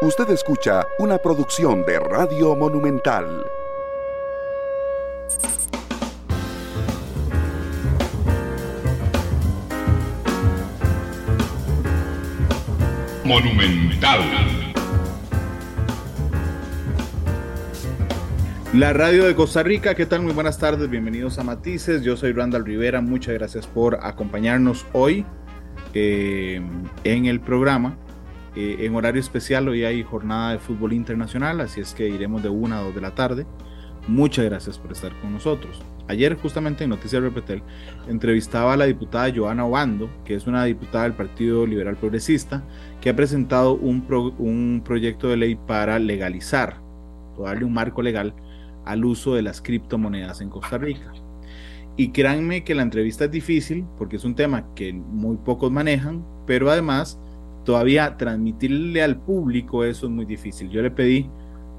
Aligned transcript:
Usted 0.00 0.30
escucha 0.30 0.86
una 1.00 1.18
producción 1.18 1.84
de 1.84 1.98
Radio 1.98 2.54
Monumental. 2.54 3.44
Monumental. 13.24 14.20
La 18.72 18.92
radio 18.92 19.24
de 19.24 19.34
Costa 19.34 19.64
Rica, 19.64 19.96
¿qué 19.96 20.06
tal? 20.06 20.22
Muy 20.22 20.32
buenas 20.32 20.58
tardes, 20.58 20.88
bienvenidos 20.88 21.40
a 21.40 21.42
Matices. 21.42 22.02
Yo 22.02 22.16
soy 22.16 22.30
Randall 22.30 22.64
Rivera, 22.64 23.00
muchas 23.00 23.34
gracias 23.34 23.66
por 23.66 23.98
acompañarnos 24.06 24.86
hoy 24.92 25.26
eh, 25.92 26.62
en 27.02 27.26
el 27.26 27.40
programa. 27.40 27.98
Eh, 28.58 28.84
en 28.84 28.96
horario 28.96 29.20
especial 29.20 29.68
hoy 29.68 29.84
hay 29.84 30.02
jornada 30.02 30.50
de 30.50 30.58
fútbol 30.58 30.92
internacional, 30.92 31.60
así 31.60 31.80
es 31.80 31.94
que 31.94 32.08
iremos 32.08 32.42
de 32.42 32.48
una 32.48 32.80
a 32.80 32.82
dos 32.82 32.92
de 32.92 33.00
la 33.00 33.14
tarde. 33.14 33.46
Muchas 34.08 34.46
gracias 34.46 34.78
por 34.78 34.90
estar 34.90 35.12
con 35.20 35.32
nosotros. 35.32 35.80
Ayer 36.08 36.36
justamente 36.36 36.82
en 36.82 36.90
Noticias 36.90 37.22
Repetel 37.22 37.62
entrevistaba 38.08 38.72
a 38.72 38.76
la 38.76 38.86
diputada 38.86 39.32
Joana 39.32 39.64
Obando, 39.64 40.10
que 40.24 40.34
es 40.34 40.48
una 40.48 40.64
diputada 40.64 41.04
del 41.04 41.12
Partido 41.12 41.66
Liberal 41.66 41.96
Progresista, 41.98 42.64
que 43.00 43.10
ha 43.10 43.14
presentado 43.14 43.74
un, 43.76 44.04
un 44.38 44.82
proyecto 44.84 45.28
de 45.28 45.36
ley 45.36 45.54
para 45.54 46.00
legalizar 46.00 46.80
o 47.36 47.44
darle 47.44 47.64
un 47.64 47.72
marco 47.72 48.02
legal 48.02 48.34
al 48.84 49.04
uso 49.04 49.36
de 49.36 49.42
las 49.42 49.62
criptomonedas 49.62 50.40
en 50.40 50.50
Costa 50.50 50.78
Rica. 50.78 51.12
Y 51.96 52.08
créanme 52.08 52.64
que 52.64 52.74
la 52.74 52.82
entrevista 52.82 53.26
es 53.26 53.30
difícil 53.30 53.86
porque 53.96 54.16
es 54.16 54.24
un 54.24 54.34
tema 54.34 54.74
que 54.74 54.92
muy 54.92 55.36
pocos 55.36 55.70
manejan, 55.70 56.26
pero 56.44 56.72
además 56.72 57.20
todavía 57.68 58.16
transmitirle 58.16 59.02
al 59.02 59.16
público 59.16 59.84
eso 59.84 60.06
es 60.06 60.12
muy 60.12 60.24
difícil. 60.24 60.70
Yo 60.70 60.80
le 60.80 60.90
pedí 60.90 61.28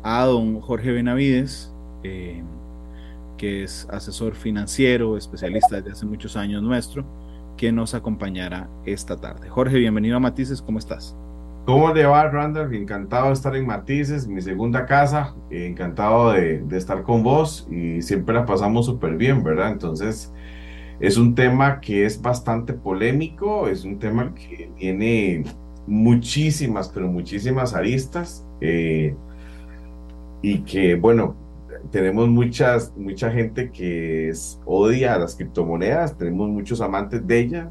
a 0.04 0.24
don 0.24 0.62
Jorge 0.62 0.92
Benavides, 0.92 1.74
eh, 2.04 2.44
que 3.40 3.64
es 3.64 3.88
asesor 3.90 4.36
financiero, 4.36 5.18
especialista 5.18 5.78
desde 5.78 5.94
hace 5.94 6.06
muchos 6.06 6.38
años 6.38 6.62
nuestro, 6.62 7.04
que 7.58 7.72
nos 7.72 7.96
acompañara 7.96 8.70
esta 8.86 9.18
tarde. 9.18 9.50
Jorge, 9.50 9.80
bienvenido 9.80 10.18
a 10.18 10.20
Matices, 10.20 10.62
¿cómo 10.62 10.78
estás? 10.78 11.18
¿Cómo 11.66 11.92
le 11.92 12.06
va, 12.06 12.30
Randall? 12.30 12.72
Encantado 12.76 13.26
de 13.26 13.34
estar 13.34 13.56
en 13.56 13.66
Matices, 13.66 14.28
mi 14.28 14.44
segunda 14.44 14.86
casa. 14.86 15.34
Encantado 15.50 16.34
de, 16.34 16.60
de 16.60 16.78
estar 16.78 17.02
con 17.02 17.24
vos 17.24 17.68
y 17.72 18.04
siempre 18.04 18.36
la 18.36 18.46
pasamos 18.46 18.86
súper 18.86 19.18
bien, 19.18 19.44
¿verdad? 19.44 19.72
Entonces, 19.72 20.32
es 21.00 21.18
un 21.18 21.34
tema 21.34 21.82
que 21.82 22.06
es 22.06 22.22
bastante 22.22 22.74
polémico, 22.74 23.68
es 23.68 23.86
un 23.86 23.98
tema 23.98 24.36
que 24.36 24.70
tiene 24.78 25.46
muchísimas, 25.90 26.88
pero 26.90 27.08
muchísimas 27.08 27.74
aristas 27.74 28.46
eh, 28.62 29.16
y 30.42 30.60
que, 30.60 30.96
bueno, 30.96 31.36
tenemos 31.92 32.30
muchas, 32.30 32.94
mucha 32.96 33.32
gente 33.32 33.72
que 33.72 34.32
odia 34.66 35.18
las 35.18 35.36
criptomonedas, 35.36 36.18
tenemos 36.18 36.50
muchos 36.50 36.80
amantes 36.82 37.26
de 37.26 37.40
ella 37.40 37.70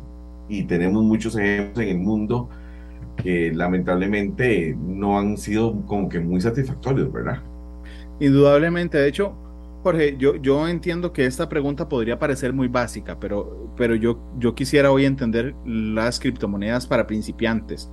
y 0.48 0.64
tenemos 0.64 1.05
muchos 1.05 1.36
ejemplos 1.36 1.84
en 1.84 1.91
el 1.91 1.98
mundo 1.98 2.48
que 3.16 3.52
lamentablemente 3.55 4.77
no 4.78 5.19
han 5.19 5.36
sido 5.36 5.80
como 5.86 6.08
que 6.08 6.20
muy 6.20 6.41
satisfactorios, 6.41 7.12
¿verdad? 7.12 7.41
Indudablemente, 8.20 8.98
de 8.98 9.08
hecho, 9.08 9.34
Jorge, 9.83 10.16
yo, 10.19 10.36
yo 10.36 10.66
entiendo 10.66 11.12
que 11.12 11.24
esta 11.24 11.48
pregunta 11.48 11.89
podría 11.89 12.19
parecer 12.19 12.52
muy 12.52 12.66
básica, 12.66 13.19
pero, 13.20 13.72
pero 13.77 13.94
yo, 13.94 14.19
yo 14.39 14.55
quisiera 14.55 14.91
hoy 14.91 15.05
entender 15.05 15.55
las 15.64 16.19
criptomonedas 16.19 16.86
para 16.86 17.06
principiantes, 17.06 17.91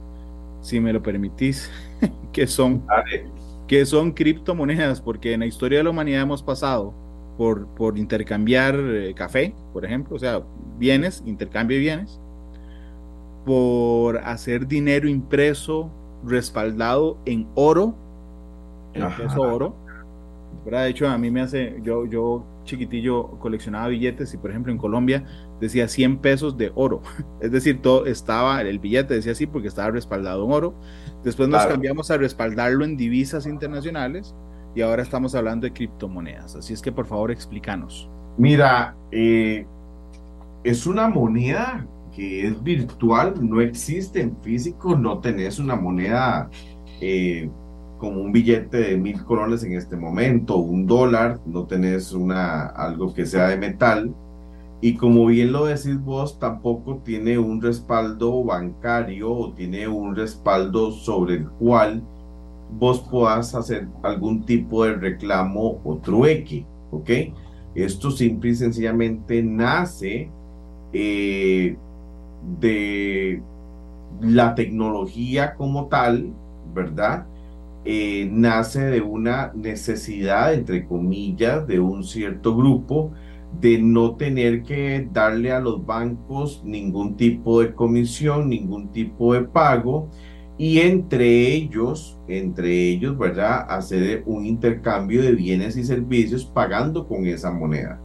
si 0.66 0.80
me 0.80 0.92
lo 0.92 1.02
permitís, 1.04 1.70
que 2.34 2.48
son, 2.48 2.84
que 3.68 3.86
son 3.86 4.12
criptomonedas, 4.12 5.00
porque 5.00 5.34
en 5.34 5.42
la 5.42 5.46
historia 5.46 5.78
de 5.78 5.84
la 5.84 5.92
humanidad 5.92 6.24
hemos 6.24 6.42
pasado 6.42 6.94
por, 7.38 7.68
por 7.76 8.00
intercambiar 8.00 8.76
eh, 8.76 9.14
café, 9.14 9.54
por 9.74 9.86
ejemplo, 9.86 10.16
o 10.16 10.20
sea, 10.20 10.42
bienes, 10.80 11.22
intercambio 11.26 11.78
de 11.78 11.82
bienes, 11.82 12.20
por 13.46 14.18
hacer 14.18 14.68
dinero 14.68 15.08
impreso 15.08 15.92
respaldado 16.26 17.20
en 17.26 17.48
oro, 17.54 17.96
en 18.94 19.08
peso 19.12 19.42
oro. 19.42 19.76
De 20.66 20.90
hecho, 20.90 21.08
a 21.08 21.18
mí 21.20 21.30
me 21.30 21.42
hace, 21.42 21.80
yo, 21.84 22.08
yo 22.08 22.44
chiquitillo 22.66 23.40
coleccionaba 23.40 23.88
billetes 23.88 24.34
y 24.34 24.38
por 24.38 24.50
ejemplo 24.50 24.72
en 24.72 24.78
Colombia 24.78 25.24
decía 25.60 25.88
100 25.88 26.18
pesos 26.20 26.58
de 26.58 26.72
oro. 26.76 27.02
Es 27.42 27.52
decir, 27.52 27.82
todo 27.82 28.06
estaba, 28.06 28.62
el 28.62 28.80
billete 28.80 29.14
decía 29.14 29.32
así 29.32 29.48
porque 29.48 29.68
estaba 29.68 29.92
respaldado 29.92 30.46
en 30.46 30.52
oro. 30.52 30.76
Después 31.24 31.48
nos 31.48 31.66
cambiamos 31.66 32.12
a 32.12 32.18
respaldarlo 32.18 32.84
en 32.84 32.98
divisas 32.98 33.46
internacionales 33.46 34.36
y 34.76 34.82
ahora 34.82 35.04
estamos 35.04 35.36
hablando 35.36 35.66
de 35.66 35.74
criptomonedas. 35.74 36.56
Así 36.56 36.74
es 36.74 36.82
que 36.82 36.92
por 36.92 37.06
favor 37.06 37.32
explícanos. 37.32 38.10
Mira, 38.38 38.96
eh, 39.12 39.66
es 40.64 40.86
una 40.86 41.08
moneda 41.08 41.88
que 42.14 42.48
es 42.48 42.64
virtual, 42.64 43.34
no 43.42 43.62
existe 43.62 44.22
en 44.22 44.36
físico, 44.42 44.96
no 44.96 45.20
tenés 45.20 45.60
una 45.60 45.76
moneda 45.76 46.50
eh, 47.02 47.50
como 48.06 48.22
un 48.22 48.32
billete 48.32 48.78
de 48.78 48.98
mil 48.98 49.24
colones 49.24 49.64
en 49.64 49.74
este 49.74 49.98
momento, 49.98 50.58
un 50.58 50.86
dólar, 50.86 51.40
no 51.48 51.66
tenés 51.66 52.14
una, 52.14 52.68
algo 52.68 53.16
que 53.16 53.26
sea 53.26 53.48
de 53.48 53.58
metal. 53.58 54.14
Y 54.80 54.96
como 54.96 55.26
bien 55.26 55.52
lo 55.52 55.66
decís 55.66 56.00
vos, 56.00 56.38
tampoco 56.38 57.02
tiene 57.04 57.40
un 57.40 57.64
respaldo 57.64 58.44
bancario 58.44 59.32
o 59.32 59.54
tiene 59.54 59.88
un 59.88 60.16
respaldo 60.16 60.92
sobre 60.92 61.38
el 61.38 61.50
cual 61.50 62.04
vos 62.78 63.04
puedas 63.10 63.56
hacer 63.56 63.88
algún 64.04 64.46
tipo 64.46 64.86
de 64.86 64.94
reclamo 64.94 65.82
o 65.84 65.98
trueque, 65.98 66.64
¿ok? 66.92 67.10
Esto 67.74 68.12
simple 68.12 68.52
y 68.52 68.56
sencillamente 68.56 69.42
nace 69.42 70.30
eh, 70.94 71.76
de 72.60 73.42
la 74.22 74.54
tecnología 74.54 75.56
como 75.56 75.88
tal, 75.88 76.32
¿verdad? 76.72 77.26
Eh, 77.86 78.28
nace 78.32 78.82
de 78.82 79.02
una 79.02 79.52
necesidad, 79.54 80.54
entre 80.54 80.88
comillas, 80.88 81.68
de 81.68 81.80
un 81.80 82.04
cierto 82.04 82.56
grupo 82.56 83.12
de 83.62 83.78
no 83.78 84.16
tener 84.16 84.64
que 84.64 85.08
darle 85.14 85.52
a 85.52 85.60
los 85.60 85.86
bancos 85.86 86.64
ningún 86.66 87.16
tipo 87.16 87.62
de 87.62 87.74
comisión, 87.74 88.50
ningún 88.50 88.92
tipo 88.92 89.34
de 89.34 89.44
pago 89.44 90.10
y 90.58 90.80
entre 90.80 91.54
ellos, 91.54 92.20
entre 92.28 92.90
ellos, 92.90 93.18
¿verdad? 93.18 93.66
Hacer 93.70 94.24
un 94.26 94.46
intercambio 94.46 95.22
de 95.22 95.34
bienes 95.34 95.78
y 95.78 95.84
servicios 95.84 96.46
pagando 96.46 97.08
con 97.08 97.26
esa 97.26 97.52
moneda. 97.52 98.00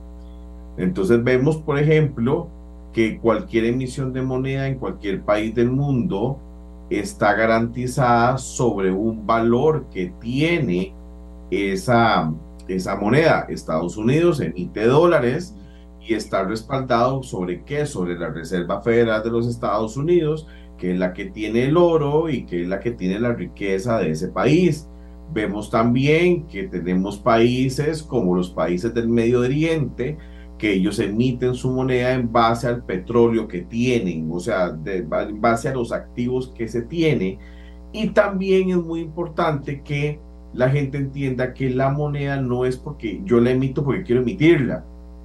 Entonces 0.77 1.23
vemos, 1.23 1.57
por 1.59 1.79
ejemplo, 1.79 2.49
que 2.93 3.19
cualquier 3.19 3.67
emisión 3.67 4.13
de 4.13 4.23
moneda 4.23 4.69
en 4.69 4.79
cualquier 4.79 5.23
país 5.23 5.55
del 5.55 5.71
mundo 5.71 6.39
está 6.91 7.35
garantizada 7.35 8.37
sobre 8.37 8.91
un 8.91 9.25
valor 9.27 9.87
que 9.93 10.13
tiene 10.21 10.93
esa, 11.51 12.33
esa 12.67 12.97
moneda. 12.97 13.47
Estados 13.49 13.97
Unidos 13.97 14.41
emite 14.41 14.85
dólares 14.85 15.55
y 16.01 16.15
está 16.15 16.45
respaldado 16.45 17.23
sobre 17.23 17.63
qué? 17.63 17.87
Sobre 17.87 18.19
la 18.19 18.31
Reserva 18.31 18.83
Federal 18.83 19.23
de 19.23 19.31
los 19.31 19.47
Estados 19.47 19.97
Unidos, 19.97 20.47
que 20.79 20.93
es 20.93 20.99
la 20.99 21.13
que 21.13 21.27
tiene 21.27 21.65
el 21.65 21.77
oro 21.77 22.29
y 22.29 22.45
que 22.45 22.63
es 22.63 22.69
la 22.69 22.81
que 22.81 22.91
tiene 22.91 23.21
la 23.21 23.33
riqueza 23.33 23.99
de 23.99 24.11
ese 24.11 24.29
país. 24.29 24.89
Vemos 25.33 25.71
también 25.71 26.49
que 26.49 26.65
tenemos 26.65 27.19
países 27.19 28.03
como 28.03 28.35
los 28.35 28.51
países 28.51 28.93
del 28.93 29.09
Medio 29.09 29.41
Oriente, 29.41 30.19
que 30.61 30.75
ellos 30.75 30.99
emiten 30.99 31.55
su 31.55 31.71
moneda 31.71 32.13
en 32.13 32.31
base 32.31 32.69
al 32.69 32.85
petróleo 32.85 33.49
que 33.49 33.63
tienen, 33.63 34.29
o 34.31 34.39
sea, 34.39 34.77
en 34.85 35.41
base 35.41 35.69
a 35.69 35.75
los 35.75 35.91
activos 35.91 36.53
que 36.55 36.69
se 36.69 36.83
tiene. 36.83 37.39
Y 37.93 38.09
también 38.11 38.71
es 38.71 38.77
muy 38.77 39.01
importante 39.01 39.83
que 39.83 40.21
la 40.53 40.69
gente 40.69 40.99
entienda 40.99 41.55
que 41.55 41.71
la 41.71 41.89
moneda 41.91 42.37
no 42.37 42.67
es 42.67 42.77
porque 42.77 43.23
yo 43.25 43.41
la 43.41 43.53
emito 43.53 43.83
porque 43.83 44.03
quiero 44.03 44.21
emitirla, 44.21 44.85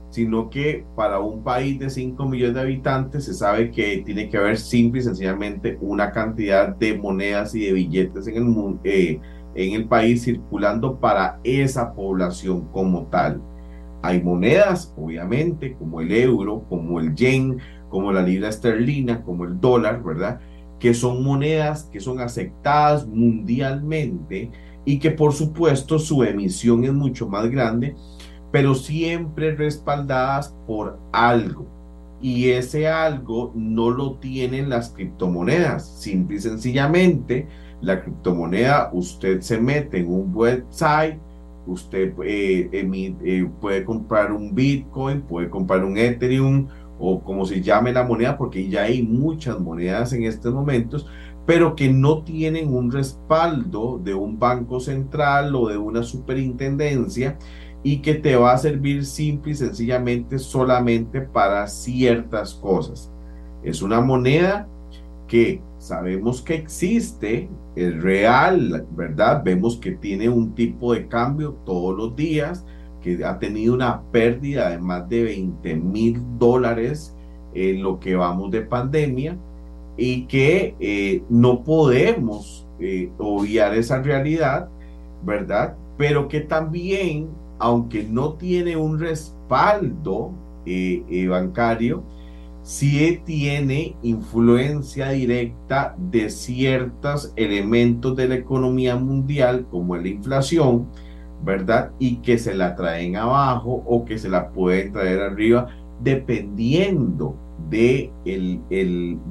sino 0.09 0.49
que 0.49 0.85
para 0.95 1.19
un 1.19 1.43
país 1.43 1.79
de 1.79 1.89
5 1.89 2.25
millones 2.25 2.55
de 2.55 2.61
habitantes 2.61 3.25
se 3.25 3.33
sabe 3.33 3.71
que 3.71 4.03
tiene 4.05 4.29
que 4.29 4.37
haber 4.37 4.57
simple 4.57 5.01
y 5.01 5.03
sencillamente 5.03 5.77
una 5.81 6.11
cantidad 6.11 6.73
de 6.73 6.97
monedas 6.97 7.53
y 7.55 7.65
de 7.65 7.73
billetes 7.73 8.27
en 8.27 8.37
el, 8.37 8.79
eh, 8.85 9.19
en 9.53 9.73
el 9.73 9.85
país 9.85 10.23
circulando 10.23 10.97
para 10.97 11.39
esa 11.43 11.93
población 11.93 12.69
como 12.71 13.07
tal. 13.07 13.41
Hay 14.05 14.21
monedas, 14.21 14.93
obviamente, 14.97 15.75
como 15.77 16.01
el 16.01 16.11
euro, 16.11 16.65
como 16.69 16.99
el 16.99 17.15
yen, 17.15 17.57
como 17.89 18.11
la 18.11 18.21
libra 18.21 18.49
esterlina, 18.49 19.23
como 19.23 19.45
el 19.45 19.59
dólar, 19.59 20.03
¿verdad? 20.03 20.39
Que 20.79 20.93
son 20.93 21.23
monedas 21.23 21.85
que 21.91 21.99
son 21.99 22.19
aceptadas 22.19 23.07
mundialmente 23.07 24.51
y 24.85 24.99
que 24.99 25.11
por 25.11 25.33
supuesto 25.33 25.97
su 25.99 26.23
emisión 26.23 26.83
es 26.83 26.93
mucho 26.93 27.27
más 27.27 27.49
grande, 27.49 27.95
pero 28.51 28.75
siempre 28.75 29.55
respaldadas 29.55 30.55
por 30.67 30.99
algo. 31.11 31.65
y 32.21 32.49
ese 32.51 32.87
algo 32.87 33.51
no 33.55 33.89
lo 33.91 34.17
tienen 34.19 34.69
las 34.69 34.89
criptomonedas. 34.91 35.99
Simple 36.01 36.37
y 36.37 36.39
sencillamente, 36.39 37.47
la 37.81 38.01
criptomoneda 38.01 38.89
usted 38.93 39.41
se 39.41 39.59
mete 39.59 39.99
en 39.99 40.07
un 40.07 40.31
website, 40.35 41.19
usted 41.67 42.13
eh, 42.23 42.69
eh, 42.71 43.49
puede 43.59 43.83
comprar 43.83 44.31
un 44.31 44.53
Bitcoin, 44.53 45.21
puede 45.21 45.49
comprar 45.49 45.83
un 45.83 45.97
Ethereum 45.97 46.67
o 46.99 47.21
como 47.21 47.45
se 47.45 47.61
llame 47.61 47.91
la 47.91 48.03
moneda, 48.03 48.37
porque 48.37 48.69
ya 48.69 48.83
hay 48.83 49.03
muchas 49.03 49.59
monedas 49.59 50.13
en 50.13 50.23
estos 50.23 50.53
momentos, 50.53 51.07
pero 51.45 51.75
que 51.75 51.91
no 51.91 52.23
tienen 52.23 52.73
un 52.73 52.91
respaldo 52.91 53.99
de 54.03 54.13
un 54.13 54.39
banco 54.39 54.79
central 54.79 55.55
o 55.55 55.67
de 55.67 55.77
una 55.77 56.03
superintendencia 56.03 57.37
y 57.83 57.97
que 57.97 58.15
te 58.15 58.35
va 58.35 58.53
a 58.53 58.57
servir 58.57 59.05
simple 59.05 59.51
y 59.51 59.55
sencillamente 59.55 60.39
solamente 60.39 61.21
para 61.21 61.67
ciertas 61.67 62.55
cosas. 62.55 63.11
Es 63.63 63.81
una 63.81 64.01
moneda 64.01 64.67
que 65.27 65.61
sabemos 65.87 66.41
que 66.41 66.55
existe, 66.55 67.49
es 67.75 68.01
real, 68.01 68.85
¿verdad? 68.91 69.41
Vemos 69.43 69.77
que 69.77 69.91
tiene 69.91 70.29
un 70.29 70.55
tipo 70.55 70.93
de 70.93 71.07
cambio 71.07 71.53
todos 71.65 71.95
los 71.95 72.15
días, 72.15 72.65
que 73.01 73.23
ha 73.23 73.37
tenido 73.37 73.73
una 73.73 74.01
pérdida 74.11 74.69
de 74.69 74.79
más 74.79 75.07
de 75.09 75.23
20 75.23 75.75
mil 75.75 76.21
dólares 76.39 77.15
en 77.53 77.83
lo 77.83 77.99
que 77.99 78.15
vamos 78.15 78.51
de 78.51 78.61
pandemia 78.61 79.37
y 79.95 80.25
que 80.25 80.75
eh, 80.79 81.23
no 81.29 81.63
podemos 81.63 82.67
eh, 82.79 83.11
obviar 83.17 83.75
esa 83.75 84.01
realidad, 84.01 84.69
¿verdad? 85.23 85.75
Pero 85.97 86.27
que 86.27 86.41
también 86.41 87.29
aunque 87.59 88.03
no 88.03 88.33
tiene 88.33 88.75
un 88.75 88.99
respaldo 88.99 90.31
eh, 90.65 91.03
eh, 91.09 91.27
bancario, 91.27 92.03
sí 92.65 93.21
tiene 93.25 93.95
influencia 94.01 95.09
directa 95.09 95.95
de 95.99 96.31
ciertos 96.31 97.31
elementos 97.35 98.15
de 98.15 98.27
la 98.27 98.35
economía 98.35 98.95
mundial, 98.95 99.67
como 99.69 99.95
la 99.95 100.07
inflación, 100.07 100.87
¿verdad? 101.43 101.91
Y 101.99 102.17
que 102.17 102.39
se 102.39 102.55
la 102.55 102.75
traen 102.75 103.17
abajo 103.17 103.83
o 103.85 104.03
que 104.03 104.17
se 104.17 104.29
la 104.29 104.49
pueden 104.49 104.91
traer 104.91 105.21
arriba, 105.21 105.67
dependiendo 106.01 107.35
de 107.69 108.11
el, 108.25 108.59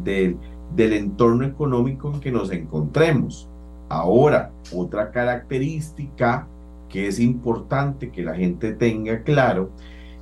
del, 0.05 0.37
del 0.77 0.93
entorno 0.93 1.45
económico 1.45 2.13
en 2.15 2.21
que 2.21 2.31
nos 2.31 2.53
encontremos. 2.53 3.49
Ahora, 3.89 4.53
otra 4.73 5.11
característica 5.11 6.47
que 6.89 7.09
es 7.09 7.19
importante 7.19 8.13
que 8.13 8.23
la 8.23 8.37
gente 8.37 8.75
tenga 8.75 9.25
claro 9.25 9.71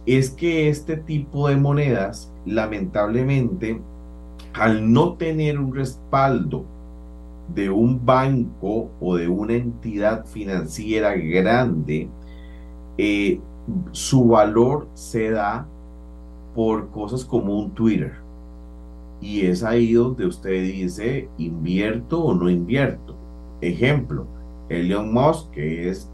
es 0.06 0.31
que 0.31 0.69
este 0.69 0.96
tipo 0.96 1.49
de 1.49 1.56
monedas, 1.56 2.32
lamentablemente, 2.44 3.81
al 4.54 4.93
no 4.93 5.14
tener 5.14 5.58
un 5.58 5.75
respaldo 5.75 6.64
de 7.54 7.70
un 7.70 8.04
banco 8.04 8.90
o 9.00 9.16
de 9.16 9.28
una 9.28 9.54
entidad 9.54 10.26
financiera 10.26 11.14
grande, 11.14 12.08
eh, 12.99 13.40
su 13.93 14.26
valor 14.26 14.88
se 14.94 15.31
da 15.31 15.66
por 16.55 16.90
cosas 16.90 17.25
como 17.25 17.58
un 17.58 17.70
Twitter. 17.72 18.14
Y 19.20 19.46
es 19.46 19.62
ahí 19.62 19.93
donde 19.93 20.26
usted 20.26 20.62
dice, 20.62 21.28
invierto 21.38 22.25
o 22.25 22.34
no 22.34 22.50
invierto. 22.50 23.14
Ejemplo, 23.60 24.26
Elon 24.69 25.12
Musk, 25.12 25.50
que 25.52 25.88
es 25.88 26.10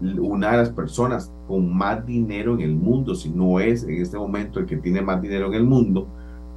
una 0.00 0.52
de 0.52 0.56
las 0.58 0.70
personas 0.70 1.32
con 1.46 1.76
más 1.76 2.04
dinero 2.06 2.54
en 2.54 2.60
el 2.60 2.74
mundo, 2.74 3.14
si 3.14 3.30
no 3.30 3.60
es 3.60 3.84
en 3.84 4.00
este 4.00 4.18
momento 4.18 4.60
el 4.60 4.66
que 4.66 4.76
tiene 4.76 5.02
más 5.02 5.20
dinero 5.20 5.46
en 5.48 5.54
el 5.54 5.64
mundo, 5.64 6.06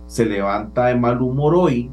se 0.08 0.26
levanta 0.26 0.86
de 0.86 0.96
mal 0.96 1.22
humor 1.22 1.56
hoy 1.56 1.90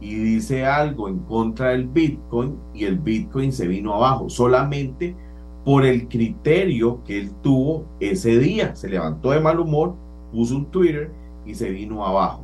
y 0.00 0.14
dice 0.14 0.64
algo 0.64 1.08
en 1.08 1.20
contra 1.20 1.70
del 1.70 1.86
Bitcoin 1.86 2.56
y 2.74 2.84
el 2.84 2.98
Bitcoin 2.98 3.52
se 3.52 3.66
vino 3.66 3.94
abajo 3.94 4.28
solamente 4.28 5.16
por 5.64 5.84
el 5.84 6.06
criterio 6.08 7.02
que 7.04 7.18
él 7.18 7.30
tuvo 7.42 7.86
ese 7.98 8.38
día. 8.38 8.76
Se 8.76 8.88
levantó 8.88 9.30
de 9.30 9.40
mal 9.40 9.58
humor, 9.58 9.94
puso 10.32 10.56
un 10.56 10.66
Twitter 10.66 11.10
y 11.44 11.54
se 11.54 11.70
vino 11.70 12.04
abajo. 12.06 12.42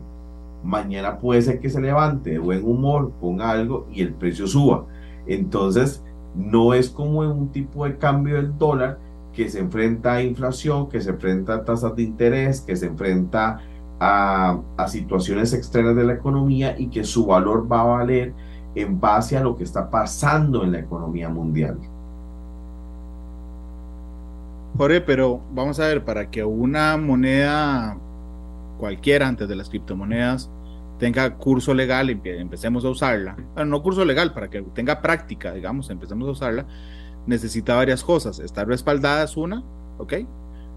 Mañana 0.64 1.18
puede 1.18 1.42
ser 1.42 1.60
que 1.60 1.70
se 1.70 1.80
levante 1.80 2.30
de 2.30 2.38
buen 2.38 2.64
humor 2.64 3.12
con 3.20 3.40
algo 3.40 3.86
y 3.92 4.02
el 4.02 4.14
precio 4.14 4.46
suba. 4.46 4.86
Entonces, 5.26 6.02
no 6.34 6.72
es 6.72 6.88
como 6.88 7.20
un 7.20 7.48
tipo 7.50 7.84
de 7.84 7.98
cambio 7.98 8.36
del 8.36 8.56
dólar 8.58 8.98
que 9.32 9.48
se 9.48 9.58
enfrenta 9.58 10.14
a 10.14 10.22
inflación, 10.22 10.88
que 10.88 11.00
se 11.00 11.10
enfrenta 11.10 11.54
a 11.54 11.64
tasas 11.64 11.96
de 11.96 12.02
interés, 12.02 12.60
que 12.60 12.76
se 12.76 12.86
enfrenta 12.86 13.60
a, 13.98 14.60
situaciones 14.88 15.54
externas 15.54 15.94
de 15.94 16.04
la 16.04 16.14
economía 16.14 16.74
y 16.78 16.88
que 16.88 17.04
su 17.04 17.26
valor 17.26 17.70
va 17.70 17.80
a 17.80 17.84
valer 17.84 18.34
en 18.74 19.00
base 19.00 19.36
a 19.36 19.40
lo 19.40 19.56
que 19.56 19.64
está 19.64 19.88
pasando 19.90 20.64
en 20.64 20.72
la 20.72 20.80
economía 20.80 21.28
mundial. 21.28 21.78
Jorge, 24.76 25.00
pero 25.02 25.40
vamos 25.52 25.78
a 25.78 25.86
ver, 25.86 26.04
para 26.04 26.30
que 26.30 26.42
una 26.42 26.96
moneda 26.96 27.96
cualquiera 28.78 29.28
antes 29.28 29.48
de 29.48 29.54
las 29.54 29.68
criptomonedas 29.68 30.50
tenga 30.98 31.36
curso 31.36 31.74
legal 31.74 32.10
y 32.10 32.20
empecemos 32.24 32.84
a 32.84 32.88
usarla, 32.88 33.36
bueno, 33.54 33.70
no 33.70 33.82
curso 33.82 34.04
legal, 34.04 34.32
para 34.32 34.48
que 34.48 34.62
tenga 34.74 35.00
práctica, 35.00 35.52
digamos, 35.52 35.90
empecemos 35.90 36.28
a 36.28 36.32
usarla, 36.32 36.66
necesita 37.26 37.74
varias 37.74 38.02
cosas. 38.04 38.38
Estar 38.38 38.66
respaldada 38.66 39.24
es 39.24 39.36
una, 39.36 39.64
¿ok? 39.98 40.14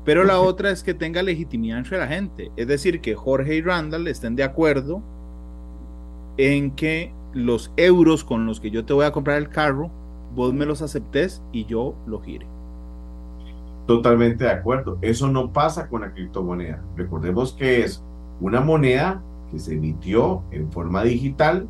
Pero 0.04 0.24
la 0.24 0.40
otra 0.40 0.70
es 0.70 0.84
que 0.84 0.94
tenga 0.94 1.24
legitimidad 1.24 1.80
entre 1.80 1.98
la 1.98 2.08
gente. 2.08 2.52
Es 2.56 2.68
decir, 2.68 3.02
que 3.02 3.16
Jorge 3.16 3.56
y 3.56 3.62
Randall 3.62 4.08
estén 4.08 4.36
de 4.36 4.44
acuerdo 4.44 5.02
en 6.38 6.72
que 6.72 7.12
los 7.34 7.72
euros 7.76 8.24
con 8.24 8.46
los 8.46 8.60
que 8.60 8.72
yo 8.72 8.86
te 8.86 8.94
voy 8.94 9.06
a 9.06 9.12
comprar 9.12 9.38
el 9.38 9.50
carro, 9.50 9.90
vos 10.36 10.54
me 10.54 10.66
los 10.66 10.82
aceptes 10.82 11.42
y 11.52 11.66
yo 11.66 11.96
lo 12.06 12.22
gire. 12.22 12.46
Totalmente 13.88 14.44
de 14.44 14.52
acuerdo. 14.52 14.98
Eso 15.02 15.28
no 15.28 15.52
pasa 15.52 15.90
con 15.90 16.02
la 16.02 16.14
criptomoneda. 16.14 16.84
Recordemos 16.96 17.54
que 17.54 17.84
es 17.84 18.04
una 18.40 18.62
moneda 18.62 19.22
que 19.52 19.60
se 19.60 19.74
emitió 19.74 20.44
en 20.52 20.72
forma 20.72 21.04
digital, 21.04 21.68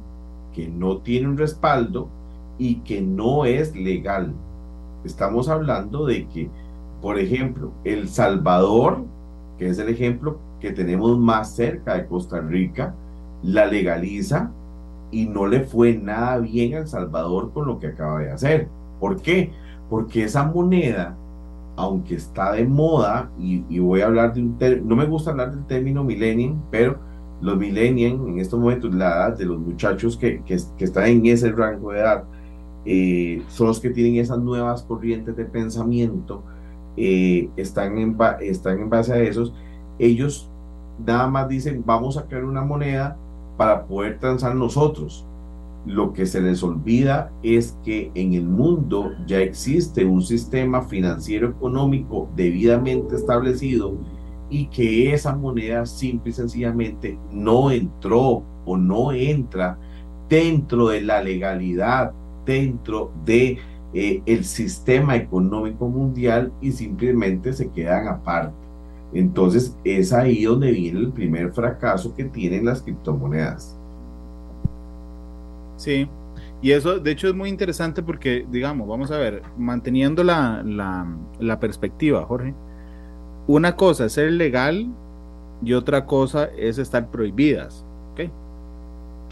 que 0.54 0.68
no 0.68 0.98
tiene 1.00 1.28
un 1.28 1.38
respaldo 1.38 2.10
y 2.58 2.78
que 2.78 3.02
no 3.02 3.46
es 3.46 3.76
legal. 3.76 4.34
Estamos 5.06 5.50
hablando 5.50 6.06
de 6.06 6.28
que, 6.28 6.50
por 7.02 7.20
ejemplo, 7.20 7.72
El 7.84 8.10
Salvador, 8.10 9.04
que 9.58 9.70
es 9.70 9.78
el 9.78 9.90
ejemplo 9.90 10.40
que 10.60 10.72
tenemos 10.72 11.18
más 11.18 11.56
cerca 11.56 11.94
de 11.94 12.08
Costa 12.08 12.42
Rica, 12.42 12.94
la 13.44 13.66
legaliza 13.66 14.52
y 15.12 15.28
no 15.28 15.46
le 15.46 15.62
fue 15.62 15.94
nada 15.94 16.40
bien 16.40 16.74
a 16.74 16.78
El 16.80 16.88
Salvador 16.88 17.52
con 17.54 17.68
lo 17.68 17.80
que 17.80 17.88
acaba 17.88 18.20
de 18.20 18.32
hacer. 18.32 18.68
¿Por 19.00 19.22
qué? 19.22 19.52
Porque 19.90 20.24
esa 20.24 20.44
moneda, 20.44 21.16
aunque 21.76 22.16
está 22.16 22.54
de 22.54 22.66
moda, 22.66 23.30
y, 23.40 23.80
voy 23.80 24.02
a 24.02 24.08
hablar 24.08 24.34
de 24.34 24.42
un 24.42 24.58
término, 24.58 24.90
no 24.90 24.96
me 24.96 25.06
gusta 25.06 25.32
hablar 25.32 25.52
del 25.52 25.66
término 25.66 26.04
millennium, 26.04 26.60
pero 26.72 26.98
los 27.42 27.58
millennials, 27.58 28.20
en 28.28 28.40
estos 28.40 28.60
momentos, 28.60 28.94
la 28.96 29.08
edad 29.08 29.38
de 29.38 29.46
los 29.46 29.60
muchachos 29.60 30.18
que, 30.18 30.42
que, 30.44 30.56
están 30.84 31.06
en 31.06 31.26
ese 31.28 31.52
rango 31.52 31.92
de 31.92 32.00
edad, 32.00 32.24
eh, 32.86 33.42
son 33.48 33.68
los 33.68 33.80
que 33.80 33.90
tienen 33.90 34.18
esas 34.18 34.40
nuevas 34.40 34.84
corrientes 34.84 35.36
de 35.36 35.46
pensamiento, 35.46 36.44
eh, 36.98 37.50
están, 37.58 37.98
en, 37.98 38.18
están 38.42 38.80
en 38.80 38.90
base 38.90 39.14
a 39.14 39.20
esos. 39.20 39.54
Ellos 40.00 40.50
nada 41.04 41.28
más 41.28 41.50
dicen, 41.50 41.84
vamos 41.86 42.18
a 42.18 42.26
crear 42.26 42.46
una 42.46 42.64
moneda 42.64 43.18
para 43.58 43.86
poder 43.86 44.20
transar 44.20 44.56
nosotros. 44.56 45.26
Lo 45.86 46.14
que 46.14 46.26
se 46.26 46.42
les 46.42 46.64
olvida 46.64 47.32
es 47.44 47.78
que 47.84 48.12
en 48.16 48.34
el 48.34 48.46
mundo 48.46 49.12
ya 49.28 49.40
existe 49.40 50.04
un 50.04 50.24
sistema 50.24 50.82
financiero 50.82 51.50
económico 51.50 52.28
debidamente 52.36 53.16
establecido 53.16 53.94
y 54.50 54.68
que 54.68 55.14
esa 55.14 55.36
moneda 55.36 55.86
simple 55.86 56.32
y 56.32 56.34
sencillamente 56.34 57.20
no 57.32 57.72
entró 57.72 58.44
o 58.66 58.78
no 58.78 59.12
entra 59.12 59.78
dentro 60.28 60.88
de 60.88 61.02
la 61.02 61.22
legalidad, 61.22 62.14
dentro 62.46 63.12
de 63.26 63.60
eh, 63.94 64.22
el 64.26 64.46
sistema 64.46 65.16
económico 65.16 65.88
mundial 65.88 66.52
y 66.62 66.72
simplemente 66.72 67.54
se 67.54 67.72
quedan 67.72 68.08
aparte. 68.08 68.56
Entonces 69.14 69.78
es 69.84 70.12
ahí 70.14 70.44
donde 70.44 70.72
viene 70.72 71.00
el 71.00 71.12
primer 71.14 71.54
fracaso 71.54 72.14
que 72.16 72.26
tienen 72.26 72.66
las 72.66 72.82
criptomonedas. 72.82 73.80
Sí, 75.78 76.10
y 76.62 76.72
eso 76.72 77.00
de 77.00 77.12
hecho 77.12 77.28
es 77.28 77.36
muy 77.36 77.50
interesante 77.50 78.02
porque, 78.02 78.46
digamos, 78.50 78.88
vamos 78.88 79.12
a 79.12 79.18
ver, 79.18 79.44
manteniendo 79.58 80.24
la, 80.24 80.64
la, 80.64 81.08
la 81.40 81.60
perspectiva, 81.60 82.26
Jorge, 82.26 82.54
una 83.48 83.76
cosa 83.76 84.06
es 84.06 84.14
ser 84.14 84.32
legal 84.32 84.94
y 85.62 85.74
otra 85.74 86.06
cosa 86.06 86.46
es 86.58 86.78
estar 86.78 87.10
prohibidas. 87.12 87.85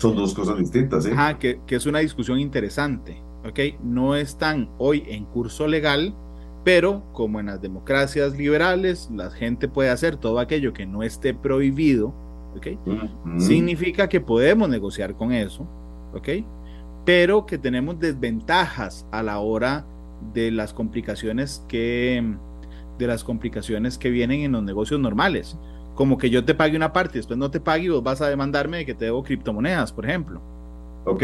Son 0.04 0.16
dos 0.16 0.34
cosas 0.34 0.58
distintas, 0.58 1.06
¿eh? 1.06 1.12
Ajá, 1.14 1.40
que, 1.40 1.60
que, 1.66 1.76
es 1.76 1.86
una 1.86 2.00
discusión 2.00 2.40
interesante. 2.40 3.22
¿ok? 3.46 3.82
No 3.84 4.16
están 4.16 4.70
hoy 4.78 5.04
en 5.08 5.26
curso 5.26 5.68
legal, 5.68 6.16
pero 6.64 7.04
como 7.14 7.40
en 7.40 7.48
las 7.48 7.62
democracias 7.62 8.38
liberales, 8.38 9.10
la 9.14 9.32
gente 9.32 9.68
puede 9.68 9.90
hacer 9.90 10.18
todo 10.18 10.40
aquello 10.40 10.74
que 10.74 10.86
no 10.86 11.04
esté 11.04 11.34
prohibido 11.34 12.14
¿ok? 12.56 13.40
Significa 13.40 14.08
que 14.08 14.22
podemos 14.22 14.70
negociar 14.70 15.16
con 15.16 15.32
eso, 15.32 15.68
¿ok? 16.14 16.30
Pero 17.06 17.46
que 17.46 17.58
tenemos 17.58 18.00
desventajas 18.00 19.06
a 19.12 19.24
la 19.24 19.40
hora 19.40 19.86
de 20.34 20.52
las 20.52 20.74
complicaciones 20.74 21.66
que 21.68 22.24
de 22.98 23.08
las 23.08 23.24
complicaciones 23.24 23.98
que 23.98 24.12
vienen 24.12 24.42
en 24.42 24.52
los 24.52 24.64
negocios 24.64 25.00
normales, 25.00 25.58
como 25.96 26.18
que 26.18 26.30
yo 26.30 26.44
te 26.46 26.56
pague 26.56 26.76
una 26.76 26.94
parte, 26.94 27.20
después 27.20 27.38
no 27.38 27.52
te 27.52 27.60
pague 27.60 27.86
y 27.86 27.90
vos 27.90 28.04
vas 28.04 28.22
a 28.22 28.30
demandarme 28.30 28.78
de 28.78 28.86
que 28.86 28.96
te 28.96 29.06
debo 29.06 29.24
criptomonedas, 29.24 29.92
por 29.94 30.06
ejemplo. 30.06 30.42
Ok, 31.06 31.24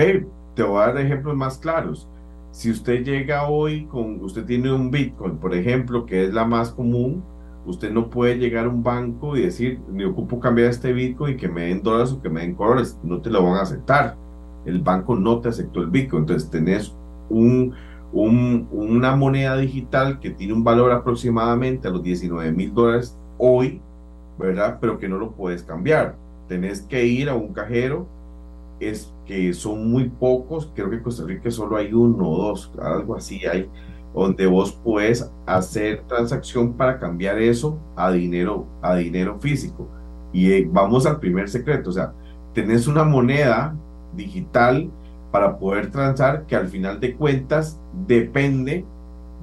te 0.56 0.64
voy 0.64 0.82
a 0.82 0.88
dar 0.88 0.98
ejemplos 0.98 1.36
más 1.36 1.58
claros. 1.58 2.08
Si 2.52 2.72
usted 2.72 3.04
llega 3.04 3.48
hoy 3.48 3.86
con, 3.86 4.22
usted 4.24 4.46
tiene 4.46 4.72
un 4.72 4.92
Bitcoin, 4.92 5.38
por 5.38 5.54
ejemplo, 5.54 6.06
que 6.06 6.26
es 6.26 6.34
la 6.34 6.46
más 6.46 6.72
común, 6.72 7.24
usted 7.66 7.92
no 7.92 8.10
puede 8.10 8.38
llegar 8.38 8.66
a 8.66 8.70
un 8.70 8.84
banco 8.84 9.38
y 9.38 9.42
decir, 9.42 9.80
me 9.92 10.06
ocupo 10.06 10.40
cambiar 10.40 10.70
este 10.70 10.94
Bitcoin 10.94 11.36
y 11.36 11.38
que 11.38 11.48
me 11.48 11.68
den 11.68 11.84
dólares 11.84 12.12
o 12.12 12.22
que 12.22 12.30
me 12.30 12.42
den 12.42 12.56
colores, 12.56 13.00
no 13.04 13.22
te 13.22 13.30
lo 13.30 13.44
van 13.44 13.56
a 13.56 13.62
aceptar. 13.62 14.18
El 14.66 14.82
banco 14.82 15.16
no 15.16 15.40
te 15.40 15.50
aceptó 15.50 15.82
el 15.82 15.90
Bitcoin, 15.90 16.24
entonces 16.24 16.50
tenés 16.50 16.96
un, 17.30 17.74
un, 18.12 18.68
una 18.72 19.16
moneda 19.16 19.58
digital 19.58 20.20
que 20.20 20.32
tiene 20.32 20.54
un 20.54 20.64
valor 20.64 20.92
aproximadamente 20.92 21.88
a 21.88 21.92
los 21.92 22.04
19 22.04 22.52
mil 22.52 22.74
dólares 22.74 23.18
hoy, 23.38 23.82
¿verdad? 24.40 24.78
Pero 24.80 24.98
que 24.98 25.10
no 25.10 25.18
lo 25.18 25.32
puedes 25.34 25.62
cambiar. 25.62 26.16
Tenés 26.48 26.82
que 26.82 27.06
ir 27.06 27.30
a 27.30 27.36
un 27.36 27.54
cajero, 27.54 28.08
es 28.80 29.14
que 29.26 29.54
son 29.54 29.92
muy 29.92 30.10
pocos, 30.10 30.72
creo 30.74 30.90
que 30.90 30.96
en 30.96 31.04
Costa 31.04 31.26
Rica 31.26 31.52
solo 31.52 31.76
hay 31.76 31.94
uno 31.94 32.28
o 32.28 32.48
dos, 32.48 32.72
algo 32.82 33.16
así 33.16 33.46
hay, 33.46 33.70
donde 34.16 34.48
vos 34.48 34.72
puedes 34.84 35.30
hacer 35.46 36.04
transacción 36.08 36.74
para 36.74 36.98
cambiar 36.98 37.40
eso 37.40 37.78
a 37.96 38.10
dinero, 38.12 38.66
a 38.82 38.96
dinero 38.96 39.38
físico. 39.40 39.88
Y 40.32 40.52
eh, 40.52 40.68
vamos 40.72 41.06
al 41.06 41.20
primer 41.20 41.50
secreto, 41.50 41.90
o 41.90 41.94
sea, 41.94 42.14
tenés 42.54 42.88
una 42.88 43.04
moneda 43.04 43.76
digital 44.16 44.90
para 45.32 45.60
poder 45.60 45.92
transar 45.92 46.46
que 46.48 46.56
al 46.56 46.68
final 46.68 47.00
de 47.00 47.16
cuentas 47.16 47.80
depende 48.08 48.86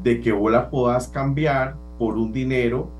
de 0.02 0.20
que 0.20 0.32
vos 0.32 0.50
la 0.50 0.70
puedas 0.70 1.08
cambiar 1.08 1.76
por 1.98 2.16
un 2.16 2.32
dinero 2.32 2.90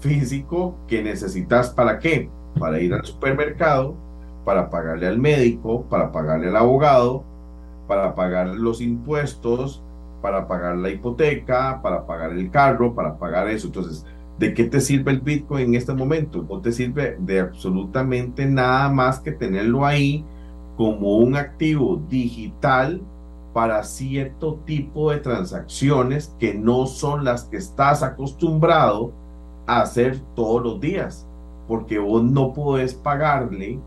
físico 0.00 0.76
que 0.86 1.02
necesitas 1.02 1.70
para 1.70 1.98
qué? 1.98 2.30
Para 2.58 2.80
ir 2.80 2.92
al 2.94 3.04
supermercado, 3.04 3.94
para 4.44 4.70
pagarle 4.70 5.06
al 5.06 5.18
médico, 5.18 5.82
para 5.90 6.10
pagarle 6.12 6.48
al 6.48 6.56
abogado, 6.56 7.24
para 7.86 8.14
pagar 8.14 8.48
los 8.48 8.80
impuestos, 8.80 9.82
para 10.22 10.48
pagar 10.48 10.76
la 10.76 10.90
hipoteca, 10.90 11.80
para 11.82 12.06
pagar 12.06 12.32
el 12.32 12.50
carro, 12.50 12.94
para 12.94 13.18
pagar 13.18 13.48
eso. 13.48 13.68
Entonces, 13.68 14.06
¿de 14.38 14.54
qué 14.54 14.64
te 14.64 14.80
sirve 14.80 15.12
el 15.12 15.20
Bitcoin 15.20 15.68
en 15.68 15.74
este 15.74 15.94
momento? 15.94 16.44
No 16.48 16.60
te 16.60 16.72
sirve 16.72 17.16
de 17.20 17.40
absolutamente 17.40 18.46
nada 18.46 18.88
más 18.88 19.20
que 19.20 19.32
tenerlo 19.32 19.84
ahí 19.84 20.24
como 20.76 21.16
un 21.16 21.36
activo 21.36 22.00
digital 22.08 23.02
para 23.52 23.82
cierto 23.82 24.60
tipo 24.64 25.10
de 25.10 25.18
transacciones 25.18 26.34
que 26.38 26.54
no 26.54 26.86
son 26.86 27.24
las 27.24 27.44
que 27.44 27.56
estás 27.56 28.02
acostumbrado 28.02 29.12
hacer 29.68 30.18
todos 30.34 30.62
los 30.62 30.80
días, 30.80 31.26
porque 31.66 31.98
vos 31.98 32.22
no 32.22 32.52
podés 32.52 32.94
pagarle 32.94 33.78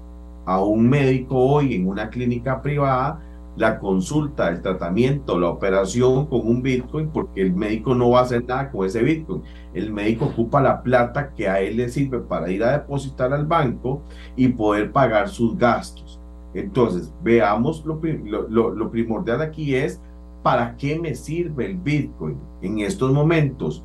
a 0.46 0.62
un 0.62 0.90
médico 0.90 1.38
hoy 1.38 1.76
en 1.76 1.88
una 1.88 2.10
clínica 2.10 2.62
privada 2.62 3.20
la 3.58 3.80
consulta, 3.80 4.50
el 4.50 4.62
tratamiento, 4.62 5.40
la 5.40 5.50
operación 5.50 6.26
con 6.28 6.48
un 6.48 6.62
Bitcoin, 6.62 7.10
porque 7.10 7.42
el 7.42 7.54
médico 7.54 7.94
no 7.94 8.12
va 8.12 8.20
a 8.20 8.24
hacer 8.24 8.46
nada 8.46 8.72
con 8.72 8.86
ese 8.86 9.02
Bitcoin. 9.04 9.44
El 9.74 9.92
médico 9.92 10.26
ocupa 10.26 10.62
la 10.62 10.82
plata 10.82 11.34
que 11.34 11.50
a 11.50 11.60
él 11.60 11.78
le 11.78 11.90
sirve 11.90 12.20
para 12.20 12.50
ir 12.50 12.64
a 12.64 12.72
depositar 12.72 13.34
al 13.34 13.46
banco 13.46 14.04
y 14.36 14.48
poder 14.50 14.92
pagar 14.92 15.28
sus 15.28 15.58
gastos. 15.58 16.20
Entonces, 16.54 17.14
veamos 17.24 17.84
lo, 17.86 18.50
lo, 18.50 18.92
primordial 18.92 19.42
aquí 19.42 19.76
es, 19.76 20.02
¿para 20.44 20.76
qué 20.76 21.00
me 21.00 21.16
sirve 21.16 21.66
el 21.66 21.78
Bitcoin 21.78 22.38
en 22.62 22.80
estos 22.80 23.12
momentos? 23.12 23.84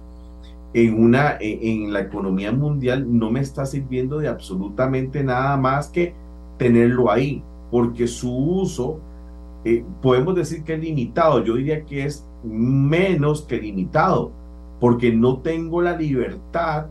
En, 0.75 1.03
una, 1.03 1.37
en, 1.41 1.93
la 1.93 2.01
economía 2.01 2.53
mundial 2.53 3.07
no 3.09 3.31
me 3.31 3.41
está 3.41 3.65
sirviendo 3.65 4.19
de 4.19 4.29
absolutamente 4.29 5.25
nada 5.25 5.57
más 5.57 5.89
que 5.89 6.15
tenerlo 6.59 7.11
ahí, 7.11 7.43
porque 7.71 8.07
su 8.07 8.35
uso 8.35 9.01
eh, 9.65 9.85
podemos 10.03 10.35
decir 10.35 10.65
que 10.65 10.75
es 10.75 10.81
limitado, 10.81 11.43
yo 11.43 11.55
diría 11.55 11.85
que 11.85 12.05
es 12.05 12.27
menos 12.45 13.43
que 13.43 13.59
limitado, 13.59 14.33
porque 14.79 15.13
no 15.13 15.39
tengo 15.39 15.81
la 15.81 15.97
libertad 15.97 16.87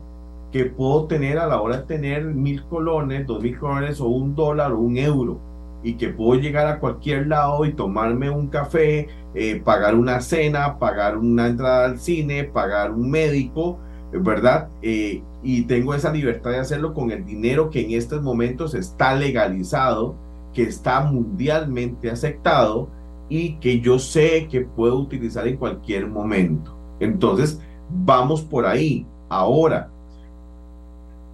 que 0.50 0.64
puedo 0.64 1.04
tener 1.04 1.38
a 1.38 1.46
la 1.46 1.60
hora 1.60 1.78
de 1.78 1.84
tener 1.84 2.24
mil 2.24 2.64
colones, 2.64 3.26
dos 3.26 3.42
mil 3.42 3.58
colones 3.58 4.00
o 4.00 4.08
un 4.08 4.34
dólar 4.34 4.72
o 4.72 4.78
un 4.78 4.96
euro 4.96 5.45
y 5.86 5.94
que 5.94 6.08
puedo 6.08 6.40
llegar 6.40 6.66
a 6.66 6.80
cualquier 6.80 7.28
lado 7.28 7.64
y 7.64 7.72
tomarme 7.72 8.28
un 8.28 8.48
café, 8.48 9.06
eh, 9.36 9.62
pagar 9.64 9.94
una 9.94 10.20
cena, 10.20 10.80
pagar 10.80 11.16
una 11.16 11.46
entrada 11.46 11.84
al 11.84 12.00
cine, 12.00 12.42
pagar 12.42 12.90
un 12.90 13.08
médico, 13.08 13.78
¿verdad? 14.12 14.68
Eh, 14.82 15.22
y 15.44 15.62
tengo 15.62 15.94
esa 15.94 16.12
libertad 16.12 16.50
de 16.50 16.58
hacerlo 16.58 16.92
con 16.92 17.12
el 17.12 17.24
dinero 17.24 17.70
que 17.70 17.84
en 17.84 17.92
estos 17.92 18.20
momentos 18.20 18.74
está 18.74 19.14
legalizado, 19.14 20.16
que 20.52 20.64
está 20.64 21.02
mundialmente 21.02 22.10
aceptado 22.10 22.88
y 23.28 23.54
que 23.58 23.78
yo 23.78 24.00
sé 24.00 24.48
que 24.50 24.62
puedo 24.62 24.98
utilizar 24.98 25.46
en 25.46 25.56
cualquier 25.56 26.08
momento. 26.08 26.76
Entonces, 26.98 27.60
vamos 27.88 28.42
por 28.42 28.66
ahí. 28.66 29.06
Ahora, 29.28 29.88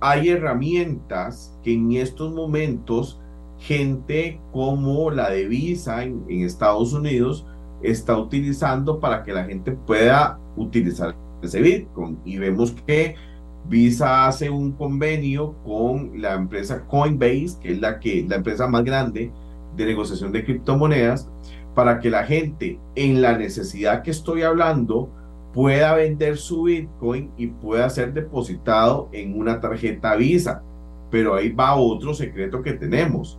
hay 0.03 0.29
herramientas 0.29 1.59
que 1.63 1.73
en 1.73 1.93
estos 1.93 2.35
momentos 2.35 3.19
gente 3.63 4.41
como 4.53 5.11
la 5.11 5.31
de 5.31 5.47
Visa 5.47 6.03
en, 6.03 6.25
Estados 6.29 6.93
Unidos 6.93 7.47
está 7.83 8.19
utilizando 8.19 8.99
para 8.99 9.23
que 9.23 9.33
la 9.33 9.45
gente 9.45 9.73
pueda 9.73 10.39
utilizar 10.57 11.17
ese 11.43 11.61
Bitcoin. 11.61 12.19
Y 12.25 12.39
vemos 12.39 12.73
que 12.87 13.15
Visa 13.69 14.27
hace 14.27 14.51
un 14.51 14.73
convenio 14.73 15.55
con 15.65 16.21
la 16.21 16.35
empresa 16.35 16.85
Coinbase, 16.87 17.59
que 17.61 17.73
es 17.73 17.81
la, 17.81 18.01
que, 18.01 18.27
la 18.29 18.37
empresa 18.37 18.67
más 18.67 18.85
grande 18.85 19.33
de 19.77 19.87
negociación 19.87 20.33
de 20.33 20.45
criptomonedas, 20.45 21.31
para 21.75 22.01
que 22.01 22.11
la 22.11 22.25
gente 22.25 22.79
en 22.97 23.23
la 23.23 23.39
necesidad 23.39 24.03
que 24.03 24.11
estoy 24.11 24.43
hablando 24.43 25.09
pueda 25.55 25.95
vender 25.95 26.37
su 26.37 26.65
Bitcoin 26.65 27.31
y 27.37 27.47
pueda 27.47 27.89
ser 27.91 28.13
depositado 28.13 29.09
en 29.13 29.39
una 29.39 29.61
tarjeta 29.61 30.17
Visa. 30.17 30.63
Pero 31.11 31.35
ahí 31.35 31.51
va 31.51 31.77
otro 31.77 32.15
secreto 32.15 32.63
que 32.63 32.73
tenemos. 32.73 33.39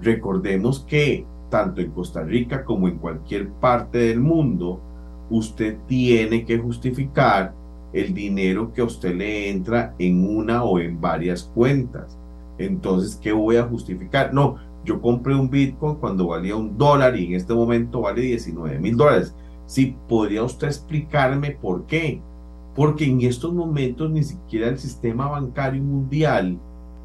Recordemos 0.00 0.80
que 0.80 1.26
tanto 1.54 1.80
en 1.80 1.92
Costa 1.92 2.22
Rica 2.22 2.64
como 2.64 2.88
en 2.88 2.98
cualquier 2.98 3.48
parte 3.48 3.98
del 3.98 4.20
mundo, 4.20 4.80
usted 5.30 5.78
tiene 5.86 6.44
que 6.44 6.58
justificar 6.58 7.54
el 7.92 8.12
dinero 8.12 8.72
que 8.72 8.80
a 8.80 8.84
usted 8.84 9.14
le 9.14 9.50
entra 9.50 9.94
en 10.00 10.28
una 10.28 10.64
o 10.64 10.80
en 10.80 11.00
varias 11.00 11.44
cuentas. 11.54 12.18
Entonces, 12.58 13.16
¿qué 13.22 13.32
voy 13.32 13.56
a 13.56 13.62
justificar? 13.62 14.34
No, 14.34 14.56
yo 14.84 15.00
compré 15.00 15.34
un 15.34 15.48
Bitcoin 15.48 15.94
cuando 15.96 16.26
valía 16.26 16.56
un 16.56 16.76
dólar 16.76 17.16
y 17.16 17.26
en 17.26 17.34
este 17.34 17.54
momento 17.54 18.00
vale 18.00 18.20
19 18.22 18.80
mil 18.80 18.96
dólares. 18.96 19.34
Sí, 19.66 19.96
podría 20.08 20.42
usted 20.42 20.66
explicarme 20.66 21.52
por 21.52 21.86
qué. 21.86 22.20
Porque 22.74 23.04
en 23.04 23.20
estos 23.20 23.54
momentos 23.54 24.10
ni 24.10 24.24
siquiera 24.24 24.66
el 24.66 24.78
sistema 24.78 25.28
bancario 25.28 25.82
mundial 25.82 26.58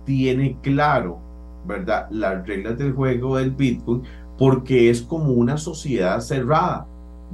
tiene 0.05 0.57
claro 0.63 1.19
¿verdad? 1.69 2.07
Las 2.09 2.45
reglas 2.45 2.77
del 2.77 2.93
juego 2.93 3.37
del 3.37 3.51
Bitcoin 3.51 4.03
porque 4.37 4.89
es 4.89 5.01
como 5.01 5.33
una 5.33 5.57
sociedad 5.57 6.19
cerrada, 6.19 6.87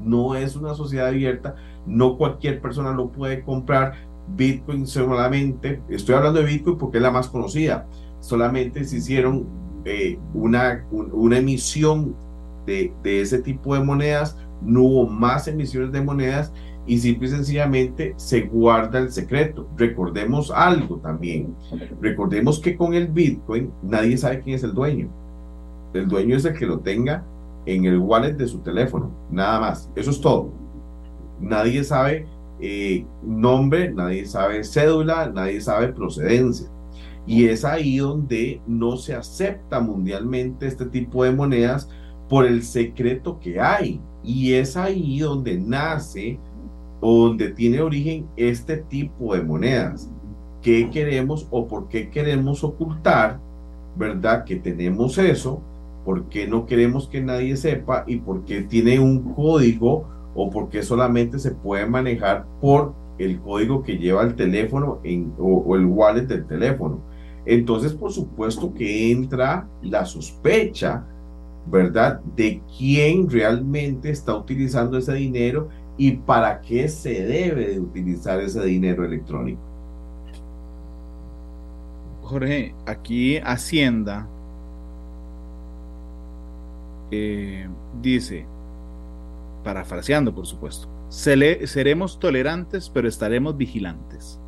no 0.03 0.35
es 0.35 0.55
una 0.55 0.73
sociedad 0.75 1.07
abierta, 1.07 1.55
no 1.85 2.17
cualquier 2.17 2.61
persona 2.61 2.91
lo 2.91 3.09
puede 3.11 3.41
comprar. 3.43 3.93
Bitcoin 4.35 4.85
solamente, 4.87 5.81
estoy 5.87 6.15
hablando 6.15 6.39
de 6.39 6.47
Bitcoin 6.47 6.77
porque 6.77 6.97
es 6.97 7.03
la 7.03 7.11
más 7.11 7.29
conocida, 7.29 7.87
solamente 8.19 8.83
se 8.83 8.97
hicieron 8.97 9.47
eh, 9.85 10.19
una, 10.33 10.83
una 10.91 11.37
emisión 11.37 12.15
de, 12.65 12.91
de 13.03 13.21
ese 13.21 13.39
tipo 13.39 13.75
de 13.75 13.83
monedas, 13.83 14.35
no 14.61 14.81
hubo 14.81 15.07
más 15.07 15.47
emisiones 15.47 15.91
de 15.91 16.01
monedas 16.01 16.51
y 16.87 16.99
simple 16.99 17.27
y 17.27 17.31
sencillamente 17.31 18.13
se 18.17 18.41
guarda 18.41 18.99
el 18.99 19.11
secreto. 19.11 19.67
Recordemos 19.77 20.51
algo 20.51 20.97
también. 20.97 21.55
Recordemos 22.01 22.59
que 22.59 22.75
con 22.75 22.93
el 22.93 23.07
Bitcoin 23.07 23.71
nadie 23.81 24.17
sabe 24.17 24.41
quién 24.41 24.55
es 24.55 24.63
el 24.63 24.73
dueño. 24.73 25.09
El 25.93 26.07
dueño 26.07 26.35
es 26.35 26.45
el 26.45 26.57
que 26.57 26.65
lo 26.65 26.79
tenga 26.79 27.23
en 27.65 27.85
el 27.85 27.97
wallet 27.97 28.33
de 28.33 28.47
su 28.47 28.59
teléfono, 28.59 29.11
nada 29.31 29.59
más. 29.59 29.89
Eso 29.95 30.11
es 30.11 30.21
todo. 30.21 30.51
Nadie 31.39 31.83
sabe 31.83 32.27
eh, 32.59 33.05
nombre, 33.23 33.91
nadie 33.91 34.25
sabe 34.25 34.63
cédula, 34.63 35.31
nadie 35.33 35.61
sabe 35.61 35.89
procedencia. 35.89 36.67
Y 37.27 37.45
es 37.45 37.65
ahí 37.65 37.97
donde 37.97 38.61
no 38.67 38.97
se 38.97 39.15
acepta 39.15 39.79
mundialmente 39.79 40.67
este 40.67 40.85
tipo 40.85 41.23
de 41.23 41.31
monedas 41.31 41.89
por 42.29 42.45
el 42.45 42.63
secreto 42.63 43.39
que 43.39 43.59
hay. 43.59 43.99
Y 44.23 44.53
es 44.53 44.77
ahí 44.77 45.19
donde 45.19 45.57
nace 45.57 46.39
donde 47.07 47.49
tiene 47.49 47.81
origen 47.81 48.27
este 48.37 48.77
tipo 48.77 49.33
de 49.35 49.41
monedas. 49.41 50.09
¿Qué 50.61 50.89
queremos 50.89 51.47
o 51.51 51.67
por 51.67 51.87
qué 51.89 52.09
queremos 52.09 52.63
ocultar 52.63 53.39
¿verdad? 53.95 54.43
Que 54.43 54.57
tenemos 54.57 55.17
eso, 55.17 55.61
por 56.03 56.25
qué 56.25 56.47
no 56.47 56.65
queremos 56.65 57.07
que 57.07 57.21
nadie 57.21 57.55
sepa 57.57 58.03
y 58.07 58.17
por 58.17 58.43
qué 58.45 58.61
tiene 58.61 58.99
un 58.99 59.33
código 59.33 60.07
o 60.35 60.49
por 60.49 60.69
qué 60.69 60.83
solamente 60.83 61.39
se 61.39 61.51
puede 61.51 61.85
manejar 61.85 62.45
por 62.59 62.93
el 63.17 63.39
código 63.39 63.81
que 63.81 63.97
lleva 63.97 64.23
el 64.23 64.35
teléfono 64.35 64.99
o, 65.39 65.75
el 65.75 65.85
wallet 65.85 66.27
del 66.27 66.45
teléfono. 66.45 66.99
Entonces, 67.45 67.93
por 67.93 68.11
supuesto 68.11 68.73
que 68.73 69.11
entra 69.11 69.67
la 69.81 70.05
sospecha, 70.05 71.05
¿verdad? 71.67 72.19
De 72.35 72.61
quién 72.77 73.29
realmente 73.29 74.09
está 74.09 74.35
utilizando 74.35 74.97
ese 74.97 75.13
dinero 75.13 75.69
y 75.97 76.11
para 76.11 76.61
qué 76.61 76.87
se 76.87 77.23
debe 77.23 77.67
de 77.67 77.79
utilizar 77.79 78.39
ese 78.39 78.63
dinero 78.63 79.05
electrónico. 79.05 79.61
Jorge, 82.23 82.73
aquí 82.85 83.37
Hacienda 83.37 84.27
eh, 87.11 87.67
dice, 88.01 88.45
parafraseando 89.63 90.33
por 90.33 90.47
supuesto, 90.47 90.89
seremos 91.09 92.19
tolerantes 92.19 92.89
pero 92.89 93.07
estaremos 93.07 93.55
vigilantes. 93.55 94.39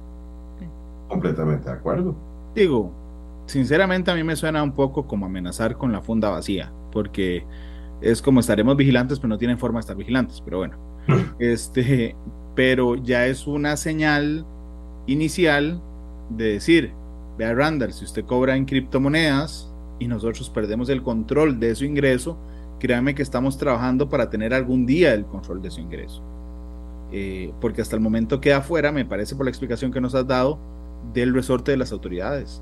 Completamente 1.08 1.70
de 1.70 1.76
acuerdo. 1.76 2.16
Digo, 2.56 2.92
sinceramente 3.46 4.12
a 4.12 4.16
mí 4.16 4.24
me 4.24 4.36
suena 4.36 4.64
un 4.64 4.74
poco 4.74 5.08
como 5.08 5.28
amenazar 5.28 5.78
con 5.78 5.92
la 5.92 6.02
funda 6.02 6.30
vacía, 6.30 6.72
porque 6.92 7.46
es 8.02 8.22
como 8.22 8.40
estaremos 8.40 8.76
vigilantes 8.76 9.20
pero 9.20 9.30
no 9.30 9.38
tienen 9.38 9.60
forma 9.60 9.78
de 9.78 9.82
estar 9.82 9.96
vigilantes, 9.96 10.42
pero 10.42 10.58
bueno. 10.58 10.76
Este, 11.40 12.16
pero 12.56 12.96
ya 12.96 13.28
es 13.28 13.48
una 13.48 13.78
señal 13.78 14.46
inicial 15.06 15.82
de 16.30 16.54
decir, 16.54 16.92
vea 17.38 17.54
Randall, 17.54 17.94
si 17.94 18.06
usted 18.06 18.26
cobra 18.26 18.56
en 18.56 18.66
criptomonedas 18.66 19.72
y 20.00 20.08
nosotros 20.08 20.50
perdemos 20.50 20.90
el 20.90 21.04
control 21.04 21.60
de 21.60 21.76
su 21.76 21.86
ingreso, 21.86 22.38
créame 22.80 23.16
que 23.16 23.24
estamos 23.24 23.58
trabajando 23.58 24.10
para 24.10 24.30
tener 24.30 24.54
algún 24.54 24.86
día 24.86 25.14
el 25.14 25.26
control 25.26 25.62
de 25.62 25.72
su 25.72 25.82
ingreso. 25.82 26.24
Eh, 27.12 27.54
porque 27.62 27.82
hasta 27.82 27.96
el 27.96 28.02
momento 28.02 28.42
queda 28.42 28.62
fuera, 28.62 28.92
me 28.92 29.06
parece 29.06 29.36
por 29.36 29.46
la 29.46 29.50
explicación 29.50 29.92
que 29.92 30.02
nos 30.02 30.14
has 30.14 30.28
dado, 30.28 30.60
del 31.14 31.34
resorte 31.34 31.72
de 31.72 31.78
las 31.78 31.92
autoridades. 31.92 32.62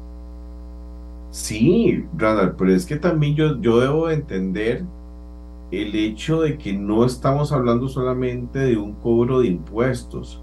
Sí, 1.32 2.06
Randall, 2.16 2.56
pero 2.56 2.74
es 2.74 2.86
que 2.86 2.98
también 2.98 3.36
yo, 3.36 3.60
yo 3.60 3.80
debo 3.80 4.10
entender 4.10 4.86
el 5.82 5.96
hecho 5.96 6.41
de 6.41 6.58
que 6.58 6.74
no 6.74 7.05
estamos 7.05 7.51
hablando 7.51 7.88
solamente 7.88 8.60
de 8.60 8.77
un 8.77 8.94
cobro 8.94 9.39
de 9.39 9.48
impuestos, 9.48 10.41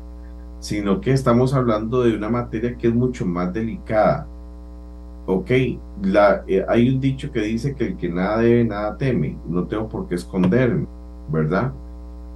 sino 0.61 1.01
que 1.01 1.13
estamos 1.13 1.55
hablando 1.55 2.03
de 2.03 2.15
una 2.15 2.29
materia 2.29 2.77
que 2.77 2.89
es 2.89 2.95
mucho 2.95 3.27
más 3.27 3.53
delicada. 3.53 4.27
Ok, 5.27 5.51
eh, 5.51 6.65
hay 6.69 6.89
un 6.89 7.01
dicho 7.01 7.31
que 7.31 7.41
dice 7.41 7.75
que 7.75 7.89
el 7.89 7.97
que 7.97 8.09
nada 8.09 8.39
debe, 8.39 8.65
nada 8.65 8.97
teme. 8.97 9.37
No 9.49 9.65
tengo 9.65 9.89
por 9.89 10.09
qué 10.09 10.17
esconderme, 10.17 10.87
¿verdad? 11.31 11.73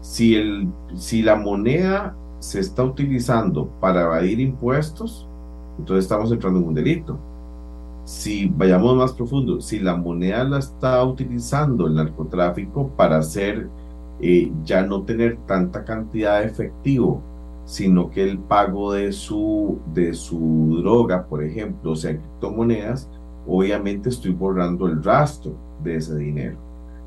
Si, 0.00 0.36
el, 0.36 0.68
si 0.94 1.22
la 1.22 1.36
moneda 1.36 2.16
se 2.38 2.60
está 2.60 2.84
utilizando 2.84 3.68
para 3.80 4.02
evadir 4.02 4.40
impuestos, 4.40 5.28
entonces 5.78 6.04
estamos 6.04 6.30
entrando 6.30 6.60
en 6.60 6.66
un 6.66 6.74
delito 6.74 7.18
si 8.06 8.46
vayamos 8.46 8.96
más 8.96 9.12
profundo, 9.12 9.60
si 9.60 9.80
la 9.80 9.96
moneda 9.96 10.44
la 10.44 10.60
está 10.60 11.04
utilizando 11.04 11.88
el 11.88 11.96
narcotráfico 11.96 12.88
para 12.96 13.18
hacer, 13.18 13.68
eh, 14.20 14.52
ya 14.62 14.82
no 14.82 15.02
tener 15.02 15.38
tanta 15.46 15.84
cantidad 15.84 16.40
de 16.40 16.46
efectivo, 16.46 17.20
sino 17.64 18.08
que 18.08 18.22
el 18.22 18.38
pago 18.38 18.92
de 18.92 19.10
su, 19.10 19.80
de 19.92 20.14
su 20.14 20.78
droga, 20.82 21.26
por 21.26 21.42
ejemplo, 21.42 21.90
o 21.90 21.96
sea, 21.96 22.12
criptomonedas, 22.12 23.10
obviamente 23.44 24.08
estoy 24.08 24.30
borrando 24.30 24.86
el 24.86 25.02
rastro 25.02 25.56
de 25.82 25.96
ese 25.96 26.16
dinero. 26.16 26.56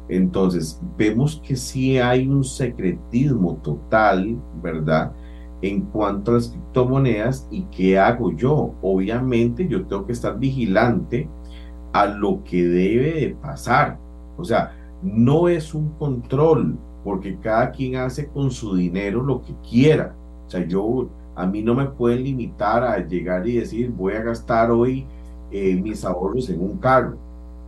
Entonces, 0.10 0.82
vemos 0.98 1.41
que 1.48 1.56
sí 1.56 1.98
hay 1.98 2.27
un 2.27 2.44
secretismo 2.44 3.56
total, 3.63 4.38
¿verdad? 4.62 5.13
En 5.62 5.82
cuanto 5.82 6.32
a 6.32 6.36
las 6.36 6.50
criptomonedas 6.50 7.48
y 7.52 7.63
qué 7.63 8.00
hago 8.00 8.32
yo. 8.32 8.74
Obviamente 8.82 9.67
yo 9.67 9.86
tengo 9.86 10.06
que 10.06 10.13
estar 10.13 10.38
vigilante 10.38 11.30
a 11.93 12.06
lo 12.06 12.43
que 12.43 12.63
debe 12.63 13.13
de 13.13 13.36
pasar. 13.41 13.98
O 14.38 14.43
sea, 14.43 14.74
no 15.02 15.50
es 15.50 15.74
un 15.74 15.89
control, 15.91 16.78
porque 17.04 17.38
cada 17.38 17.72
quien 17.72 17.95
hace 17.95 18.28
con 18.28 18.52
su 18.52 18.76
dinero 18.76 19.24
lo 19.24 19.41
que 19.41 19.54
quiera. 19.67 20.15
O 20.48 20.50
sea, 20.50 20.65
yo, 20.65 21.10
a 21.36 21.45
mí 21.45 21.62
no 21.62 21.76
me 21.76 21.86
pueden 21.86 22.24
limitar 22.24 22.84
a 22.84 22.98
llegar 23.06 23.48
y 23.48 23.58
decir, 23.58 23.91
voy 23.91 24.13
a 24.13 24.22
gastar 24.22 24.72
hoy 24.72 25.06
eh, 25.52 25.76
mis 25.76 26.04
ahorros 26.06 26.50
en 26.50 26.62
un 26.62 26.78
carro. 26.78 27.17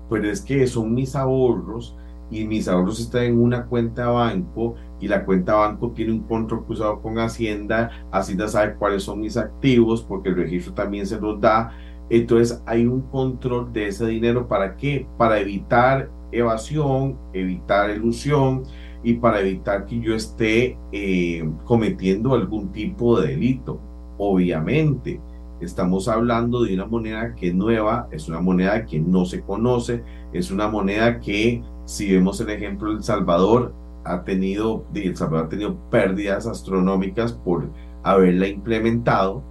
Pero 0.09 0.29
es 0.29 0.41
que 0.41 0.67
son 0.67 0.93
mis 0.93 1.15
ahorros 1.15 1.95
y 2.29 2.45
mis 2.45 2.67
ahorros 2.67 2.99
están 2.99 3.23
en 3.23 3.39
una 3.39 3.65
cuenta 3.65 4.03
de 4.03 4.11
banco 4.11 4.75
y 5.01 5.07
la 5.07 5.25
cuenta 5.25 5.55
banco 5.55 5.91
tiene 5.91 6.13
un 6.13 6.21
control 6.21 6.63
cruzado 6.65 7.01
con 7.01 7.17
Hacienda, 7.17 7.89
Hacienda 8.11 8.47
sabe 8.47 8.75
cuáles 8.75 9.03
son 9.03 9.19
mis 9.19 9.35
activos 9.35 10.03
porque 10.03 10.29
el 10.29 10.35
registro 10.35 10.73
también 10.73 11.05
se 11.05 11.19
los 11.19 11.41
da. 11.41 11.71
Entonces 12.09 12.61
hay 12.65 12.85
un 12.85 13.01
control 13.01 13.73
de 13.73 13.87
ese 13.87 14.05
dinero. 14.05 14.47
¿Para 14.47 14.77
qué? 14.77 15.07
Para 15.17 15.39
evitar 15.39 16.09
evasión, 16.31 17.17
evitar 17.33 17.89
ilusión 17.89 18.63
y 19.03 19.13
para 19.15 19.39
evitar 19.39 19.85
que 19.85 19.99
yo 19.99 20.13
esté 20.13 20.77
eh, 20.91 21.49
cometiendo 21.65 22.35
algún 22.35 22.71
tipo 22.71 23.19
de 23.19 23.29
delito. 23.29 23.81
Obviamente, 24.17 25.19
estamos 25.61 26.07
hablando 26.07 26.63
de 26.63 26.75
una 26.75 26.85
moneda 26.85 27.33
que 27.33 27.47
es 27.47 27.55
nueva, 27.55 28.07
es 28.11 28.27
una 28.27 28.39
moneda 28.39 28.85
que 28.85 28.99
no 28.99 29.25
se 29.25 29.41
conoce, 29.41 30.03
es 30.33 30.51
una 30.51 30.67
moneda 30.67 31.19
que, 31.19 31.63
si 31.85 32.11
vemos 32.11 32.39
el 32.41 32.49
ejemplo 32.49 32.95
de 32.95 33.03
Salvador, 33.03 33.73
ha 34.03 34.23
tenido, 34.23 34.85
El 34.93 35.15
Salvador 35.15 35.45
ha 35.45 35.49
tenido 35.49 35.75
pérdidas 35.89 36.47
astronómicas 36.47 37.33
por 37.33 37.69
haberla 38.03 38.47
implementado, 38.47 39.43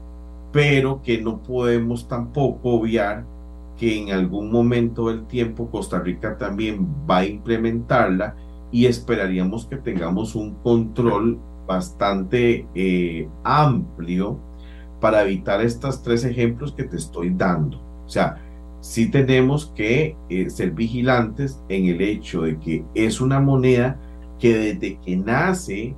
pero 0.53 1.03
que 1.03 1.21
no 1.21 1.43
podemos 1.43 2.09
tampoco 2.09 2.71
obviar 2.71 3.25
que 3.79 3.99
en 3.99 4.13
algún 4.13 4.51
momento 4.53 5.09
del 5.09 5.27
tiempo 5.27 5.71
Costa 5.71 6.01
Rica 6.01 6.37
también 6.37 6.87
va 7.09 7.19
a 7.19 7.27
implementarla 7.27 8.37
y 8.71 8.87
esperaríamos 8.87 9.67
que 9.67 9.77
tengamos 9.77 10.35
un 10.35 10.55
control 10.57 11.39
bastante 11.67 12.67
eh, 12.75 13.29
amplio 13.43 14.39
para 15.01 15.23
evitar 15.23 15.63
estos 15.63 16.03
tres 16.03 16.25
ejemplos 16.25 16.73
que 16.73 16.85
te 16.85 16.97
estoy 16.97 17.31
dando. 17.31 17.79
O 18.05 18.09
sea, 18.09 18.37
sí 18.81 19.11
tenemos 19.11 19.73
que 19.75 20.17
eh, 20.29 20.51
ser 20.51 20.73
vigilantes 20.73 21.63
en 21.69 21.87
el 21.87 22.01
hecho 22.01 22.43
de 22.43 22.59
que 22.59 22.85
es 22.95 23.21
una 23.21 23.41
moneda 23.41 23.99
que 24.41 24.57
desde 24.57 24.99
que 24.99 25.17
nace, 25.17 25.95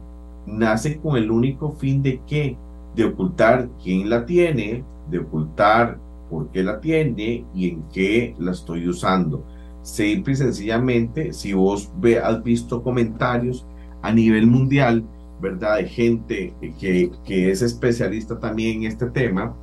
nace 0.47 0.99
con 0.99 1.17
el 1.17 1.31
único 1.31 1.73
fin 1.73 2.03
de 2.03 2.21
qué? 2.27 2.57
De 2.95 3.05
ocultar 3.05 3.71
quién 3.83 4.11
la 4.11 4.27
tiene, 4.27 4.85
de 5.11 5.19
ocultar 5.21 5.99
por 6.29 6.51
qué 6.51 6.63
la 6.63 6.81
tiene 6.81 7.45
y 7.55 7.71
en 7.71 7.83
qué 7.93 8.35
la 8.39 8.53
estoy 8.53 8.89
usando. 8.89 9.45
Simple 9.83 10.33
y 10.33 10.37
sencillamente, 10.37 11.33
si 11.33 11.53
vos 11.53 11.91
ve, 11.99 12.19
has 12.19 12.43
visto 12.43 12.83
comentarios 12.83 13.67
a 14.03 14.13
nivel 14.13 14.47
mundial, 14.47 15.05
¿verdad? 15.41 15.77
De 15.77 15.89
gente 15.89 16.55
que, 16.79 17.11
que 17.25 17.51
es 17.51 17.63
especialista 17.63 18.39
también 18.39 18.83
en 18.83 18.89
este 18.89 19.07
tema, 19.07 19.55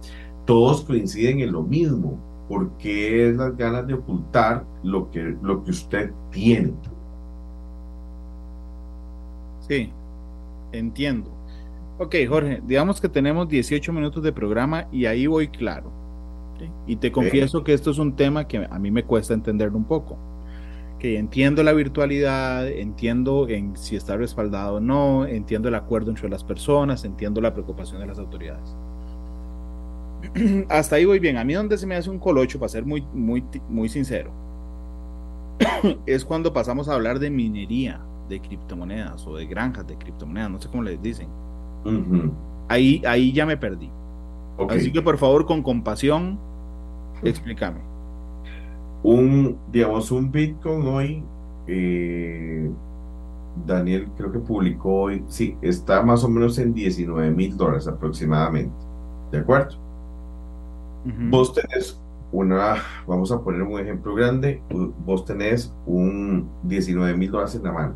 todos 0.46 0.82
coinciden 0.82 1.42
en 1.42 1.52
lo 1.52 1.64
mismo, 1.64 2.20
porque 2.48 3.30
es 3.30 3.36
las 3.36 3.56
ganas 3.56 3.86
de 3.88 3.94
ocultar 3.94 4.66
lo 4.84 5.10
que, 5.12 5.36
lo 5.42 5.64
que 5.64 5.72
usted 5.72 6.12
tiene. 6.32 6.74
Sí, 9.70 9.92
entiendo. 10.72 11.32
Ok, 12.00 12.16
Jorge, 12.28 12.62
digamos 12.66 13.00
que 13.00 13.08
tenemos 13.08 13.48
18 13.48 13.94
minutos 13.94 14.24
de 14.24 14.34
programa 14.34 14.88
y 14.92 15.06
ahí 15.06 15.28
voy 15.28 15.48
claro. 15.48 15.92
Y 16.88 16.98
te 16.98 17.12
confieso 17.12 17.64
que 17.64 17.74
esto 17.74 17.92
es 17.92 18.00
un 18.00 18.16
tema 18.16 18.48
que 18.48 18.68
a 18.70 18.80
mí 18.80 18.92
me 18.92 19.04
cuesta 19.04 19.34
entender 19.34 19.70
un 19.70 19.86
poco. 19.86 20.18
Que 20.98 21.18
entiendo 21.18 21.64
la 21.64 21.72
virtualidad, 21.72 22.68
entiendo 22.68 23.48
en 23.48 23.78
si 23.78 23.96
está 23.96 24.18
respaldado 24.18 24.78
o 24.78 24.80
no, 24.80 25.26
entiendo 25.26 25.70
el 25.70 25.76
acuerdo 25.76 26.10
entre 26.10 26.30
las 26.30 26.44
personas, 26.44 27.06
entiendo 27.06 27.40
la 27.40 27.54
preocupación 27.54 28.02
de 28.02 28.08
las 28.08 28.20
autoridades. 28.20 28.76
Hasta 30.70 30.96
ahí 30.98 31.06
voy 31.06 31.20
bien. 31.20 31.38
A 31.38 31.46
mí 31.46 31.54
donde 31.54 31.78
se 31.78 31.86
me 31.86 31.96
hace 31.96 32.10
un 32.10 32.20
colocho, 32.20 32.60
para 32.60 32.70
ser 32.70 32.86
muy, 32.86 33.06
muy, 33.14 33.44
muy 33.70 33.88
sincero, 33.88 34.32
es 36.06 36.26
cuando 36.26 36.52
pasamos 36.52 36.90
a 36.90 36.96
hablar 36.96 37.20
de 37.20 37.30
minería 37.30 38.02
de 38.30 38.40
criptomonedas 38.40 39.26
o 39.28 39.36
de 39.36 39.46
granjas 39.46 39.86
de 39.88 39.98
criptomonedas, 39.98 40.52
no 40.52 40.62
sé 40.62 40.70
cómo 40.70 40.84
les 40.84 41.02
dicen. 41.02 41.28
ahí, 42.68 43.02
ahí 43.06 43.34
ya 43.34 43.46
me 43.46 43.58
perdí. 43.58 43.90
Así 44.70 44.92
que 44.92 45.02
por 45.02 45.18
favor, 45.18 45.46
con 45.46 45.64
compasión, 45.64 46.40
explícame. 47.24 47.80
Un, 49.04 49.58
digamos, 49.72 50.12
un 50.12 50.32
Bitcoin 50.32 50.88
hoy, 50.88 51.24
eh, 51.68 52.70
Daniel 53.66 54.10
creo 54.18 54.32
que 54.32 54.40
publicó 54.40 55.04
hoy, 55.04 55.24
sí, 55.28 55.58
está 55.62 56.02
más 56.02 56.24
o 56.24 56.30
menos 56.30 56.58
en 56.60 56.74
19 56.74 57.32
mil 57.32 57.56
dólares 57.56 57.88
aproximadamente. 57.88 58.76
¿De 59.32 59.40
acuerdo? 59.40 59.78
Vos 61.30 61.54
tenés 61.54 62.00
una, 62.32 62.76
vamos 63.08 63.32
a 63.32 63.42
poner 63.42 63.62
un 63.64 63.80
ejemplo 63.80 64.14
grande, 64.14 64.62
vos 65.06 65.26
tenés 65.26 65.74
un 65.86 66.50
19 66.64 67.16
mil 67.18 67.32
dólares 67.32 67.56
en 67.56 67.64
la 67.64 67.72
mano, 67.72 67.96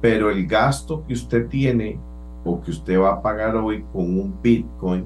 pero 0.00 0.30
el 0.30 0.46
gasto 0.46 1.04
que 1.06 1.14
usted 1.14 1.48
tiene 1.48 1.98
o 2.44 2.60
que 2.60 2.70
usted 2.70 3.00
va 3.00 3.14
a 3.14 3.22
pagar 3.22 3.56
hoy 3.56 3.84
con 3.92 4.04
un 4.04 4.34
Bitcoin 4.42 5.04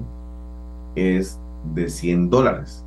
es 0.95 1.39
de 1.73 1.89
100 1.89 2.29
dólares. 2.29 2.85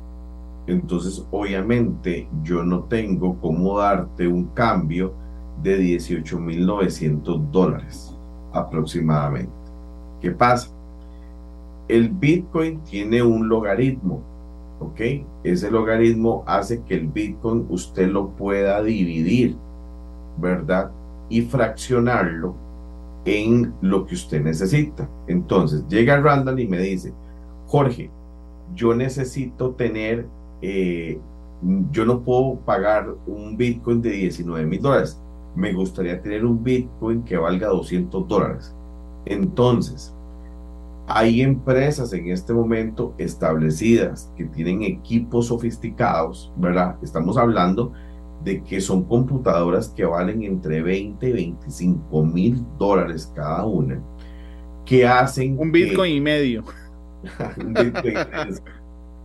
Entonces, 0.67 1.25
obviamente, 1.31 2.27
yo 2.43 2.63
no 2.63 2.83
tengo 2.83 3.37
cómo 3.39 3.79
darte 3.79 4.27
un 4.27 4.47
cambio 4.47 5.13
de 5.63 5.79
18.900 5.79 7.51
dólares 7.51 8.13
aproximadamente. 8.53 9.51
¿Qué 10.21 10.31
pasa? 10.31 10.69
El 11.87 12.09
Bitcoin 12.09 12.81
tiene 12.81 13.23
un 13.23 13.47
logaritmo, 13.47 14.21
¿ok? 14.79 15.01
Ese 15.43 15.71
logaritmo 15.71 16.43
hace 16.45 16.81
que 16.83 16.95
el 16.95 17.07
Bitcoin 17.07 17.65
usted 17.69 18.09
lo 18.09 18.29
pueda 18.29 18.83
dividir, 18.83 19.55
¿verdad? 20.37 20.91
Y 21.29 21.41
fraccionarlo 21.41 22.55
en 23.25 23.73
lo 23.81 24.05
que 24.05 24.15
usted 24.15 24.41
necesita. 24.41 25.09
Entonces, 25.27 25.85
llega 25.87 26.19
Randall 26.19 26.59
y 26.59 26.67
me 26.67 26.79
dice, 26.79 27.13
Jorge, 27.65 28.09
yo 28.73 28.93
necesito 28.95 29.71
tener, 29.71 30.27
eh, 30.61 31.19
yo 31.91 32.05
no 32.05 32.21
puedo 32.21 32.59
pagar 32.61 33.13
un 33.25 33.57
Bitcoin 33.57 34.01
de 34.01 34.11
19 34.11 34.65
mil 34.65 34.81
dólares. 34.81 35.21
Me 35.55 35.73
gustaría 35.73 36.21
tener 36.21 36.45
un 36.45 36.63
Bitcoin 36.63 37.23
que 37.23 37.37
valga 37.37 37.67
200 37.67 38.27
dólares. 38.27 38.73
Entonces, 39.25 40.13
hay 41.07 41.41
empresas 41.41 42.11
en 42.13 42.29
este 42.29 42.53
momento 42.53 43.13
establecidas 43.17 44.31
que 44.35 44.45
tienen 44.45 44.83
equipos 44.83 45.47
sofisticados, 45.47 46.51
¿verdad? 46.57 46.97
Estamos 47.01 47.37
hablando 47.37 47.93
que 48.63 48.81
son 48.81 49.03
computadoras 49.03 49.89
que 49.89 50.05
valen 50.05 50.43
entre 50.43 50.81
20 50.81 51.29
y 51.29 51.33
25 51.33 52.23
mil 52.23 52.63
dólares 52.77 53.31
cada 53.35 53.65
una, 53.65 54.01
que 54.85 55.05
hacen... 55.05 55.57
Un 55.59 55.71
Bitcoin 55.71 56.15
y 56.15 56.21
medio. 56.21 56.63
Eso 57.23 58.61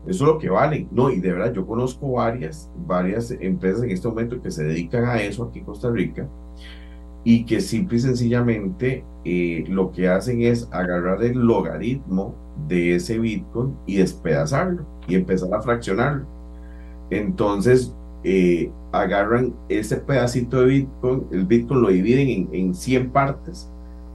es 0.06 0.20
lo 0.20 0.38
que 0.38 0.50
vale. 0.50 0.88
No, 0.90 1.10
y 1.10 1.20
de 1.20 1.32
verdad, 1.32 1.52
yo 1.52 1.66
conozco 1.66 2.12
varias, 2.12 2.70
varias 2.86 3.30
empresas 3.30 3.84
en 3.84 3.90
este 3.90 4.08
momento 4.08 4.42
que 4.42 4.50
se 4.50 4.64
dedican 4.64 5.04
a 5.04 5.22
eso 5.22 5.44
aquí 5.44 5.60
en 5.60 5.64
Costa 5.64 5.90
Rica 5.90 6.28
y 7.24 7.44
que 7.44 7.60
simple 7.60 7.98
y 7.98 8.00
sencillamente 8.00 9.04
eh, 9.24 9.64
lo 9.68 9.92
que 9.92 10.08
hacen 10.08 10.42
es 10.42 10.68
agarrar 10.72 11.22
el 11.22 11.38
logaritmo 11.38 12.34
de 12.68 12.96
ese 12.96 13.18
Bitcoin 13.18 13.76
y 13.86 13.98
despedazarlo 13.98 14.84
y 15.06 15.14
empezar 15.14 15.54
a 15.54 15.62
fraccionarlo. 15.62 16.26
Entonces, 17.10 17.94
eh, 18.24 18.70
agarran 18.92 19.54
ese 19.68 19.96
pedacito 19.96 20.60
de 20.60 20.66
Bitcoin, 20.66 21.26
el 21.32 21.44
Bitcoin 21.44 21.82
lo 21.82 21.88
dividen 21.88 22.28
en, 22.28 22.48
en 22.52 22.74
100 22.74 23.10
partes 23.10 23.72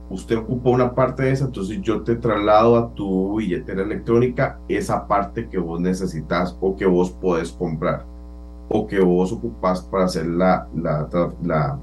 usted 0.09 0.37
ocupa 0.37 0.69
una 0.69 0.93
parte 0.93 1.23
de 1.23 1.31
esa, 1.31 1.45
entonces 1.45 1.81
yo 1.81 2.01
te 2.01 2.15
traslado 2.15 2.77
a 2.77 2.93
tu 2.93 3.37
billetera 3.37 3.83
electrónica 3.83 4.59
esa 4.67 5.07
parte 5.07 5.47
que 5.49 5.57
vos 5.57 5.79
necesitas 5.79 6.55
o 6.61 6.75
que 6.75 6.85
vos 6.85 7.11
podés 7.11 7.51
comprar 7.51 8.05
o 8.69 8.87
que 8.87 8.99
vos 8.99 9.31
ocupás 9.31 9.81
para 9.81 10.05
hacer 10.05 10.25
la, 10.25 10.67
la, 10.75 11.07
la, 11.41 11.79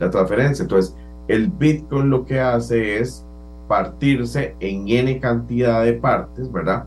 la 0.00 0.10
transferencia. 0.10 0.62
Entonces, 0.62 0.96
el 1.28 1.48
Bitcoin 1.48 2.08
lo 2.08 2.24
que 2.24 2.40
hace 2.40 2.98
es 2.98 3.26
partirse 3.68 4.56
en 4.60 4.88
N 4.88 5.20
cantidad 5.20 5.84
de 5.84 5.92
partes, 5.94 6.50
¿verdad? 6.50 6.86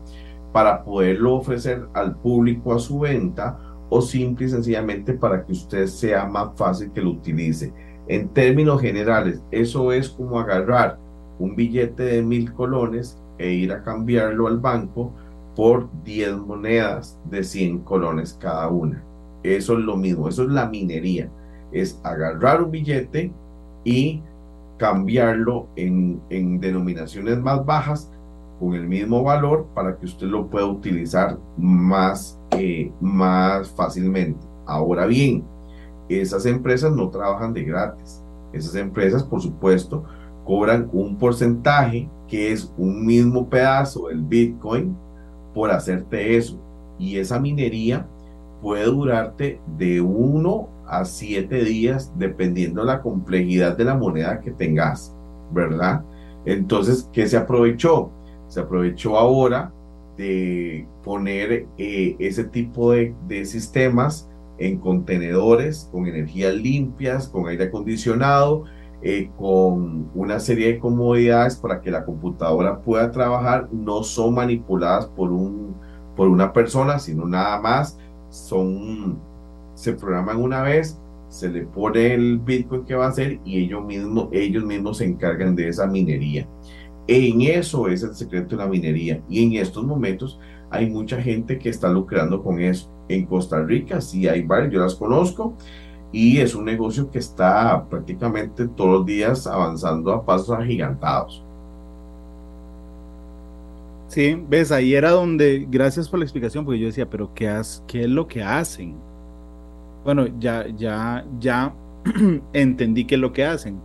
Para 0.52 0.82
poderlo 0.84 1.36
ofrecer 1.36 1.86
al 1.94 2.16
público 2.16 2.74
a 2.74 2.80
su 2.80 3.00
venta 3.00 3.56
o 3.88 4.00
simple 4.00 4.46
y 4.46 4.48
sencillamente 4.48 5.14
para 5.14 5.44
que 5.44 5.52
usted 5.52 5.86
sea 5.86 6.26
más 6.26 6.50
fácil 6.56 6.90
que 6.92 7.00
lo 7.00 7.10
utilice. 7.10 7.72
En 8.08 8.28
términos 8.28 8.80
generales, 8.80 9.42
eso 9.50 9.92
es 9.92 10.08
como 10.08 10.38
agarrar 10.38 10.98
un 11.38 11.56
billete 11.56 12.02
de 12.02 12.22
mil 12.22 12.52
colones 12.52 13.18
e 13.38 13.50
ir 13.50 13.72
a 13.72 13.82
cambiarlo 13.82 14.46
al 14.46 14.58
banco 14.58 15.12
por 15.54 15.88
10 16.04 16.36
monedas 16.38 17.18
de 17.30 17.42
100 17.42 17.80
colones 17.80 18.34
cada 18.40 18.68
una. 18.68 19.02
Eso 19.42 19.78
es 19.78 19.84
lo 19.84 19.96
mismo, 19.96 20.28
eso 20.28 20.42
es 20.42 20.50
la 20.50 20.68
minería. 20.68 21.30
Es 21.72 22.00
agarrar 22.04 22.62
un 22.62 22.70
billete 22.70 23.32
y 23.84 24.22
cambiarlo 24.78 25.68
en, 25.76 26.20
en 26.30 26.60
denominaciones 26.60 27.38
más 27.38 27.64
bajas 27.64 28.10
con 28.58 28.74
el 28.74 28.86
mismo 28.86 29.22
valor 29.22 29.66
para 29.74 29.96
que 29.96 30.06
usted 30.06 30.26
lo 30.26 30.48
pueda 30.48 30.66
utilizar 30.66 31.38
más, 31.56 32.40
eh, 32.52 32.90
más 33.00 33.70
fácilmente. 33.70 34.40
Ahora 34.66 35.06
bien, 35.06 35.44
esas 36.08 36.46
empresas 36.46 36.92
no 36.92 37.10
trabajan 37.10 37.52
de 37.52 37.64
gratis. 37.64 38.22
Esas 38.52 38.74
empresas, 38.76 39.22
por 39.22 39.40
supuesto, 39.40 40.04
cobran 40.44 40.88
un 40.92 41.18
porcentaje 41.18 42.08
que 42.28 42.52
es 42.52 42.72
un 42.78 43.04
mismo 43.04 43.48
pedazo 43.48 44.08
del 44.08 44.22
Bitcoin 44.22 44.96
por 45.54 45.70
hacerte 45.70 46.36
eso. 46.36 46.58
Y 46.98 47.18
esa 47.18 47.38
minería 47.38 48.06
puede 48.62 48.84
durarte 48.84 49.60
de 49.76 50.00
uno 50.00 50.68
a 50.86 51.04
siete 51.04 51.64
días 51.64 52.12
dependiendo 52.16 52.80
de 52.80 52.86
la 52.86 53.02
complejidad 53.02 53.76
de 53.76 53.84
la 53.84 53.94
moneda 53.94 54.40
que 54.40 54.52
tengas, 54.52 55.14
¿verdad? 55.52 56.02
Entonces, 56.44 57.08
¿qué 57.12 57.26
se 57.26 57.36
aprovechó? 57.36 58.10
Se 58.48 58.60
aprovechó 58.60 59.16
ahora 59.16 59.72
de 60.16 60.86
poner 61.04 61.66
eh, 61.78 62.16
ese 62.18 62.44
tipo 62.44 62.92
de, 62.92 63.44
sistemas 63.44 64.28
en 64.58 64.78
contenedores 64.78 65.88
con 65.92 66.06
energías 66.06 66.54
limpias, 66.54 67.28
con 67.28 67.48
aire 67.48 67.64
acondicionado, 67.64 68.64
eh, 69.02 69.30
con 69.36 70.10
una 70.14 70.40
serie 70.40 70.72
de 70.72 70.78
comodidades 70.78 71.56
para 71.56 71.80
que 71.80 71.90
la 71.90 72.04
computadora 72.04 72.80
pueda 72.80 73.10
trabajar. 73.10 73.68
No 73.72 74.02
son 74.02 74.34
manipuladas 74.34 75.06
por, 75.06 75.30
un, 75.30 75.74
por 76.16 76.28
una 76.28 76.52
persona, 76.52 76.98
sino 76.98 77.26
nada 77.26 77.60
más 77.60 77.98
son, 78.30 79.18
se 79.74 79.92
programan 79.92 80.38
una 80.38 80.62
vez, 80.62 80.98
se 81.28 81.48
le 81.48 81.64
pone 81.64 82.14
el 82.14 82.38
Bitcoin 82.38 82.84
que 82.84 82.94
va 82.94 83.06
a 83.06 83.08
hacer 83.08 83.40
y 83.44 83.64
ellos 83.64 83.84
mismos, 83.84 84.28
ellos 84.32 84.64
mismos 84.64 84.98
se 84.98 85.04
encargan 85.04 85.54
de 85.54 85.68
esa 85.68 85.86
minería. 85.86 86.48
En 87.08 87.40
eso 87.42 87.88
es 87.88 88.02
el 88.02 88.14
secreto 88.14 88.56
de 88.56 88.62
la 88.62 88.68
minería. 88.68 89.22
Y 89.28 89.44
en 89.44 89.52
estos 89.54 89.84
momentos 89.84 90.40
hay 90.70 90.90
mucha 90.90 91.20
gente 91.20 91.58
que 91.58 91.68
está 91.68 91.88
lucrando 91.88 92.42
con 92.42 92.60
eso. 92.60 92.90
En 93.08 93.26
Costa 93.26 93.62
Rica 93.62 94.00
sí 94.00 94.26
hay 94.26 94.42
varios, 94.42 94.72
yo 94.72 94.80
las 94.80 94.94
conozco, 94.94 95.54
y 96.12 96.38
es 96.38 96.54
un 96.54 96.64
negocio 96.64 97.10
que 97.10 97.18
está 97.18 97.86
prácticamente 97.88 98.66
todos 98.68 98.90
los 98.90 99.06
días 99.06 99.46
avanzando 99.46 100.12
a 100.12 100.24
pasos 100.24 100.50
agigantados. 100.50 101.42
Sí, 104.08 104.40
ves, 104.48 104.72
ahí 104.72 104.94
era 104.94 105.10
donde, 105.10 105.66
gracias 105.68 106.08
por 106.08 106.18
la 106.18 106.24
explicación, 106.24 106.64
porque 106.64 106.80
yo 106.80 106.86
decía, 106.86 107.08
pero 107.08 107.32
¿qué, 107.34 107.60
qué 107.86 108.04
es 108.04 108.08
lo 108.08 108.26
que 108.26 108.42
hacen? 108.42 108.94
Bueno, 110.04 110.26
ya, 110.38 110.66
ya, 110.76 111.24
ya 111.40 111.74
entendí 112.52 113.04
qué 113.04 113.16
es 113.16 113.20
lo 113.20 113.32
que 113.32 113.44
hacen. 113.44 113.80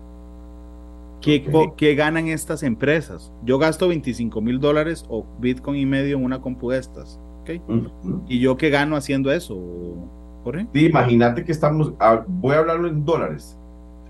¿Qué, 1.21 1.95
ganan 1.95 2.27
estas 2.27 2.63
empresas? 2.63 3.31
Yo 3.43 3.57
gasto 3.57 3.87
25 3.87 4.41
mil 4.41 4.59
dólares 4.59 5.05
o 5.07 5.25
Bitcoin 5.39 5.79
y 5.79 5.85
medio 5.85 6.17
en 6.17 6.25
una 6.25 6.41
compu 6.41 6.71
de 6.71 6.79
estas. 6.79 7.19
¿Y 8.27 8.39
yo 8.39 8.57
qué 8.57 8.69
gano 8.69 8.95
haciendo 8.95 9.31
eso, 9.31 9.57
Jorge? 10.43 10.67
imagínate 10.73 11.43
que 11.43 11.51
estamos, 11.51 11.93
voy 12.27 12.55
a 12.55 12.59
hablarlo 12.59 12.87
en 12.87 13.05
dólares. 13.05 13.57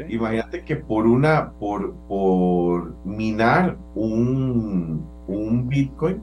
Imagínate 0.10 0.63
que 0.63 0.78
por 0.78 1.06
una, 1.06 1.52
por, 1.60 1.93
por 2.08 2.95
minar 3.06 3.78
un, 3.93 5.06
un 5.28 5.69
Bitcoin, 5.69 6.21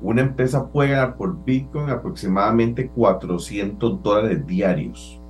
una 0.00 0.22
empresa 0.22 0.70
puede 0.70 0.90
ganar 0.90 1.16
por 1.16 1.44
Bitcoin 1.44 1.90
aproximadamente 1.90 2.88
400 2.88 4.02
dólares 4.02 4.46
diarios 4.46 5.20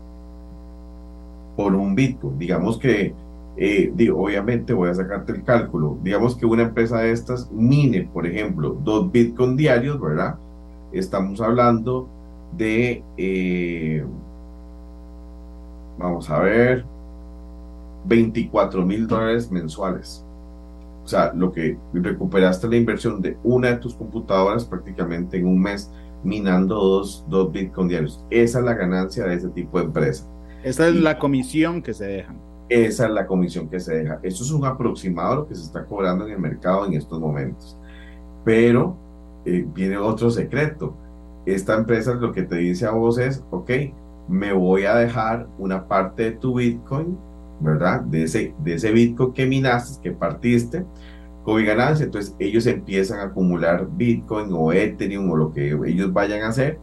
por 1.57 1.75
un 1.75 1.95
Bitcoin. 1.95 2.39
Digamos 2.39 2.79
que 2.79 3.15
eh, 3.61 3.91
digo, 3.93 4.23
obviamente 4.23 4.73
voy 4.73 4.89
a 4.89 4.95
sacarte 4.95 5.33
el 5.33 5.43
cálculo. 5.43 5.99
Digamos 6.03 6.37
que 6.37 6.47
una 6.47 6.63
empresa 6.63 7.01
de 7.01 7.11
estas 7.11 7.51
mine, 7.51 8.09
por 8.13 8.25
ejemplo, 8.25 8.79
dos 8.85 9.11
Bitcoin 9.11 9.57
diarios, 9.57 10.01
¿verdad? 10.01 10.37
Estamos 10.93 11.41
hablando 11.41 12.09
de, 12.57 13.03
eh, 13.17 14.05
vamos 15.99 16.31
a 16.31 16.39
ver, 16.39 16.85
24 18.05 18.87
mil 18.87 19.09
dólares 19.09 19.51
mensuales. 19.51 20.25
O 21.03 21.09
sea, 21.09 21.33
lo 21.35 21.51
que 21.51 21.77
recuperaste 21.93 22.69
la 22.69 22.77
inversión 22.77 23.21
de 23.21 23.37
una 23.43 23.71
de 23.71 23.77
tus 23.79 23.95
computadoras 23.95 24.65
prácticamente 24.65 25.37
en 25.37 25.49
un 25.49 25.61
mes 25.61 25.91
minando 26.23 26.77
dos, 26.77 27.25
dos 27.29 27.51
Bitcoin 27.51 27.89
diarios. 27.89 28.25
Esa 28.31 28.61
es 28.61 28.65
la 28.65 28.75
ganancia 28.75 29.25
de 29.25 29.35
ese 29.35 29.49
tipo 29.49 29.79
de 29.79 29.87
empresa. 29.87 30.31
Esa 30.63 30.87
es 30.87 30.95
la 30.95 31.19
comisión 31.19 31.83
que 31.83 31.93
se 31.93 32.07
dejan. 32.07 32.48
Esa 32.69 33.07
es 33.07 33.11
la 33.11 33.27
comisión 33.27 33.69
que 33.69 33.81
se 33.81 33.95
deja. 33.95 34.21
Eso 34.23 34.45
es 34.45 34.51
un 34.51 34.65
aproximado 34.65 35.31
de 35.31 35.37
lo 35.37 35.49
que 35.49 35.55
se 35.55 35.63
está 35.63 35.85
cobrando 35.87 36.27
en 36.27 36.33
el 36.33 36.39
mercado 36.39 36.87
en 36.87 36.95
estos 36.95 37.19
momentos. 37.19 37.77
Pero 38.45 38.97
eh, 39.45 39.67
viene 39.75 39.97
otro 39.97 40.31
secreto. 40.31 40.95
esta 41.47 41.75
empresa 41.77 42.15
lo 42.15 42.33
que 42.33 42.43
te 42.43 42.57
dice 42.57 42.87
a 42.87 42.91
vos 42.91 43.19
es, 43.19 43.43
ok, 43.51 43.71
me 44.29 44.53
voy 44.53 44.85
a 44.85 44.97
dejar 44.97 45.49
una 45.59 45.89
parte 45.89 46.25
de 46.25 46.33
tu 46.33 46.57
Bitcoin, 46.57 47.17
¿verdad? 47.61 48.03
De 48.03 48.25
ese, 48.25 48.55
de 48.63 48.75
ese 48.75 48.93
Bitcoin 48.93 49.33
que 49.33 49.47
minaste, 49.47 50.03
que 50.03 50.13
partiste, 50.13 50.85
con 51.45 51.65
ganancia. 51.65 52.05
Entonces 52.05 52.37
ellos 52.39 52.67
empiezan 52.67 53.21
a 53.21 53.25
acumular 53.25 53.89
Bitcoin 53.91 54.53
o 54.53 54.73
Ethereum 54.73 55.31
o 55.31 55.37
lo 55.37 55.53
que 55.53 55.73
ellos 55.87 56.13
vayan 56.13 56.43
a 56.43 56.49
hacer 56.49 56.79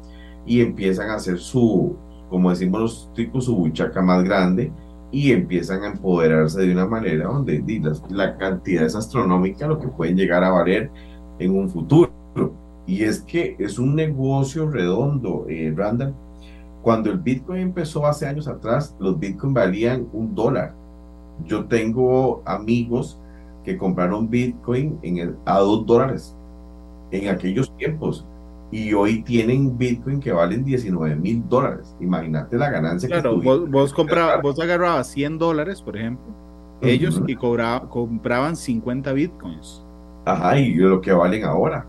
y 0.47 0.61
empiezan 0.61 1.11
a 1.11 1.15
hacer 1.15 1.37
su, 1.37 1.95
como 2.29 2.49
decimos 2.49 2.81
los 2.81 3.13
tipos, 3.13 3.45
su 3.45 3.55
buchaca 3.55 4.01
más 4.01 4.23
grande 4.23 4.71
y 5.15 5.31
empiezan 5.31 5.81
a 5.83 5.87
empoderarse 5.87 6.59
de 6.59 6.73
una 6.73 6.85
manera 6.85 7.27
donde 7.27 7.63
la, 8.09 8.35
cantidad 8.35 8.83
es 8.83 8.97
astronómica, 8.97 9.65
lo 9.65 9.79
que 9.79 9.87
pueden 9.87 10.17
llegar 10.17 10.43
a 10.43 10.49
valer 10.49 10.91
en 11.39 11.57
un 11.57 11.69
futuro. 11.69 12.11
Y 12.85 13.01
es 13.03 13.21
que 13.21 13.55
es 13.57 13.79
un 13.79 13.95
negocio 13.95 14.69
redondo, 14.69 15.45
eh, 15.47 15.73
Randall. 15.73 16.13
Cuando 16.81 17.11
el 17.11 17.19
Bitcoin 17.19 17.61
empezó 17.61 18.05
hace 18.05 18.27
años 18.27 18.49
atrás, 18.49 18.93
los 18.99 19.17
Bitcoin 19.17 19.53
valían 19.53 20.05
un 20.11 20.35
dólar. 20.35 20.75
Yo 21.45 21.63
tengo 21.63 22.43
amigos 22.45 23.17
que 23.63 23.77
compraron 23.77 24.29
Bitcoin 24.29 24.99
en 25.01 25.19
el, 25.19 25.35
a 25.45 25.59
dos 25.59 25.85
dólares 25.85 26.35
en 27.11 27.29
aquellos 27.29 27.73
tiempos 27.77 28.27
y 28.71 28.93
hoy 28.93 29.23
tienen 29.23 29.77
Bitcoin 29.77 30.19
que 30.19 30.31
valen 30.31 30.63
19 30.63 31.15
mil 31.15 31.47
dólares. 31.47 31.95
Imagínate 31.99 32.57
la 32.57 32.69
ganancia 32.69 33.07
claro, 33.07 33.39
que 33.39 33.45
vos, 33.45 33.69
vos, 33.69 33.93
compraba, 33.93 34.37
vos 34.41 34.59
agarrabas 34.59 35.07
100 35.07 35.37
dólares, 35.37 35.81
por 35.81 35.97
ejemplo, 35.97 36.25
ellos 36.81 37.21
y 37.27 37.35
cobraba, 37.35 37.89
compraban 37.89 38.55
50 38.55 39.13
Bitcoins. 39.13 39.83
Ajá, 40.25 40.59
y 40.59 40.73
lo 40.75 41.01
que 41.01 41.13
valen 41.13 41.43
ahora. 41.43 41.87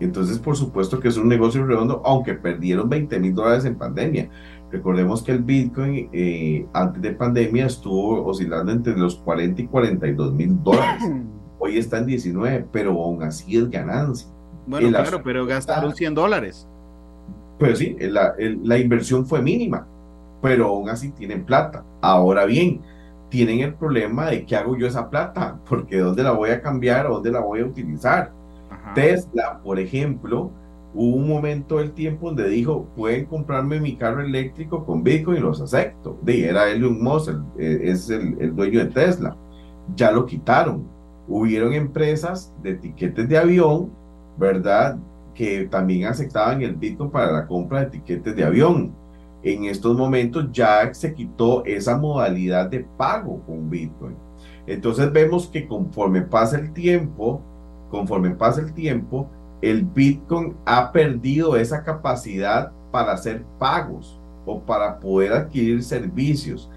Entonces, 0.00 0.38
por 0.38 0.56
supuesto 0.56 0.98
que 0.98 1.08
es 1.08 1.16
un 1.16 1.28
negocio 1.28 1.64
redondo, 1.66 2.02
aunque 2.04 2.34
perdieron 2.34 2.88
20 2.88 3.20
mil 3.20 3.34
dólares 3.34 3.64
en 3.64 3.76
pandemia. 3.76 4.30
Recordemos 4.70 5.22
que 5.22 5.32
el 5.32 5.42
Bitcoin 5.42 6.08
eh, 6.12 6.66
antes 6.72 7.02
de 7.02 7.12
pandemia 7.12 7.66
estuvo 7.66 8.24
oscilando 8.24 8.72
entre 8.72 8.96
los 8.96 9.16
40 9.16 9.62
y 9.62 9.66
42 9.66 10.32
mil 10.32 10.62
dólares. 10.62 11.02
Hoy 11.58 11.76
está 11.76 11.98
en 11.98 12.06
19, 12.06 12.66
pero 12.72 12.92
aún 12.92 13.22
así 13.22 13.56
es 13.58 13.68
ganancia. 13.68 14.28
Bueno, 14.70 14.88
claro, 14.90 15.20
pero 15.24 15.46
gastaron 15.46 15.96
100 15.96 16.14
dólares. 16.14 16.68
Pues 17.58 17.78
sí, 17.78 17.96
la, 17.98 18.34
la 18.38 18.78
inversión 18.78 19.26
fue 19.26 19.42
mínima, 19.42 19.84
pero 20.40 20.68
aún 20.68 20.88
así 20.88 21.10
tienen 21.10 21.44
plata. 21.44 21.84
Ahora 22.00 22.44
bien, 22.44 22.80
tienen 23.30 23.60
el 23.60 23.74
problema 23.74 24.30
de 24.30 24.46
qué 24.46 24.54
hago 24.54 24.76
yo 24.76 24.86
esa 24.86 25.10
plata, 25.10 25.58
porque 25.68 25.98
dónde 25.98 26.22
la 26.22 26.30
voy 26.30 26.50
a 26.50 26.62
cambiar 26.62 27.06
o 27.06 27.14
dónde 27.14 27.32
la 27.32 27.40
voy 27.40 27.60
a 27.60 27.66
utilizar. 27.66 28.32
Tesla, 28.94 29.60
por 29.62 29.80
ejemplo, 29.80 30.52
hubo 30.94 31.16
un 31.16 31.28
momento 31.28 31.78
del 31.78 31.90
tiempo 31.90 32.28
donde 32.28 32.48
dijo, 32.48 32.86
pueden 32.94 33.26
comprarme 33.26 33.80
mi 33.80 33.96
carro 33.96 34.22
eléctrico 34.22 34.86
con 34.86 35.02
Bitcoin 35.02 35.38
y 35.38 35.40
los 35.40 35.60
acepto. 35.60 36.16
De, 36.22 36.48
era 36.48 36.70
Elon 36.70 37.02
Musk, 37.02 37.34
eh, 37.58 37.80
es 37.82 38.08
el, 38.08 38.36
el, 38.40 38.54
dueño 38.54 38.78
de 38.78 38.86
Tesla. 38.86 39.36
Ya 39.96 40.12
lo 40.12 40.26
quitaron. 40.26 40.86
Hubieron 41.26 41.72
empresas 41.72 42.54
de 42.62 42.70
etiquetes 42.70 43.28
de 43.28 43.36
avión 43.36 43.99
¿verdad? 44.40 44.96
Que 45.34 45.66
también 45.66 46.06
aceptaban 46.06 46.62
el 46.62 46.74
Bitcoin 46.74 47.10
para 47.10 47.30
la 47.30 47.46
compra 47.46 47.80
de 47.80 47.90
tiquetes 47.90 48.34
de 48.34 48.42
avión. 48.42 48.92
En 49.42 49.64
estos 49.64 49.96
momentos 49.96 50.48
ya 50.50 50.92
se 50.92 51.14
quitó 51.14 51.64
esa 51.64 51.96
modalidad 51.96 52.68
de 52.68 52.86
pago 52.96 53.40
con 53.46 53.70
Bitcoin. 53.70 54.16
Entonces 54.66 55.12
vemos 55.12 55.46
que 55.46 55.68
conforme 55.68 56.22
pasa 56.22 56.58
el 56.58 56.72
tiempo, 56.72 57.42
conforme 57.90 58.30
pasa 58.30 58.60
el 58.60 58.72
tiempo, 58.72 59.28
el 59.62 59.84
Bitcoin 59.84 60.56
ha 60.64 60.90
perdido 60.90 61.56
esa 61.56 61.84
capacidad 61.84 62.72
para 62.90 63.12
hacer 63.12 63.44
pagos 63.58 64.18
o 64.46 64.60
para 64.60 64.98
poder 64.98 65.32
adquirir 65.32 65.82
servicios. 65.82 66.70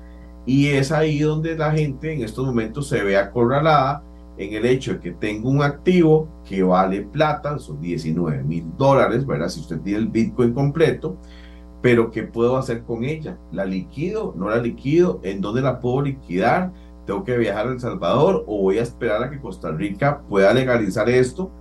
Y 0.45 0.67
es 0.67 0.91
ahí 0.91 1.19
donde 1.19 1.55
la 1.55 1.71
gente 1.71 2.11
en 2.11 2.23
estos 2.23 2.45
momentos 2.45 2.89
se 2.89 3.01
ve 3.01 3.17
acorralada 3.17 4.03
en 4.37 4.53
el 4.53 4.65
hecho 4.65 4.93
de 4.93 4.99
que 4.99 5.11
tengo 5.11 5.49
un 5.49 5.61
activo 5.61 6.27
que 6.47 6.63
vale 6.63 7.01
plata, 7.01 7.59
son 7.59 7.79
19 7.81 8.43
mil 8.43 8.65
dólares, 8.77 9.25
¿verdad? 9.25 9.49
Si 9.49 9.59
usted 9.59 9.79
tiene 9.81 9.99
el 9.99 10.07
Bitcoin 10.07 10.53
completo, 10.53 11.17
pero 11.81 12.11
¿qué 12.11 12.23
puedo 12.23 12.57
hacer 12.57 12.83
con 12.83 13.03
ella? 13.03 13.37
¿La 13.51 13.65
liquido? 13.65 14.33
¿No 14.37 14.49
la 14.49 14.57
liquido? 14.57 15.19
¿En 15.21 15.41
dónde 15.41 15.61
la 15.61 15.79
puedo 15.79 16.01
liquidar? 16.01 16.71
¿Tengo 17.05 17.23
que 17.23 17.37
viajar 17.37 17.67
a 17.67 17.71
El 17.71 17.79
Salvador 17.79 18.45
o 18.47 18.61
voy 18.61 18.77
a 18.77 18.83
esperar 18.83 19.21
a 19.21 19.29
que 19.29 19.41
Costa 19.41 19.69
Rica 19.71 20.21
pueda 20.29 20.53
legalizar 20.53 21.09
esto? 21.09 21.51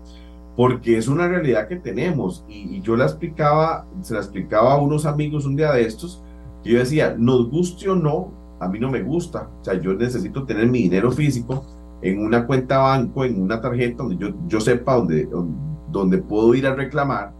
Porque 0.56 0.96
es 0.96 1.08
una 1.08 1.26
realidad 1.26 1.66
que 1.66 1.76
tenemos 1.76 2.44
y, 2.48 2.80
yo 2.82 2.96
la 2.96 3.04
explicaba, 3.06 3.86
se 4.02 4.14
la 4.14 4.20
explicaba 4.20 4.74
a 4.74 4.78
unos 4.78 5.06
amigos 5.06 5.44
un 5.44 5.56
día 5.56 5.72
de 5.72 5.82
estos, 5.82 6.22
que 6.62 6.70
yo 6.70 6.78
decía, 6.78 7.16
nos 7.18 7.50
guste 7.50 7.88
o 7.88 7.96
no, 7.96 8.32
a 8.60 8.68
mí 8.68 8.78
no 8.78 8.90
me 8.90 9.02
gusta, 9.02 9.48
o 9.60 9.64
sea, 9.64 9.74
yo 9.74 9.92
necesito 9.94 10.44
tener 10.44 10.68
mi 10.68 10.82
dinero 10.82 11.10
físico, 11.10 11.64
en 12.02 12.18
una 12.18 12.46
cuenta 12.46 12.78
banco, 12.78 13.24
en 13.24 13.40
una 13.40 13.60
tarjeta 13.60 14.02
donde 14.02 14.16
yo, 14.16 14.34
yo 14.48 14.60
sepa 14.60 14.96
dónde, 14.96 15.28
dónde 15.88 16.18
puedo 16.18 16.54
ir 16.54 16.66
a 16.66 16.74
reclamar, 16.74 17.32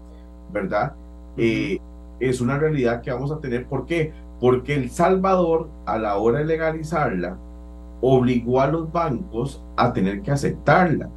¿verdad? 0.53 0.94
Eh, 1.37 1.79
es 2.20 2.40
una 2.40 2.59
realidad 2.59 3.03
que 3.03 3.11
vamos 3.11 3.33
a 3.33 3.40
tener. 3.40 3.66
¿Por 3.66 3.85
qué? 3.85 4.12
Porque 4.40 4.75
El 4.75 4.90
Salvador, 4.90 5.68
a 5.87 5.98
la 5.98 6.16
hora 6.16 6.38
de 6.38 6.44
legalizarla, 6.44 7.37
obligó 8.01 8.61
a 8.61 8.68
los 8.68 8.90
bancos 8.92 9.64
a 9.77 9.92
tener 9.92 10.22
que 10.22 10.31
aceptarla. 10.31 11.11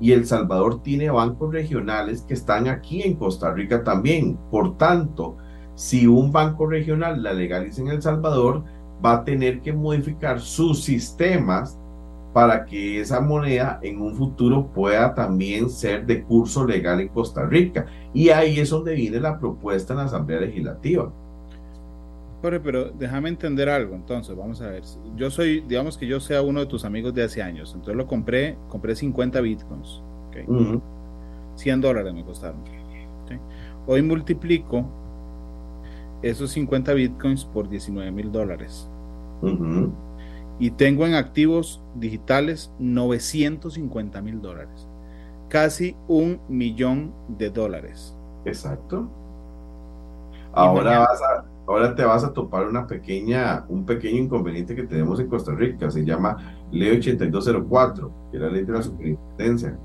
Y 0.00 0.12
El 0.12 0.26
Salvador 0.26 0.82
tiene 0.82 1.10
bancos 1.10 1.52
regionales 1.52 2.22
que 2.22 2.34
están 2.34 2.68
aquí 2.68 3.02
en 3.02 3.14
Costa 3.14 3.52
Rica 3.52 3.82
también. 3.82 4.38
Por 4.50 4.76
tanto, 4.76 5.36
si 5.74 6.06
un 6.06 6.32
banco 6.32 6.66
regional 6.66 7.22
la 7.22 7.32
legaliza 7.32 7.82
en 7.82 7.88
El 7.88 8.02
Salvador, 8.02 8.64
va 9.04 9.14
a 9.14 9.24
tener 9.24 9.60
que 9.60 9.72
modificar 9.72 10.40
sus 10.40 10.82
sistemas 10.84 11.78
para 12.32 12.64
que 12.64 13.00
esa 13.00 13.20
moneda 13.20 13.78
en 13.82 14.00
un 14.00 14.14
futuro 14.14 14.66
pueda 14.68 15.14
también 15.14 15.68
ser 15.68 16.06
de 16.06 16.22
curso 16.22 16.66
legal 16.66 17.00
en 17.00 17.08
Costa 17.08 17.44
Rica. 17.44 17.86
Y 18.14 18.30
ahí 18.30 18.58
es 18.58 18.70
donde 18.70 18.94
viene 18.94 19.20
la 19.20 19.38
propuesta 19.38 19.92
en 19.92 19.98
la 19.98 20.04
Asamblea 20.04 20.40
Legislativa. 20.40 21.12
Pero, 22.40 22.62
pero 22.62 22.90
déjame 22.90 23.28
entender 23.28 23.68
algo, 23.68 23.94
entonces, 23.94 24.36
vamos 24.36 24.60
a 24.62 24.68
ver. 24.68 24.82
Yo 25.16 25.30
soy, 25.30 25.60
digamos 25.60 25.96
que 25.96 26.06
yo 26.06 26.18
sea 26.18 26.42
uno 26.42 26.60
de 26.60 26.66
tus 26.66 26.84
amigos 26.84 27.14
de 27.14 27.22
hace 27.22 27.40
años, 27.40 27.72
entonces 27.72 27.94
lo 27.94 28.06
compré, 28.06 28.56
compré 28.68 28.96
50 28.96 29.40
bitcoins. 29.40 30.02
100 31.54 31.80
dólares 31.80 32.12
me 32.14 32.24
costaron. 32.24 32.56
Hoy 33.86 34.02
multiplico 34.02 34.84
esos 36.22 36.50
50 36.52 36.92
bitcoins 36.94 37.44
por 37.44 37.68
19 37.68 38.10
mil 38.10 38.32
dólares 38.32 38.88
y 40.62 40.70
tengo 40.70 41.04
en 41.06 41.14
activos 41.14 41.82
digitales 41.96 42.70
950 42.78 44.22
mil 44.22 44.40
dólares, 44.40 44.86
casi 45.48 45.96
un 46.06 46.40
millón 46.48 47.12
de 47.26 47.50
dólares. 47.50 48.16
Exacto. 48.44 49.10
Ahora, 50.52 51.00
vas 51.00 51.20
a, 51.20 51.44
ahora 51.66 51.96
te 51.96 52.04
vas 52.04 52.22
a 52.22 52.32
topar 52.32 52.68
una 52.68 52.86
pequeña, 52.86 53.64
un 53.68 53.84
pequeño 53.84 54.18
inconveniente 54.18 54.76
que 54.76 54.84
tenemos 54.84 55.18
en 55.18 55.26
Costa 55.26 55.50
Rica, 55.50 55.90
se 55.90 56.04
llama 56.04 56.36
Ley 56.70 56.96
8204, 56.96 58.12
que 58.30 58.36
es 58.36 58.42
la 58.44 58.48
ley 58.48 58.62
de 58.62 58.72
la 58.72 58.82
superintendencia, 58.82 59.76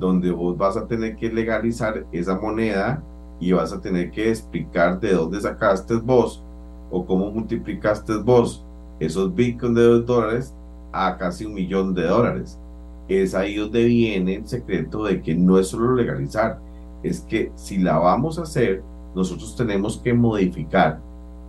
donde 0.00 0.32
vos 0.32 0.58
vas 0.58 0.76
a 0.76 0.88
tener 0.88 1.14
que 1.14 1.30
legalizar 1.30 2.06
esa 2.10 2.36
moneda 2.40 3.04
y 3.38 3.52
vas 3.52 3.72
a 3.72 3.80
tener 3.80 4.10
que 4.10 4.30
explicar 4.30 4.98
de 4.98 5.12
dónde 5.12 5.40
sacaste 5.40 5.94
vos 5.94 6.42
o 6.90 7.06
cómo 7.06 7.30
multiplicaste 7.30 8.16
vos 8.16 8.64
esos 9.00 9.34
bitcoins 9.34 9.74
de 9.76 9.82
2 9.82 10.06
dólares 10.06 10.54
a 10.92 11.16
casi 11.16 11.44
un 11.44 11.54
millón 11.54 11.94
de 11.94 12.04
dólares. 12.04 12.58
Es 13.08 13.34
ahí 13.34 13.56
donde 13.56 13.84
viene 13.84 14.36
el 14.36 14.48
secreto 14.48 15.04
de 15.04 15.22
que 15.22 15.34
no 15.34 15.58
es 15.58 15.68
solo 15.68 15.94
legalizar, 15.94 16.58
es 17.02 17.20
que 17.20 17.52
si 17.54 17.78
la 17.78 17.98
vamos 17.98 18.38
a 18.38 18.42
hacer, 18.42 18.82
nosotros 19.14 19.56
tenemos 19.56 19.98
que 19.98 20.12
modificar 20.12 21.00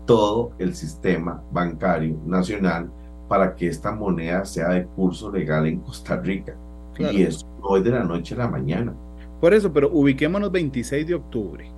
todo 0.06 0.52
el 0.58 0.74
sistema 0.74 1.44
bancario 1.52 2.18
nacional 2.26 2.90
para 3.28 3.56
que 3.56 3.68
esta 3.68 3.92
moneda 3.92 4.46
sea 4.46 4.70
de 4.70 4.86
curso 4.86 5.32
legal 5.32 5.68
en 5.68 5.80
Costa 5.80 6.18
Rica. 6.18 6.56
Y 6.98 7.22
eso 7.22 7.48
no 7.62 7.78
es 7.78 7.84
de 7.84 7.92
la 7.92 8.04
noche 8.04 8.36
a 8.36 8.40
la 8.40 8.48
mañana. 8.48 8.94
Por 9.40 9.54
eso, 9.54 9.72
pero 9.72 9.90
ubiquémonos 9.92 10.52
26 10.52 11.08
de 11.08 11.16
octubre. 11.16 11.72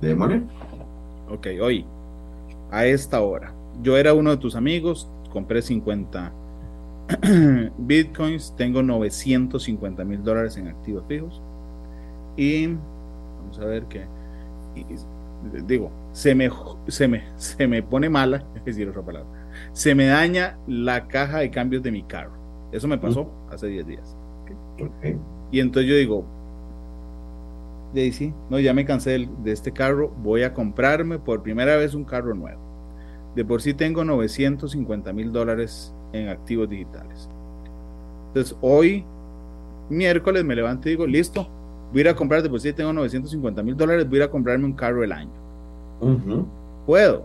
Démosle. 0.00 0.42
Ok, 1.30 1.46
hoy, 1.60 1.84
a 2.70 2.86
esta 2.86 3.20
hora 3.20 3.52
yo 3.82 3.96
era 3.96 4.14
uno 4.14 4.30
de 4.30 4.36
tus 4.36 4.54
amigos, 4.54 5.08
compré 5.30 5.62
50 5.62 6.32
bitcoins, 7.78 8.54
tengo 8.56 8.82
950 8.82 10.04
mil 10.04 10.22
dólares 10.22 10.56
en 10.56 10.68
activos 10.68 11.04
fijos 11.08 11.40
y 12.36 12.66
vamos 12.66 13.58
a 13.58 13.64
ver 13.64 13.84
qué 13.84 14.06
digo, 15.66 15.90
se 16.12 16.34
me, 16.34 16.50
se 16.88 17.08
me, 17.08 17.24
se 17.36 17.66
me 17.66 17.82
pone 17.82 18.08
mala, 18.08 18.44
es 18.54 18.64
decir 18.64 18.88
otra 18.88 19.02
palabra, 19.02 19.28
se 19.72 19.94
me 19.94 20.06
daña 20.06 20.58
la 20.66 21.08
caja 21.08 21.38
de 21.38 21.50
cambios 21.50 21.82
de 21.82 21.92
mi 21.92 22.02
carro. 22.02 22.32
Eso 22.72 22.88
me 22.88 22.96
pasó 22.96 23.30
hace 23.50 23.66
10 23.66 23.86
días. 23.86 24.16
Y 25.50 25.60
entonces 25.60 25.90
yo 25.90 25.96
digo, 25.96 26.24
sí, 27.94 28.32
no, 28.48 28.58
ya 28.58 28.72
me 28.72 28.86
cansé 28.86 29.28
de 29.44 29.52
este 29.52 29.72
carro, 29.72 30.08
voy 30.22 30.42
a 30.42 30.54
comprarme 30.54 31.18
por 31.18 31.42
primera 31.42 31.76
vez 31.76 31.92
un 31.92 32.04
carro 32.04 32.34
nuevo. 32.34 32.71
De 33.34 33.44
por 33.44 33.62
sí 33.62 33.74
tengo 33.74 34.04
950 34.04 35.12
mil 35.12 35.32
dólares 35.32 35.94
en 36.12 36.28
activos 36.28 36.68
digitales. 36.68 37.28
Entonces, 38.28 38.56
hoy, 38.60 39.04
miércoles, 39.88 40.44
me 40.44 40.54
levanto 40.54 40.88
y 40.88 40.92
digo, 40.92 41.06
listo, 41.06 41.46
voy 41.90 41.98
a 41.98 42.00
ir 42.02 42.08
a 42.08 42.16
comprar, 42.16 42.42
de 42.42 42.48
por 42.48 42.60
sí 42.60 42.72
tengo 42.72 42.92
950 42.92 43.62
mil 43.62 43.76
dólares, 43.76 44.08
voy 44.08 44.16
a 44.16 44.18
ir 44.18 44.22
a 44.24 44.30
comprarme 44.30 44.64
un 44.66 44.72
carro 44.72 45.02
el 45.04 45.12
año. 45.12 45.30
¿Puedo? 46.86 47.24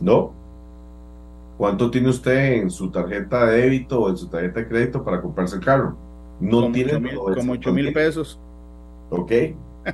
No. 0.00 0.32
¿Cuánto 1.58 1.90
tiene 1.90 2.08
usted 2.08 2.54
en 2.54 2.70
su 2.70 2.90
tarjeta 2.90 3.46
de 3.46 3.62
débito 3.62 4.00
o 4.00 4.08
en 4.08 4.16
su 4.16 4.28
tarjeta 4.28 4.60
de 4.60 4.68
crédito 4.68 5.04
para 5.04 5.20
comprarse 5.20 5.56
el 5.56 5.64
carro? 5.64 5.96
No 6.40 6.62
como 6.62 6.72
tiene. 6.72 6.98
mil, 6.98 7.14
como 7.16 7.52
8 7.52 7.72
mil 7.72 7.92
pesos. 7.92 8.40
Ok, 9.10 9.32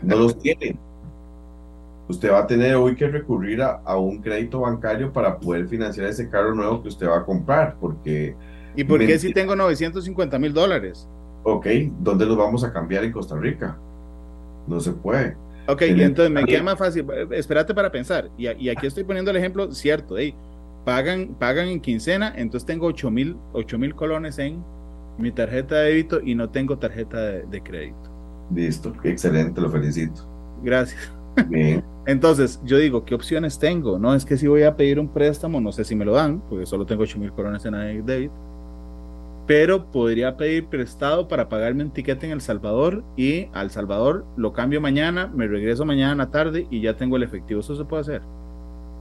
no 0.02 0.16
los 0.16 0.38
tiene. 0.38 0.76
Usted 2.08 2.30
va 2.30 2.40
a 2.40 2.46
tener 2.46 2.76
hoy 2.76 2.94
que 2.94 3.08
recurrir 3.08 3.62
a, 3.62 3.80
a, 3.84 3.96
un 3.98 4.18
crédito 4.22 4.60
bancario 4.60 5.12
para 5.12 5.38
poder 5.38 5.66
financiar 5.66 6.06
ese 6.06 6.28
carro 6.28 6.54
nuevo 6.54 6.82
que 6.82 6.88
usted 6.88 7.08
va 7.08 7.18
a 7.18 7.24
comprar, 7.24 7.76
porque... 7.80 8.36
¿Y 8.76 8.84
por 8.84 9.00
qué 9.00 9.18
si 9.18 9.32
tengo 9.32 9.56
950 9.56 10.38
mil 10.38 10.52
dólares? 10.52 11.08
Ok, 11.42 11.66
¿dónde 12.00 12.26
los 12.26 12.36
vamos 12.36 12.62
a 12.64 12.72
cambiar 12.72 13.04
en 13.04 13.12
Costa 13.12 13.36
Rica? 13.36 13.78
No 14.66 14.80
se 14.80 14.92
puede. 14.92 15.36
Ok, 15.68 15.82
entonces 15.82 16.30
me 16.30 16.44
queda 16.44 16.62
más 16.62 16.78
fácil. 16.78 17.06
Espérate 17.30 17.74
para 17.74 17.90
pensar. 17.90 18.30
Y, 18.36 18.48
y, 18.48 18.68
aquí 18.68 18.86
estoy 18.86 19.04
poniendo 19.04 19.30
el 19.30 19.36
ejemplo 19.36 19.72
cierto. 19.72 20.16
Hey, 20.16 20.34
pagan, 20.84 21.34
pagan 21.38 21.68
en 21.68 21.80
quincena, 21.80 22.32
entonces 22.36 22.66
tengo 22.66 22.86
8 22.86 23.10
mil, 23.10 23.36
8 23.52 23.78
mil 23.78 23.94
colones 23.94 24.38
en 24.38 24.62
mi 25.18 25.32
tarjeta 25.32 25.76
de 25.76 25.90
débito 25.90 26.20
y 26.22 26.34
no 26.34 26.50
tengo 26.50 26.78
tarjeta 26.78 27.20
de, 27.20 27.42
de 27.46 27.62
crédito. 27.62 28.10
Listo, 28.54 28.92
excelente, 29.02 29.60
lo 29.60 29.70
felicito. 29.70 30.28
Gracias. 30.62 31.12
Bien. 31.48 31.84
Entonces, 32.06 32.60
yo 32.64 32.78
digo, 32.78 33.04
¿qué 33.04 33.14
opciones 33.14 33.58
tengo? 33.58 33.98
No 33.98 34.14
es 34.14 34.24
que 34.24 34.36
si 34.36 34.46
voy 34.46 34.62
a 34.62 34.76
pedir 34.76 35.00
un 35.00 35.08
préstamo, 35.08 35.60
no 35.60 35.72
sé 35.72 35.84
si 35.84 35.96
me 35.96 36.04
lo 36.04 36.12
dan, 36.12 36.40
porque 36.48 36.66
solo 36.66 36.86
tengo 36.86 37.02
8 37.02 37.18
mil 37.18 37.32
colones 37.32 37.64
en 37.64 38.06
débito, 38.06 38.32
pero 39.46 39.90
podría 39.90 40.36
pedir 40.36 40.66
prestado 40.66 41.28
para 41.28 41.48
pagarme 41.48 41.84
un 41.84 41.90
tiquete 41.90 42.26
en 42.26 42.32
El 42.32 42.40
Salvador 42.40 43.04
y 43.16 43.48
al 43.52 43.70
Salvador 43.70 44.24
lo 44.36 44.52
cambio 44.52 44.80
mañana, 44.80 45.28
me 45.28 45.46
regreso 45.46 45.84
mañana 45.84 46.12
en 46.12 46.18
la 46.18 46.30
tarde 46.30 46.66
y 46.70 46.80
ya 46.80 46.96
tengo 46.96 47.16
el 47.16 47.22
efectivo. 47.22 47.60
¿Eso 47.60 47.76
se 47.76 47.84
puede 47.84 48.02
hacer? 48.02 48.22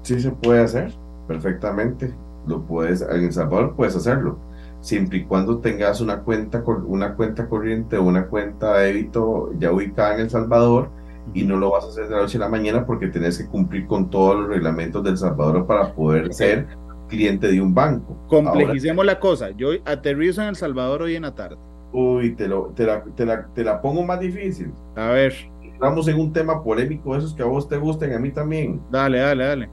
Sí, 0.03 0.19
se 0.19 0.31
puede 0.31 0.61
hacer 0.61 0.93
perfectamente. 1.27 2.13
Lo 2.45 2.61
puedes, 2.63 3.01
en 3.01 3.23
El 3.23 3.33
Salvador 3.33 3.75
puedes 3.75 3.95
hacerlo 3.95 4.37
siempre 4.79 5.17
y 5.17 5.25
cuando 5.25 5.59
tengas 5.59 5.99
una 5.99 6.19
cuenta, 6.21 6.63
una 6.85 7.15
cuenta 7.15 7.49
corriente 7.49 7.97
o 7.97 8.03
una 8.03 8.27
cuenta 8.27 8.77
de 8.77 8.87
débito 8.87 9.51
ya 9.57 9.71
ubicada 9.71 10.13
en 10.13 10.21
El 10.21 10.29
Salvador 10.29 10.89
y 11.33 11.43
no 11.43 11.57
lo 11.57 11.71
vas 11.71 11.85
a 11.85 11.87
hacer 11.87 12.07
de 12.07 12.15
la 12.15 12.21
noche 12.21 12.37
a 12.37 12.41
la 12.41 12.49
mañana 12.49 12.85
porque 12.85 13.07
tienes 13.07 13.37
que 13.37 13.47
cumplir 13.47 13.87
con 13.87 14.09
todos 14.09 14.39
los 14.39 14.47
reglamentos 14.47 15.03
del 15.03 15.17
Salvador 15.17 15.65
para 15.65 15.93
poder 15.93 16.33
ser 16.33 16.67
cliente 17.07 17.47
de 17.47 17.61
un 17.61 17.73
banco. 17.73 18.17
Complejicemos 18.27 19.03
Ahora, 19.03 19.13
la 19.13 19.19
cosa. 19.19 19.49
Yo 19.51 19.69
aterrizo 19.85 20.41
en 20.41 20.49
El 20.49 20.55
Salvador 20.55 21.03
hoy 21.03 21.15
en 21.15 21.23
la 21.23 21.35
tarde. 21.35 21.57
Uy, 21.91 22.35
te, 22.35 22.47
lo, 22.47 22.67
te, 22.75 22.85
la, 22.85 23.03
te, 23.03 23.25
la, 23.25 23.47
te 23.53 23.63
la 23.63 23.81
pongo 23.81 24.03
más 24.03 24.19
difícil. 24.19 24.71
A 24.95 25.09
ver. 25.09 25.33
Estamos 25.63 26.07
en 26.07 26.19
un 26.19 26.31
tema 26.31 26.63
polémico, 26.63 27.15
esos 27.15 27.33
que 27.33 27.43
a 27.43 27.45
vos 27.45 27.67
te 27.67 27.77
gusten, 27.77 28.13
a 28.13 28.19
mí 28.19 28.31
también. 28.31 28.81
Dale, 28.89 29.19
dale, 29.19 29.43
dale. 29.43 29.69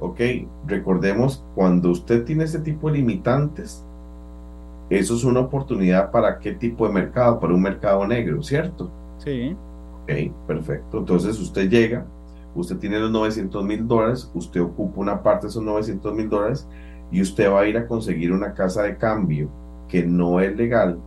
Ok, 0.00 0.20
recordemos, 0.66 1.44
cuando 1.54 1.90
usted 1.90 2.24
tiene 2.24 2.44
este 2.44 2.58
tipo 2.60 2.90
de 2.90 2.98
limitantes, 2.98 3.84
eso 4.88 5.14
es 5.14 5.24
una 5.24 5.40
oportunidad 5.40 6.10
para 6.10 6.38
qué 6.38 6.52
tipo 6.52 6.86
de 6.86 6.92
mercado, 6.92 7.38
para 7.38 7.54
un 7.54 7.62
mercado 7.62 8.06
negro, 8.06 8.42
¿cierto? 8.42 8.90
Sí. 9.18 9.56
Ok, 10.10 10.46
perfecto. 10.46 10.98
Entonces 10.98 11.38
usted 11.38 11.68
llega, 11.68 12.06
usted 12.54 12.76
tiene 12.78 12.98
los 12.98 13.10
900 13.10 13.64
mil 13.64 13.86
dólares, 13.86 14.30
usted 14.34 14.60
ocupa 14.60 15.00
una 15.00 15.22
parte 15.22 15.46
de 15.46 15.50
esos 15.50 15.62
900 15.62 16.14
mil 16.14 16.28
dólares 16.28 16.68
y 17.10 17.22
usted 17.22 17.50
va 17.50 17.60
a 17.60 17.66
ir 17.66 17.76
a 17.76 17.86
conseguir 17.86 18.32
una 18.32 18.54
casa 18.54 18.82
de 18.82 18.96
cambio 18.96 19.48
que 19.88 20.04
no 20.06 20.40
es 20.40 20.56
legal, 20.56 20.98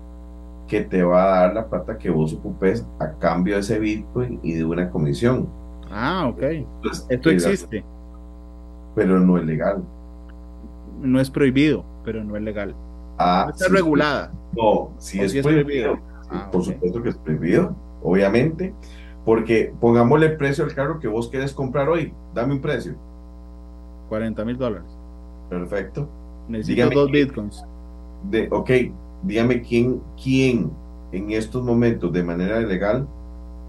que 0.67 0.81
te 0.81 1.03
va 1.03 1.23
a 1.23 1.39
dar 1.41 1.53
la 1.53 1.69
plata 1.69 1.97
que 1.97 2.09
vos 2.09 2.33
ocupes 2.33 2.85
a 2.99 3.13
cambio 3.13 3.55
de 3.55 3.61
ese 3.61 3.79
Bitcoin 3.79 4.39
y 4.43 4.53
de 4.53 4.65
una 4.65 4.89
comisión. 4.89 5.47
Ah, 5.89 6.27
ok. 6.27 6.41
Entonces, 6.41 7.05
Esto 7.09 7.29
existe. 7.29 7.85
Pero 8.95 9.19
no 9.19 9.37
es 9.37 9.45
legal. 9.45 9.83
No 11.01 11.19
es 11.19 11.29
prohibido, 11.29 11.85
pero 12.03 12.23
no 12.23 12.35
es 12.35 12.43
legal. 12.43 12.75
Ah, 13.17 13.47
está 13.51 13.65
sí, 13.65 13.71
regulada. 13.71 14.31
No, 14.55 14.91
si 14.97 15.19
es, 15.19 15.31
si 15.31 15.39
es, 15.39 15.43
prohibido. 15.43 15.93
prohibido. 15.93 16.13
Ah, 16.29 16.49
por 16.51 16.61
okay. 16.61 16.73
supuesto 16.73 17.03
que 17.03 17.09
es 17.09 17.17
prohibido, 17.17 17.75
obviamente. 18.03 18.73
Porque 19.25 19.73
pongámosle 19.79 20.25
el 20.27 20.37
precio 20.37 20.65
al 20.65 20.73
carro 20.75 20.99
que 20.99 21.07
vos 21.07 21.29
querés 21.29 21.53
comprar 21.53 21.87
hoy. 21.89 22.13
Dame 22.33 22.53
un 22.53 22.61
precio. 22.61 22.95
40 24.09 24.45
mil 24.45 24.57
dólares. 24.57 24.87
Perfecto. 25.49 26.09
Necesito 26.47 26.75
Dígame 26.75 26.95
dos 26.95 27.09
quién- 27.09 27.27
bitcoins. 27.27 27.65
De, 28.29 28.47
ok, 28.51 28.69
dígame 29.23 29.61
quién, 29.61 30.01
quién 30.21 30.71
en 31.11 31.31
estos 31.31 31.63
momentos 31.63 32.11
de 32.11 32.23
manera 32.23 32.61
ilegal 32.61 33.07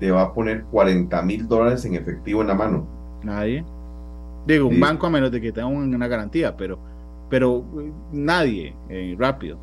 te 0.00 0.10
va 0.10 0.22
a 0.22 0.32
poner 0.34 0.64
40 0.64 1.22
mil 1.22 1.46
dólares 1.48 1.84
en 1.84 1.94
efectivo 1.94 2.40
en 2.42 2.48
la 2.48 2.54
mano. 2.54 2.86
Nadie. 3.22 3.64
Digo, 4.46 4.66
un 4.68 4.78
banco 4.80 5.06
a 5.06 5.10
menos 5.10 5.30
de 5.30 5.40
que 5.40 5.52
tenga 5.52 5.66
un- 5.68 5.94
una 5.94 6.06
garantía, 6.08 6.56
pero, 6.56 6.78
pero 7.30 7.64
eh, 7.80 7.92
nadie, 8.12 8.74
eh, 8.88 9.14
rápido. 9.18 9.56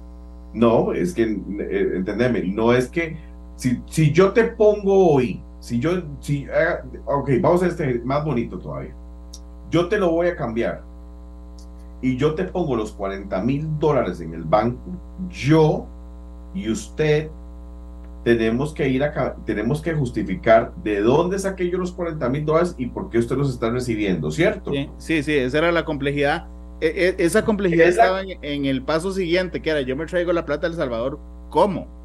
No, 0.54 0.92
es 0.94 1.14
que, 1.14 1.24
eh, 1.24 1.92
entendeme, 1.96 2.44
no 2.44 2.74
es 2.74 2.90
que 2.90 3.18
si, 3.62 3.80
si 3.86 4.12
yo 4.12 4.32
te 4.34 4.44
pongo 4.46 5.14
hoy, 5.14 5.40
si 5.60 5.80
yo, 5.80 5.92
si, 6.20 6.46
haga- 6.46 6.84
ok, 7.06 7.30
vamos 7.40 7.62
a 7.62 7.68
este 7.68 8.00
más 8.04 8.26
bonito 8.26 8.58
todavía. 8.58 8.96
Yo 9.70 9.88
te 9.88 9.98
lo 10.00 10.10
voy 10.10 10.28
a 10.28 10.36
cambiar 10.36 10.82
y 12.02 12.18
yo 12.18 12.34
te 12.34 12.46
pongo 12.46 12.76
los 12.76 12.92
40 12.92 13.40
mil 13.44 13.68
dólares 13.80 14.20
en 14.22 14.34
el 14.34 14.44
banco, 14.44 14.82
yo 15.30 15.86
y 16.56 16.70
usted 16.72 17.30
tenemos 18.24 18.74
que 18.74 18.88
ir 18.90 19.04
acá, 19.04 19.36
tenemos 19.46 19.82
que 19.82 19.94
justificar 19.94 20.74
de 20.84 21.02
dónde 21.02 21.38
saqué 21.38 21.70
yo 21.70 21.78
los 21.78 21.92
40 21.92 22.28
mil 22.30 22.44
dólares 22.46 22.74
y 22.80 22.88
por 22.88 23.10
qué 23.12 23.20
usted 23.20 23.36
los 23.38 23.52
está 23.52 23.70
recibiendo, 23.70 24.32
¿cierto? 24.32 24.72
Sí, 24.72 24.90
sí, 24.98 25.24
sí, 25.24 25.34
esa 25.36 25.60
era 25.60 25.72
la 25.72 25.86
complejidad. 25.86 26.48
E- 26.82 27.16
e- 27.20 27.24
esa 27.24 27.46
complejidad 27.46 27.88
Esa- 27.88 28.02
estaba 28.04 28.22
en, 28.24 28.40
en 28.44 28.66
el 28.66 28.82
paso 28.84 29.12
siguiente, 29.12 29.62
que 29.62 29.70
era 29.70 29.82
yo 29.82 29.96
me 29.96 30.08
traigo 30.08 30.34
la 30.34 30.46
plata 30.46 30.68
del 30.68 30.76
Salvador. 30.76 31.20
¿Cómo? 31.52 32.01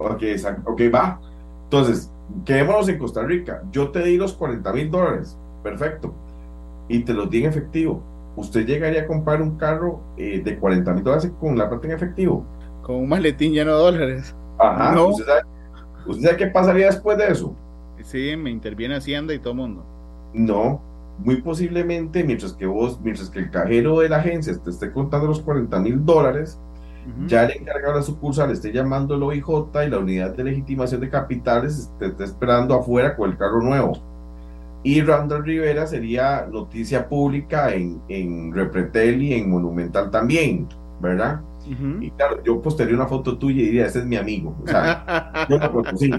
Ok. 0.00 0.22
Ok, 0.64 0.80
va. 0.92 1.20
Entonces, 1.64 2.10
quedémonos 2.44 2.88
en 2.88 2.98
Costa 2.98 3.22
Rica. 3.22 3.62
Yo 3.70 3.90
te 3.90 4.02
di 4.02 4.16
los 4.16 4.32
40 4.32 4.72
mil 4.72 4.90
dólares. 4.90 5.36
Perfecto. 5.62 6.14
Y 6.88 7.00
te 7.00 7.12
los 7.12 7.30
di 7.30 7.44
en 7.44 7.50
efectivo. 7.50 8.02
¿Usted 8.36 8.66
llegaría 8.66 9.02
a 9.02 9.06
comprar 9.06 9.42
un 9.42 9.56
carro 9.56 10.00
eh, 10.16 10.40
de 10.42 10.58
40 10.58 10.94
mil 10.94 11.04
dólares 11.04 11.30
con 11.38 11.56
la 11.56 11.68
plata 11.68 11.86
en 11.86 11.92
efectivo? 11.92 12.44
Con 12.82 12.96
un 12.96 13.08
maletín 13.08 13.52
lleno 13.52 13.72
de 13.72 13.78
dólares. 13.78 14.34
Ajá. 14.58 14.94
No. 14.94 15.08
¿Usted, 15.08 15.26
sabe, 15.26 15.42
usted 16.06 16.24
sabe 16.24 16.36
qué 16.38 16.46
pasaría 16.46 16.86
después 16.86 17.18
de 17.18 17.28
eso? 17.28 17.54
Sí, 18.02 18.34
me 18.36 18.50
interviene 18.50 18.96
Hacienda 18.96 19.34
y 19.34 19.38
todo 19.38 19.52
el 19.52 19.58
mundo. 19.58 19.84
No. 20.32 20.80
Muy 21.18 21.42
posiblemente, 21.42 22.24
mientras 22.24 22.54
que 22.54 22.64
vos, 22.64 22.98
mientras 23.02 23.28
que 23.28 23.40
el 23.40 23.50
cajero 23.50 24.00
de 24.00 24.08
la 24.08 24.16
agencia 24.16 24.56
te 24.56 24.70
esté 24.70 24.90
contando 24.90 25.26
los 25.26 25.40
40 25.40 25.78
mil 25.80 26.04
dólares, 26.04 26.58
Ya 27.26 27.44
el 27.44 27.52
encargado 27.52 27.94
de 27.94 28.00
la 28.00 28.04
sucursal 28.04 28.50
esté 28.50 28.72
llamando 28.72 29.14
el 29.14 29.22
OIJ 29.22 29.44
y 29.86 29.90
la 29.90 29.98
unidad 29.98 30.34
de 30.34 30.44
legitimación 30.44 31.00
de 31.00 31.08
capitales 31.08 31.92
te 31.98 32.06
esté 32.06 32.24
esperando 32.24 32.74
afuera 32.74 33.16
con 33.16 33.30
el 33.30 33.36
carro 33.36 33.62
nuevo. 33.62 33.92
Y 34.82 35.02
Randall 35.02 35.44
Rivera 35.44 35.86
sería 35.86 36.46
noticia 36.50 37.08
pública 37.08 37.72
en, 37.72 38.00
en 38.08 38.52
Repretel 38.54 39.22
y 39.22 39.34
en 39.34 39.50
Monumental 39.50 40.10
también, 40.10 40.68
¿verdad? 41.00 41.42
Ujú. 41.70 42.02
Y 42.02 42.10
claro, 42.12 42.42
yo 42.42 42.62
postearía 42.62 42.96
una 42.96 43.06
foto 43.06 43.36
tuya 43.36 43.60
y 43.62 43.66
diría, 43.66 43.86
ese 43.86 44.00
es 44.00 44.06
mi 44.06 44.16
amigo. 44.16 44.56
O 44.62 44.66
sea, 44.66 45.46
yo 45.50 45.58
lo 45.58 45.72
conocí. 45.72 46.10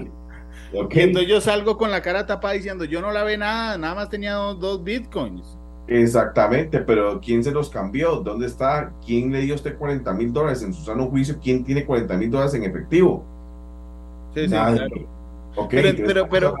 ¿ok? 0.74 0.94
Y 0.94 1.00
entonces 1.00 1.28
yo 1.28 1.40
salgo 1.40 1.76
con 1.76 1.90
la 1.90 2.02
cara 2.02 2.26
tapada 2.26 2.54
diciendo, 2.54 2.84
yo 2.84 3.00
no 3.00 3.10
lavé 3.10 3.36
nada, 3.36 3.76
nada 3.78 3.94
más 3.94 4.08
tenía 4.08 4.34
dos, 4.34 4.60
dos 4.60 4.84
bitcoins. 4.84 5.58
Exactamente, 5.88 6.78
pero 6.80 7.20
¿quién 7.20 7.42
se 7.42 7.50
los 7.50 7.68
cambió? 7.68 8.16
¿Dónde 8.20 8.46
está? 8.46 8.92
¿Quién 9.04 9.32
le 9.32 9.40
dio 9.40 9.54
a 9.54 9.56
usted 9.56 9.76
40 9.76 10.12
mil 10.14 10.32
dólares 10.32 10.62
en 10.62 10.72
su 10.72 10.82
sano 10.84 11.06
juicio? 11.06 11.36
¿Quién 11.42 11.64
tiene 11.64 11.84
40 11.84 12.16
mil 12.16 12.30
dólares 12.30 12.54
en 12.54 12.64
efectivo? 12.64 13.24
Sí, 14.34 14.44
sí, 14.48 14.54
Nadie. 14.54 14.76
claro. 14.76 14.96
Ok, 15.56 15.70
Pero- 15.70 16.28
pero- 16.28 16.54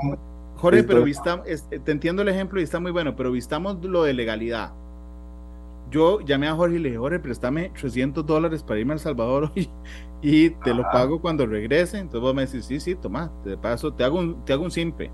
Jorge, 0.56 0.80
Esto- 0.80 0.88
pero 0.92 1.04
vista- 1.04 1.42
es- 1.46 1.68
te 1.68 1.90
entiendo 1.92 2.22
el 2.22 2.28
ejemplo 2.28 2.60
y 2.60 2.62
está 2.62 2.78
muy 2.78 2.90
bueno, 2.92 3.16
pero 3.16 3.32
vistamos 3.32 3.82
lo 3.84 4.02
de 4.04 4.12
legalidad. 4.12 4.72
Yo 5.90 6.20
llamé 6.20 6.48
a 6.48 6.54
Jorge 6.54 6.76
y 6.76 6.78
le 6.78 6.88
dije, 6.90 6.98
Jorge, 6.98 7.18
préstame 7.18 7.70
300 7.78 8.24
dólares 8.24 8.62
para 8.62 8.80
irme 8.80 8.92
a 8.92 8.94
El 8.94 9.00
Salvador 9.00 9.50
hoy 9.54 9.68
y 10.22 10.50
te 10.50 10.72
lo 10.74 10.82
pago 10.84 11.20
cuando 11.20 11.46
regrese. 11.46 11.98
Entonces 11.98 12.20
vos 12.20 12.34
me 12.34 12.46
decís, 12.46 12.64
sí, 12.64 12.80
sí, 12.80 12.94
toma, 12.94 13.30
te 13.44 13.56
paso, 13.56 13.92
te 13.92 14.04
hago 14.04 14.18
un, 14.18 14.44
te 14.44 14.52
hago 14.52 14.64
un 14.64 14.70
simpe. 14.70 15.10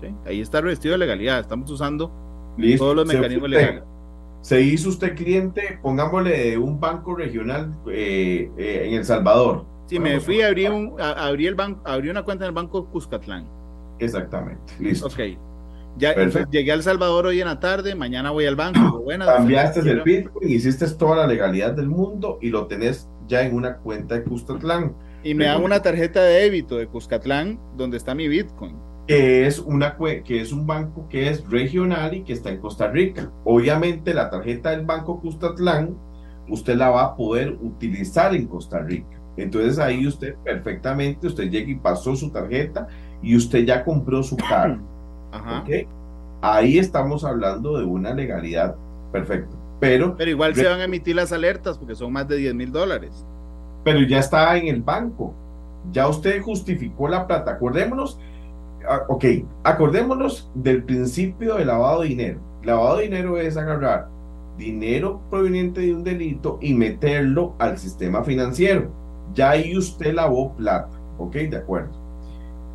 ¿Sí? 0.00 0.08
Ahí 0.26 0.40
está 0.40 0.60
revestido 0.60 0.92
de 0.92 0.98
legalidad, 0.98 1.40
estamos 1.40 1.70
usando 1.70 2.10
Listo. 2.56 2.84
todos 2.84 2.96
los 2.96 3.06
mecanismos 3.06 3.48
legales. 3.48 3.82
Se 4.42 4.60
hizo 4.60 4.90
usted 4.90 5.14
cliente, 5.16 5.78
pongámosle 5.82 6.50
de 6.50 6.58
un 6.58 6.78
banco 6.78 7.14
regional 7.14 7.74
eh, 7.90 8.50
eh, 8.58 8.82
en 8.88 8.94
El 8.94 9.04
Salvador. 9.04 9.64
Sí, 9.86 9.98
me 9.98 10.20
fui, 10.20 10.42
a- 10.42 10.48
abrí, 10.48 10.66
un, 10.66 10.94
a- 11.00 11.26
abrí, 11.26 11.46
el 11.46 11.54
banco, 11.54 11.80
abrí 11.84 12.10
una 12.10 12.22
cuenta 12.22 12.44
en 12.44 12.48
el 12.48 12.54
banco 12.54 12.86
Cuscatlán. 12.90 13.46
Exactamente, 13.98 14.74
listo. 14.80 15.06
Ok. 15.06 15.18
Ya 15.96 16.14
llegué 16.50 16.72
a 16.72 16.74
El 16.74 16.82
Salvador 16.82 17.26
hoy 17.26 17.40
en 17.40 17.46
la 17.46 17.60
tarde, 17.60 17.94
mañana 17.94 18.32
voy 18.32 18.46
al 18.46 18.56
banco. 18.56 18.98
Buenas, 19.04 19.28
Cambiaste 19.28 19.80
el 19.80 20.02
Bitcoin, 20.02 20.50
hiciste 20.50 20.86
toda 20.90 21.16
la 21.16 21.26
legalidad 21.26 21.72
del 21.72 21.88
mundo 21.88 22.38
y 22.42 22.50
lo 22.50 22.66
tenés 22.66 23.08
ya 23.28 23.42
en 23.42 23.54
una 23.54 23.76
cuenta 23.76 24.16
de 24.16 24.24
Cuscatlán. 24.24 24.94
Y 25.22 25.34
me 25.34 25.46
dan 25.46 25.62
una 25.62 25.80
tarjeta 25.80 26.20
de 26.22 26.40
débito 26.42 26.76
de 26.76 26.86
Cuscatlán 26.86 27.58
donde 27.76 27.96
está 27.96 28.14
mi 28.14 28.28
Bitcoin. 28.28 28.76
Que 29.06 29.46
es, 29.46 29.58
una, 29.58 29.96
que 29.98 30.40
es 30.40 30.52
un 30.52 30.66
banco 30.66 31.06
que 31.08 31.28
es 31.28 31.48
regional 31.50 32.14
y 32.14 32.22
que 32.22 32.32
está 32.32 32.50
en 32.50 32.58
Costa 32.58 32.88
Rica. 32.88 33.30
Obviamente 33.44 34.14
la 34.14 34.30
tarjeta 34.30 34.70
del 34.70 34.86
banco 34.86 35.20
Cuscatlán 35.20 35.96
usted 36.48 36.76
la 36.76 36.90
va 36.90 37.04
a 37.04 37.16
poder 37.16 37.56
utilizar 37.60 38.34
en 38.34 38.46
Costa 38.46 38.80
Rica. 38.80 39.20
Entonces 39.36 39.78
ahí 39.78 40.06
usted 40.06 40.36
perfectamente, 40.36 41.26
usted 41.26 41.50
llega 41.50 41.70
y 41.70 41.74
pasó 41.74 42.14
su 42.16 42.30
tarjeta 42.30 42.86
y 43.22 43.36
usted 43.36 43.64
ya 43.64 43.84
compró 43.84 44.22
su 44.22 44.36
carro. 44.36 44.80
Ahí 46.46 46.78
estamos 46.78 47.24
hablando 47.24 47.78
de 47.78 47.86
una 47.86 48.12
legalidad 48.12 48.76
perfecta. 49.10 49.56
Pero, 49.80 50.14
pero 50.14 50.30
igual 50.30 50.54
se 50.54 50.66
van 50.66 50.78
a 50.78 50.84
emitir 50.84 51.16
las 51.16 51.32
alertas 51.32 51.78
porque 51.78 51.94
son 51.94 52.12
más 52.12 52.28
de 52.28 52.36
10 52.36 52.54
mil 52.54 52.70
dólares. 52.70 53.24
Pero 53.82 54.02
ya 54.02 54.18
está 54.18 54.54
en 54.58 54.68
el 54.68 54.82
banco. 54.82 55.34
Ya 55.90 56.06
usted 56.06 56.42
justificó 56.42 57.08
la 57.08 57.26
plata. 57.26 57.52
Acordémonos, 57.52 58.18
ok, 59.08 59.24
acordémonos 59.62 60.50
del 60.54 60.84
principio 60.84 61.56
de 61.56 61.64
lavado 61.64 62.02
de 62.02 62.08
dinero. 62.08 62.40
Lavado 62.62 62.96
de 62.98 63.04
dinero 63.04 63.38
es 63.38 63.56
agarrar 63.56 64.08
dinero 64.56 65.20
proveniente 65.30 65.80
de 65.80 65.94
un 65.94 66.04
delito 66.04 66.58
y 66.60 66.74
meterlo 66.74 67.54
al 67.58 67.78
sistema 67.78 68.22
financiero. 68.24 68.90
Ya 69.34 69.50
ahí 69.50 69.76
usted 69.76 70.14
lavó 70.14 70.54
plata, 70.54 70.96
¿ok? 71.18 71.34
De 71.34 71.56
acuerdo. 71.56 71.92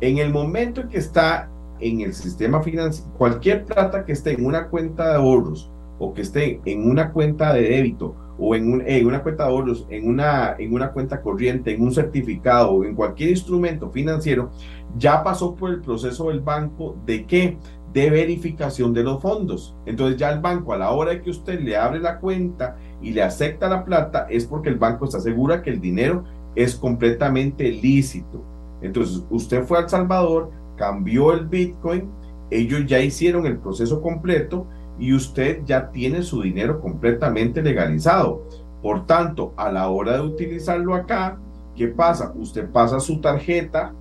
En 0.00 0.18
el 0.18 0.32
momento 0.32 0.82
en 0.82 0.88
que 0.88 0.98
está 0.98 1.48
en 1.80 2.00
el 2.00 2.14
sistema 2.14 2.62
financiero, 2.62 3.10
cualquier 3.16 3.64
plata 3.64 4.04
que 4.04 4.12
esté 4.12 4.32
en 4.32 4.44
una 4.44 4.68
cuenta 4.68 5.08
de 5.08 5.14
ahorros 5.16 5.70
o 5.98 6.12
que 6.12 6.22
esté 6.22 6.60
en 6.64 6.88
una 6.88 7.12
cuenta 7.12 7.52
de 7.52 7.62
débito 7.62 8.14
o 8.40 8.54
en, 8.54 9.06
una 9.06 9.22
cuenta 9.22 9.44
de 9.44 9.50
ahorros, 9.50 9.86
en 9.90 10.08
una, 10.08 10.56
en 10.58 10.72
una 10.72 10.92
cuenta 10.92 11.20
corriente, 11.20 11.74
en 11.74 11.82
un 11.82 11.92
certificado 11.92 12.84
en 12.84 12.94
cualquier 12.94 13.30
instrumento 13.30 13.90
financiero, 13.90 14.50
ya 14.96 15.22
pasó 15.22 15.54
por 15.54 15.70
el 15.70 15.82
proceso 15.82 16.28
del 16.28 16.40
banco 16.40 16.96
de 17.04 17.26
qué? 17.26 17.58
De 17.92 18.08
verificación 18.08 18.94
de 18.94 19.02
los 19.02 19.20
fondos. 19.20 19.76
Entonces 19.84 20.16
ya 20.16 20.30
el 20.30 20.40
banco 20.40 20.72
a 20.72 20.78
la 20.78 20.90
hora 20.90 21.10
de 21.10 21.20
que 21.20 21.28
usted 21.28 21.60
le 21.60 21.76
abre 21.76 22.00
la 22.00 22.18
cuenta 22.18 22.76
y 23.02 23.10
le 23.10 23.22
acepta 23.22 23.68
la 23.68 23.84
plata 23.84 24.26
es 24.30 24.46
porque 24.46 24.70
el 24.70 24.76
banco 24.76 25.04
está 25.04 25.20
segura 25.20 25.62
que 25.62 25.70
el 25.70 25.80
dinero 25.80 26.24
es 26.54 26.74
completamente 26.74 27.70
lícito. 27.70 28.42
Entonces 28.80 29.22
usted 29.28 29.64
fue 29.64 29.78
a 29.78 29.82
El 29.82 29.88
Salvador, 29.90 30.50
cambió 30.76 31.34
el 31.34 31.46
Bitcoin, 31.46 32.08
ellos 32.50 32.86
ya 32.86 33.00
hicieron 33.00 33.44
el 33.46 33.58
proceso 33.58 34.00
completo 34.00 34.66
y 35.00 35.14
usted 35.14 35.62
ya 35.64 35.90
tiene 35.90 36.22
su 36.22 36.42
dinero 36.42 36.80
completamente 36.80 37.62
legalizado. 37.62 38.46
Por 38.82 39.06
tanto, 39.06 39.54
a 39.56 39.72
la 39.72 39.88
hora 39.88 40.12
de 40.12 40.20
utilizarlo 40.20 40.94
acá, 40.94 41.38
¿qué 41.74 41.88
pasa? 41.88 42.32
Usted 42.36 42.68
pasa 42.70 43.00
su 43.00 43.20
tarjeta, 43.20 43.92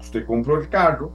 usted 0.00 0.26
compró 0.26 0.58
el 0.58 0.68
carro 0.68 1.12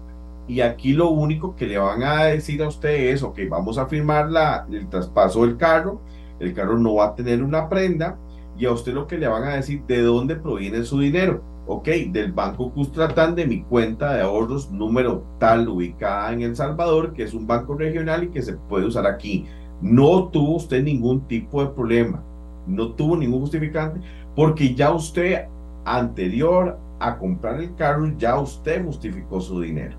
y 0.48 0.62
aquí 0.62 0.94
lo 0.94 1.10
único 1.10 1.56
que 1.56 1.66
le 1.66 1.78
van 1.78 2.04
a 2.04 2.26
decir 2.26 2.62
a 2.62 2.68
usted 2.68 3.12
es, 3.12 3.24
ok, 3.24 3.40
vamos 3.50 3.78
a 3.78 3.88
firmar 3.88 4.30
la, 4.30 4.68
el 4.72 4.88
traspaso 4.88 5.42
del 5.42 5.58
carro, 5.58 6.02
el 6.40 6.54
carro 6.54 6.78
no 6.78 6.96
va 6.96 7.08
a 7.08 7.16
tener 7.16 7.44
una 7.44 7.68
prenda 7.70 8.18
y 8.58 8.66
a 8.66 8.72
usted 8.72 8.94
lo 8.94 9.08
que 9.08 9.18
le 9.18 9.28
van 9.28 9.44
a 9.44 9.56
decir 9.56 9.84
de 9.88 10.02
dónde 10.02 10.36
proviene 10.36 10.84
su 10.84 11.00
dinero 11.00 11.53
ok, 11.66 11.88
del 12.10 12.32
Banco 12.32 12.72
Custratán 12.72 13.36
de 13.36 13.46
mi 13.46 13.64
cuenta 13.64 14.14
de 14.14 14.22
ahorros 14.22 14.72
número 14.72 15.24
tal 15.40 15.68
ubicada 15.68 16.32
en 16.34 16.42
El 16.42 16.56
Salvador, 16.56 17.14
que 17.14 17.24
es 17.24 17.34
un 17.34 17.48
banco 17.48 17.76
regional 17.76 18.26
y 18.26 18.30
que 18.30 18.42
se 18.42 18.54
puede 18.54 18.86
usar 18.86 19.08
aquí. 19.08 19.46
No 19.82 20.30
tuvo 20.30 20.56
usted 20.56 20.84
ningún 20.84 21.28
tipo 21.28 21.64
de 21.64 21.72
problema, 21.72 22.24
no 22.68 22.94
tuvo 22.94 23.18
ningún 23.18 23.42
justificante, 23.42 24.00
porque 24.36 24.74
ya 24.76 24.92
usted 24.92 25.46
anterior 25.86 26.78
a 27.00 27.18
comprar 27.18 27.60
el 27.60 27.76
carro, 27.76 28.12
ya 28.18 28.40
usted 28.40 28.84
justificó 28.86 29.42
su 29.42 29.60
dinero. 29.62 29.98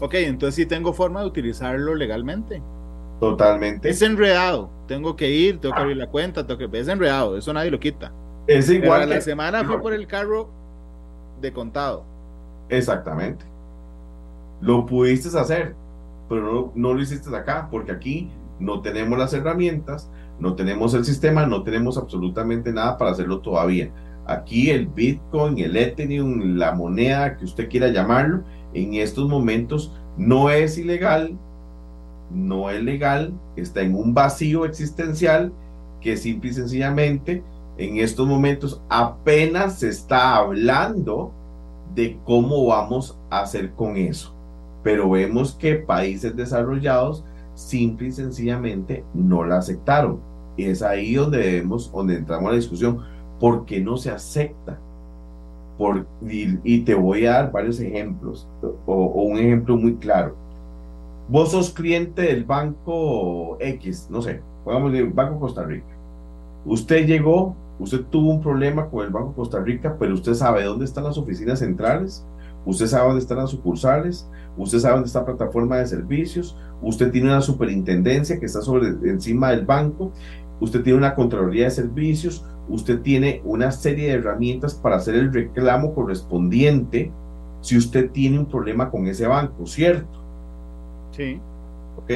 Ok, 0.00 0.14
entonces 0.14 0.54
sí 0.54 0.66
tengo 0.66 0.92
forma 0.92 1.20
de 1.20 1.26
utilizarlo 1.26 1.94
legalmente. 1.94 2.62
Totalmente. 3.20 3.88
Es 3.88 4.02
enredado. 4.02 4.70
Tengo 4.86 5.16
que 5.16 5.30
ir, 5.30 5.58
tengo 5.58 5.74
que 5.74 5.80
abrir 5.80 5.96
la 5.96 6.08
cuenta, 6.08 6.46
tengo 6.46 6.58
que... 6.58 6.78
Es 6.78 6.88
enredado, 6.88 7.38
eso 7.38 7.52
nadie 7.52 7.70
lo 7.70 7.80
quita. 7.80 8.12
Es 8.46 8.68
igual. 8.70 9.08
la 9.08 9.20
semana 9.20 9.64
fue 9.64 9.80
por 9.80 9.92
el 9.94 10.06
carro 10.06 10.50
de 11.40 11.52
contado. 11.52 12.04
Exactamente. 12.68 13.44
Lo 14.60 14.86
pudiste 14.86 15.36
hacer, 15.38 15.74
pero 16.28 16.72
no, 16.74 16.94
lo 16.94 17.00
hiciste 17.00 17.34
acá, 17.34 17.68
porque 17.70 17.92
aquí 17.92 18.30
no 18.58 18.80
tenemos 18.80 19.18
las 19.18 19.34
herramientas, 19.34 20.10
no 20.40 20.54
tenemos 20.54 20.94
el 20.94 21.04
sistema, 21.04 21.46
no 21.46 21.62
tenemos 21.62 21.98
absolutamente 21.98 22.72
nada 22.72 22.96
para 22.96 23.10
hacerlo 23.10 23.40
todavía. 23.40 23.90
Aquí 24.26 24.70
el 24.70 24.86
Bitcoin, 24.86 25.58
el 25.58 25.76
Ethereum, 25.76 26.56
la 26.56 26.72
moneda 26.72 27.36
que 27.36 27.44
usted 27.44 27.68
quiera 27.68 27.88
llamarlo, 27.88 28.42
en 28.74 28.94
estos 28.94 29.28
momentos 29.28 29.92
no 30.16 30.50
es 30.50 30.78
ilegal, 30.78 31.38
no 32.30 32.70
es 32.70 32.82
legal, 32.82 33.32
está 33.56 33.82
en 33.82 33.94
un 33.94 34.14
vacío 34.14 34.64
existencial 34.64 35.52
que 36.00 36.16
simple 36.16 36.50
y 36.50 36.54
sencillamente 36.54 37.42
en 37.78 37.98
estos 37.98 38.26
momentos 38.26 38.82
apenas 38.88 39.80
se 39.80 39.88
está 39.88 40.36
hablando 40.36 41.32
de 41.94 42.18
cómo 42.24 42.66
vamos 42.66 43.18
a 43.30 43.40
hacer 43.40 43.72
con 43.72 43.96
eso. 43.96 44.34
Pero 44.82 45.10
vemos 45.10 45.54
que 45.54 45.74
países 45.76 46.34
desarrollados 46.36 47.24
simple 47.54 48.08
y 48.08 48.12
sencillamente 48.12 49.04
no 49.14 49.44
la 49.44 49.58
aceptaron. 49.58 50.20
Y 50.56 50.64
es 50.64 50.82
ahí 50.82 51.14
donde 51.14 51.38
debemos, 51.38 51.92
donde 51.92 52.16
entramos 52.16 52.48
a 52.48 52.50
la 52.52 52.56
discusión. 52.56 53.00
¿Por 53.40 53.66
qué 53.66 53.80
no 53.80 53.96
se 53.96 54.10
acepta? 54.10 54.78
Por, 55.76 56.06
y, 56.22 56.80
te 56.80 56.94
voy 56.94 57.26
a 57.26 57.32
dar 57.32 57.52
varios 57.52 57.78
ejemplos, 57.80 58.48
o, 58.62 58.94
o, 58.94 59.22
un 59.24 59.36
ejemplo 59.36 59.76
muy 59.76 59.96
claro. 59.96 60.34
Vos 61.28 61.50
sos 61.50 61.70
cliente 61.70 62.22
del 62.22 62.44
banco 62.44 63.58
X, 63.60 64.08
no 64.10 64.22
sé, 64.22 64.40
pongamos 64.64 64.94
el 64.94 65.10
Banco 65.10 65.40
Costa 65.40 65.64
Rica. 65.64 65.84
Usted 66.64 67.06
llegó 67.06 67.54
Usted 67.78 68.04
tuvo 68.10 68.30
un 68.30 68.40
problema 68.40 68.88
con 68.88 69.04
el 69.04 69.12
Banco 69.12 69.34
Costa 69.34 69.60
Rica, 69.60 69.96
pero 69.98 70.14
usted 70.14 70.34
sabe 70.34 70.64
dónde 70.64 70.86
están 70.86 71.04
las 71.04 71.18
oficinas 71.18 71.58
centrales, 71.58 72.26
usted 72.64 72.86
sabe 72.86 73.06
dónde 73.06 73.20
están 73.20 73.38
las 73.38 73.50
sucursales, 73.50 74.28
usted 74.56 74.78
sabe 74.78 74.94
dónde 74.94 75.08
está 75.08 75.20
la 75.20 75.26
plataforma 75.26 75.76
de 75.76 75.86
servicios, 75.86 76.56
usted 76.80 77.10
tiene 77.10 77.28
una 77.28 77.42
superintendencia 77.42 78.40
que 78.40 78.46
está 78.46 78.62
sobre 78.62 78.88
encima 79.10 79.50
del 79.50 79.66
banco, 79.66 80.12
usted 80.60 80.82
tiene 80.82 80.98
una 80.98 81.14
contraloría 81.14 81.64
de 81.64 81.70
servicios, 81.70 82.44
usted 82.68 83.00
tiene 83.00 83.42
una 83.44 83.70
serie 83.70 84.08
de 84.08 84.14
herramientas 84.14 84.74
para 84.74 84.96
hacer 84.96 85.14
el 85.14 85.32
reclamo 85.32 85.94
correspondiente 85.94 87.12
si 87.60 87.76
usted 87.76 88.10
tiene 88.10 88.38
un 88.38 88.46
problema 88.46 88.90
con 88.90 89.06
ese 89.06 89.26
banco, 89.26 89.66
¿cierto? 89.66 90.24
Sí. 91.10 91.40
Ok. 91.98 92.10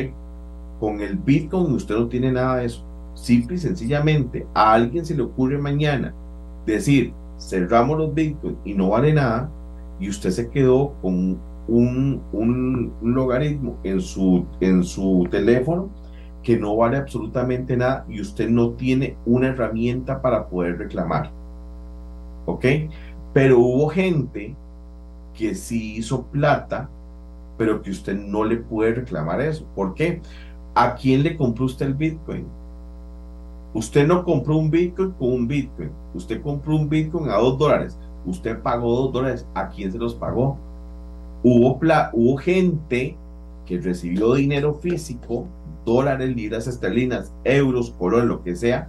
Con 0.78 1.02
el 1.02 1.16
Bitcoin 1.16 1.74
usted 1.74 1.96
no 1.96 2.08
tiene 2.08 2.32
nada 2.32 2.56
de 2.56 2.66
eso 2.66 2.89
simple 3.14 3.56
y 3.56 3.58
sencillamente 3.58 4.46
a 4.54 4.72
alguien 4.72 5.04
se 5.04 5.14
le 5.14 5.22
ocurre 5.22 5.58
mañana 5.58 6.14
decir, 6.66 7.12
cerramos 7.38 7.98
los 7.98 8.14
bitcoins 8.14 8.58
y 8.64 8.74
no 8.74 8.90
vale 8.90 9.12
nada, 9.12 9.50
y 9.98 10.08
usted 10.08 10.30
se 10.30 10.48
quedó 10.50 10.94
con 11.02 11.38
un, 11.68 12.22
un, 12.32 12.92
logaritmo 13.02 13.78
en 13.84 14.00
su, 14.00 14.46
en 14.60 14.82
su 14.82 15.26
teléfono 15.30 15.90
que 16.42 16.58
no 16.58 16.74
vale 16.76 16.96
absolutamente 16.96 17.76
nada 17.76 18.04
y 18.08 18.20
usted 18.20 18.48
no 18.48 18.70
tiene 18.70 19.16
una 19.26 19.48
herramienta 19.48 20.22
para 20.22 20.48
poder 20.48 20.78
reclamar. 20.78 21.30
¿Ok? 22.46 22.64
Pero 23.32 23.58
hubo 23.58 23.88
gente 23.88 24.56
que 25.34 25.54
sí 25.54 25.96
hizo 25.96 26.24
plata, 26.24 26.88
pero 27.58 27.82
que 27.82 27.90
usted 27.90 28.16
no 28.16 28.44
le 28.44 28.56
puede 28.56 28.94
reclamar 28.94 29.40
eso. 29.42 29.66
¿Por 29.74 29.94
qué? 29.94 30.22
¿A 30.74 30.94
quién 30.94 31.22
le 31.22 31.36
compró 31.36 31.66
usted 31.66 31.86
el 31.86 31.94
Bitcoin? 31.94 32.46
Usted 33.72 34.06
no 34.06 34.24
compró 34.24 34.56
un 34.56 34.70
Bitcoin 34.70 35.12
con 35.12 35.32
un 35.32 35.48
Bitcoin. 35.48 35.90
Usted 36.14 36.42
compró 36.42 36.76
un 36.76 36.88
Bitcoin 36.88 37.30
a 37.30 37.36
dos 37.36 37.58
dólares. 37.58 37.98
Usted 38.26 38.60
pagó 38.60 38.94
dos 39.02 39.12
dólares. 39.12 39.46
¿A 39.54 39.68
quién 39.68 39.92
se 39.92 39.98
los 39.98 40.14
pagó? 40.14 40.58
Hubo, 41.42 41.78
hubo 42.12 42.36
gente 42.36 43.16
que 43.64 43.78
recibió 43.78 44.34
dinero 44.34 44.74
físico, 44.74 45.46
dólares, 45.86 46.34
libras 46.34 46.66
esterlinas, 46.66 47.32
euros, 47.44 47.90
color, 47.92 48.24
lo 48.24 48.42
que 48.42 48.56
sea, 48.56 48.88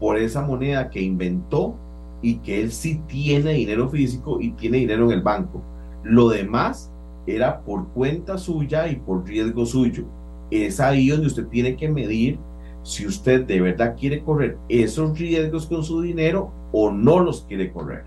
por 0.00 0.18
esa 0.18 0.42
moneda 0.42 0.90
que 0.90 1.00
inventó 1.00 1.76
y 2.22 2.38
que 2.38 2.60
él 2.60 2.72
sí 2.72 3.00
tiene 3.06 3.52
dinero 3.52 3.88
físico 3.88 4.40
y 4.40 4.50
tiene 4.52 4.78
dinero 4.78 5.06
en 5.06 5.12
el 5.12 5.22
banco. 5.22 5.62
Lo 6.02 6.28
demás 6.28 6.90
era 7.26 7.60
por 7.60 7.88
cuenta 7.88 8.36
suya 8.36 8.88
y 8.88 8.96
por 8.96 9.24
riesgo 9.24 9.64
suyo. 9.64 10.04
Es 10.50 10.80
ahí 10.80 11.08
donde 11.08 11.28
usted 11.28 11.46
tiene 11.46 11.76
que 11.76 11.88
medir 11.88 12.38
si 12.86 13.04
usted 13.04 13.44
de 13.44 13.60
verdad 13.60 13.96
quiere 13.98 14.22
correr 14.22 14.56
esos 14.68 15.18
riesgos 15.18 15.66
con 15.66 15.82
su 15.82 16.00
dinero 16.00 16.52
o 16.70 16.92
no 16.92 17.18
los 17.18 17.42
quiere 17.42 17.72
correr. 17.72 18.04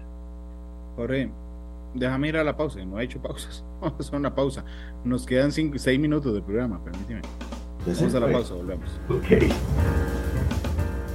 Corre. 0.96 1.30
déjame 1.94 2.30
ir 2.30 2.38
a 2.38 2.46
la 2.46 2.56
pausa. 2.56 2.84
No 2.86 2.98
he 2.98 3.04
hecho 3.04 3.22
pausas. 3.22 3.64
Vamos 3.82 4.12
a 4.12 4.16
una 4.16 4.34
pausa. 4.34 4.64
Nos 5.04 5.26
quedan 5.26 5.52
cinco, 5.52 5.78
seis 5.78 6.00
minutos 6.00 6.34
de 6.34 6.42
programa, 6.42 6.82
permíteme. 6.82 7.22
Vamos 7.86 8.16
a 8.16 8.20
la 8.22 8.32
pausa, 8.32 8.54
volvemos. 8.54 8.90
Ok. 9.10 9.52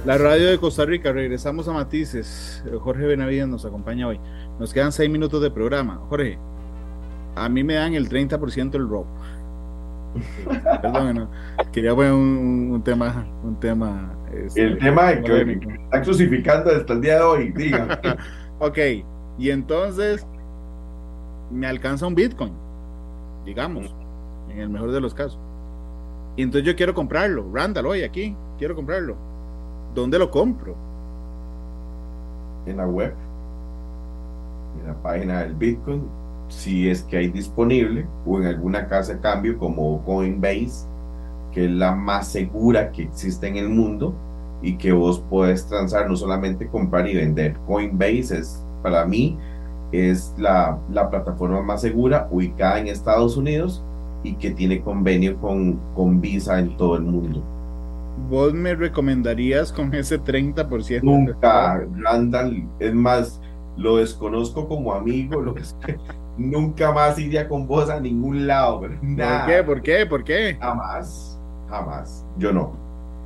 La 0.05 0.19
radio 0.19 0.51
de 0.51 0.59
Costa 0.59 0.85
Rica, 0.85 1.11
regresamos 1.11 1.67
a 1.67 1.73
Matices. 1.73 2.63
Jorge 2.81 3.07
Benavides 3.07 3.47
nos 3.47 3.65
acompaña 3.65 4.07
hoy. 4.07 4.19
Nos 4.59 4.73
quedan 4.73 4.91
seis 4.91 5.09
minutos 5.09 5.41
de 5.41 5.49
programa. 5.49 6.01
Jorge, 6.09 6.37
a 7.35 7.49
mí 7.49 7.63
me 7.63 7.73
dan 7.73 7.95
el 7.95 8.09
30% 8.09 8.75
el 8.75 8.87
robo. 8.87 9.07
Perdón, 10.81 11.15
no. 11.15 11.29
quería 11.71 11.93
poner 11.95 12.13
un, 12.13 12.69
un 12.71 12.83
tema, 12.83 13.25
un 13.43 13.59
tema. 13.59 14.13
este, 14.33 14.63
El 14.63 14.77
tema 14.79 15.13
que 15.21 15.45
me 15.45 15.53
está 15.53 16.01
crucificando 16.01 16.71
hasta 16.71 16.93
el 16.93 17.01
día 17.01 17.15
de 17.15 17.21
hoy, 17.21 17.51
diga. 17.51 17.99
Ok, 18.59 18.77
y 19.37 19.49
entonces 19.49 20.25
me 21.51 21.67
alcanza 21.67 22.07
un 22.07 22.15
Bitcoin, 22.15 22.53
digamos, 23.43 23.93
en 24.49 24.59
el 24.59 24.69
mejor 24.69 24.91
de 24.91 25.01
los 25.01 25.13
casos. 25.13 25.37
Y 26.37 26.43
entonces 26.43 26.65
yo 26.65 26.73
quiero 26.75 26.93
comprarlo, 26.93 27.45
Randall, 27.53 27.85
hoy 27.85 28.03
aquí, 28.03 28.33
quiero 28.57 28.73
comprarlo. 28.73 29.17
¿Dónde 29.93 30.17
lo 30.19 30.31
compro? 30.31 30.75
en 32.65 32.77
la 32.77 32.87
web, 32.87 33.13
en 34.81 34.87
la 34.87 34.93
página 35.03 35.41
del 35.41 35.53
Bitcoin, 35.55 36.07
si 36.47 36.89
es 36.89 37.03
que 37.03 37.17
hay 37.17 37.29
disponible, 37.29 38.05
o 38.25 38.39
en 38.39 38.47
alguna 38.47 38.87
casa 38.87 39.13
de 39.13 39.19
cambio 39.19 39.57
como 39.57 40.03
Coinbase, 40.03 40.87
que 41.51 41.65
es 41.65 41.71
la 41.71 41.95
más 41.95 42.27
segura 42.27 42.91
que 42.91 43.03
existe 43.03 43.47
en 43.47 43.57
el 43.57 43.69
mundo 43.69 44.13
y 44.61 44.77
que 44.77 44.91
vos 44.91 45.19
podés 45.29 45.65
transar, 45.67 46.09
no 46.09 46.15
solamente 46.15 46.67
comprar 46.67 47.07
y 47.07 47.15
vender. 47.15 47.55
Coinbase 47.67 48.39
es, 48.39 48.63
para 48.81 49.05
mí, 49.05 49.37
es 49.91 50.33
la, 50.37 50.79
la 50.91 51.09
plataforma 51.09 51.61
más 51.61 51.81
segura 51.81 52.27
ubicada 52.31 52.79
en 52.79 52.87
Estados 52.87 53.37
Unidos 53.37 53.83
y 54.23 54.35
que 54.35 54.51
tiene 54.51 54.81
convenio 54.81 55.37
con, 55.39 55.79
con 55.95 56.19
Visa 56.19 56.59
en 56.59 56.75
todo 56.77 56.95
el 56.95 57.03
mundo. 57.03 57.43
¿Vos 58.29 58.53
me 58.53 58.73
recomendarías 58.73 59.71
con 59.71 59.93
ese 59.93 60.19
30%? 60.19 61.03
Nunca, 61.03 61.85
Randall, 61.97 62.67
es 62.79 62.93
más, 62.93 63.41
lo 63.77 63.97
desconozco 63.97 64.67
como 64.67 64.93
amigo, 64.93 65.41
lo 65.41 65.53
que 65.53 65.63
sea. 65.63 65.97
Nunca 66.37 66.91
más 66.91 67.17
iría 67.17 67.47
con 67.47 67.65
vos 67.67 67.89
a 67.89 67.99
ningún 67.99 68.45
lado, 68.45 68.81
pero 68.81 68.99
¿Por 68.99 69.09
nada, 69.09 69.45
qué? 69.47 69.63
¿Por 69.63 69.81
qué? 69.81 70.05
¿Por 70.05 70.23
qué? 70.23 70.57
jamás, 70.59 71.39
jamás. 71.69 72.25
Yo 72.37 72.51
no, 72.51 72.73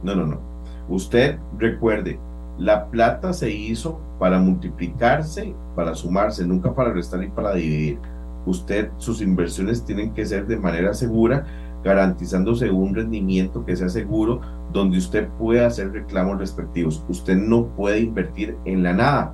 no, 0.04 0.16
no, 0.16 0.26
no. 0.26 0.40
Usted 0.88 1.38
recuerde, 1.58 2.20
la 2.58 2.88
plata 2.88 3.34
se 3.34 3.50
hizo 3.50 4.00
para 4.20 4.40
multiplicarse, 4.40 5.54
para 5.76 5.96
sumarse, 5.96 6.46
nunca 6.46 6.74
para 6.74 6.92
restar 6.94 7.24
y 7.24 7.30
para 7.30 7.54
dividir. 7.54 8.00
Usted, 8.46 8.90
sus 8.98 9.22
inversiones 9.22 9.86
tienen 9.86 10.14
que 10.14 10.26
ser 10.26 10.46
de 10.48 10.58
manera 10.58 10.94
segura, 10.94 11.46
garantizándose 11.84 12.70
un 12.70 12.94
rendimiento 12.94 13.66
que 13.66 13.76
sea 13.76 13.90
seguro, 13.90 14.42
donde 14.74 14.98
usted 14.98 15.28
pueda 15.40 15.68
hacer 15.68 15.92
reclamos 15.92 16.38
respectivos. 16.38 17.04
Usted 17.08 17.38
no 17.38 17.68
puede 17.68 18.00
invertir 18.00 18.58
en 18.66 18.84
la 18.84 18.94
nada. 18.94 19.34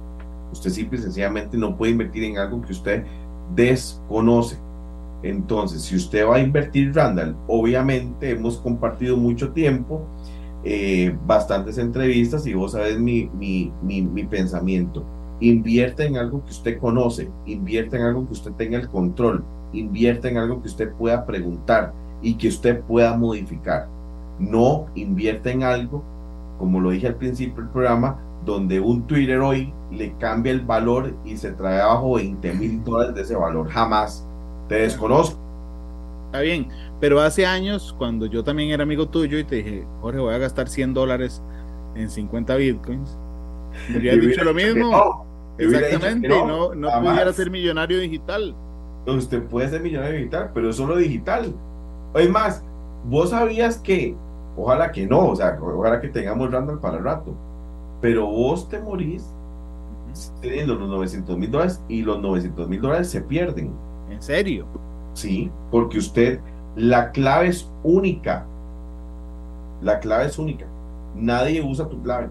Usted 0.52 0.70
simple 0.70 1.00
y 1.00 1.02
sencillamente 1.02 1.58
no 1.58 1.76
puede 1.76 1.94
invertir 1.94 2.24
en 2.24 2.38
algo 2.38 2.62
que 2.62 2.72
usted 2.72 3.06
desconoce. 3.54 4.58
Entonces, 5.24 5.82
si 5.82 5.96
usted 5.96 6.28
va 6.28 6.36
a 6.36 6.40
invertir, 6.40 6.94
Randall, 6.94 7.36
obviamente 7.48 8.30
hemos 8.30 8.58
compartido 8.58 9.18
mucho 9.18 9.52
tiempo, 9.52 10.02
eh, 10.64 11.16
bastantes 11.26 11.78
entrevistas 11.78 12.46
y 12.48 12.54
vos 12.54 12.72
sabes 12.72 13.00
mi, 13.00 13.30
mi, 13.38 13.72
mi, 13.82 14.02
mi 14.02 14.24
pensamiento. 14.24 15.04
Invierta 15.40 16.04
en 16.04 16.18
algo 16.18 16.44
que 16.44 16.52
usted 16.52 16.80
conoce, 16.80 17.30
invierta 17.46 17.98
en 17.98 18.04
algo 18.04 18.26
que 18.26 18.34
usted 18.34 18.52
tenga 18.54 18.80
el 18.80 18.88
control, 18.88 19.44
invierta 19.74 20.30
en 20.30 20.38
algo 20.38 20.62
que 20.62 20.68
usted 20.68 20.92
pueda 20.94 21.26
preguntar 21.26 21.94
y 22.22 22.36
que 22.36 22.48
usted 22.48 22.82
pueda 22.82 23.16
modificar. 23.18 23.88
No 24.40 24.88
invierta 24.96 25.52
en 25.52 25.64
algo, 25.64 26.04
como 26.58 26.80
lo 26.80 26.92
dije 26.92 27.08
al 27.08 27.16
principio 27.16 27.64
del 27.64 27.72
programa, 27.72 28.20
donde 28.46 28.80
un 28.80 29.08
Twitter 29.08 29.40
hoy 29.40 29.74
le 29.92 30.16
cambia 30.18 30.52
el 30.52 30.62
valor 30.62 31.14
y 31.26 31.38
se 31.38 31.52
trae 31.52 31.82
abajo 31.82 32.16
20 32.16 32.54
mil 32.54 32.84
dólares 32.84 33.16
de 33.16 33.22
ese 33.22 33.36
valor. 33.36 33.70
Jamás. 33.70 34.28
Te 34.68 34.76
desconozco. 34.76 35.40
Está 36.28 36.42
bien, 36.42 36.68
pero 37.00 37.20
hace 37.22 37.46
años, 37.46 37.96
cuando 37.98 38.26
yo 38.26 38.44
también 38.44 38.70
era 38.70 38.84
amigo 38.84 39.08
tuyo 39.08 39.38
y 39.38 39.44
te 39.44 39.58
dije, 39.58 39.88
Jorge, 40.02 40.20
voy 40.20 40.34
a 40.34 40.38
gastar 40.38 40.68
100 40.68 40.94
dólares 40.94 41.42
en 41.96 42.10
50 42.10 42.56
bitcoins, 42.56 43.18
me 43.90 43.98
hubieras 44.00 44.22
dicho 44.22 44.44
lo 44.44 44.54
mismo. 44.54 44.92
no. 44.92 45.26
Exactamente, 45.58 46.28
no, 46.28 46.46
no, 46.46 46.76
no 46.76 47.02
pudiera 47.02 47.32
ser 47.32 47.50
millonario 47.50 48.00
digital. 48.00 48.54
Usted 49.06 49.44
puede 49.44 49.70
ser 49.70 49.82
millonario 49.82 50.18
digital, 50.18 50.52
pero 50.54 50.70
es 50.70 50.76
solo 50.76 50.98
digital. 50.98 51.54
Es 52.16 52.30
más, 52.30 52.64
vos 53.06 53.30
sabías 53.30 53.78
que, 53.78 54.16
ojalá 54.58 54.92
que 54.92 55.08
no, 55.08 55.30
o 55.30 55.36
sea, 55.36 55.58
ojalá 55.62 56.02
que 56.02 56.10
tengamos 56.10 56.52
Randall 56.52 56.80
para 56.80 56.98
el 56.98 57.04
rato, 57.04 57.34
pero 58.06 58.28
vos 58.28 58.70
te 58.70 58.80
morís 58.80 59.26
teniendo 60.40 60.76
los 60.76 60.88
900 60.88 61.40
mil 61.40 61.50
dólares 61.50 61.82
y 61.90 62.04
los 62.04 62.22
900 62.22 62.70
mil 62.70 62.80
dólares 62.80 63.10
se 63.10 63.20
pierden. 63.20 63.74
En 64.12 64.22
serio. 64.22 64.68
Sí, 65.16 65.50
porque 65.72 65.98
usted, 65.98 66.40
la 66.76 67.12
clave 67.12 67.48
es 67.48 67.68
única. 67.82 68.46
La 69.82 70.00
clave 70.02 70.28
es 70.28 70.38
única. 70.38 70.68
Nadie 71.16 71.64
usa 71.64 71.90
tu 71.90 72.00
clave, 72.04 72.30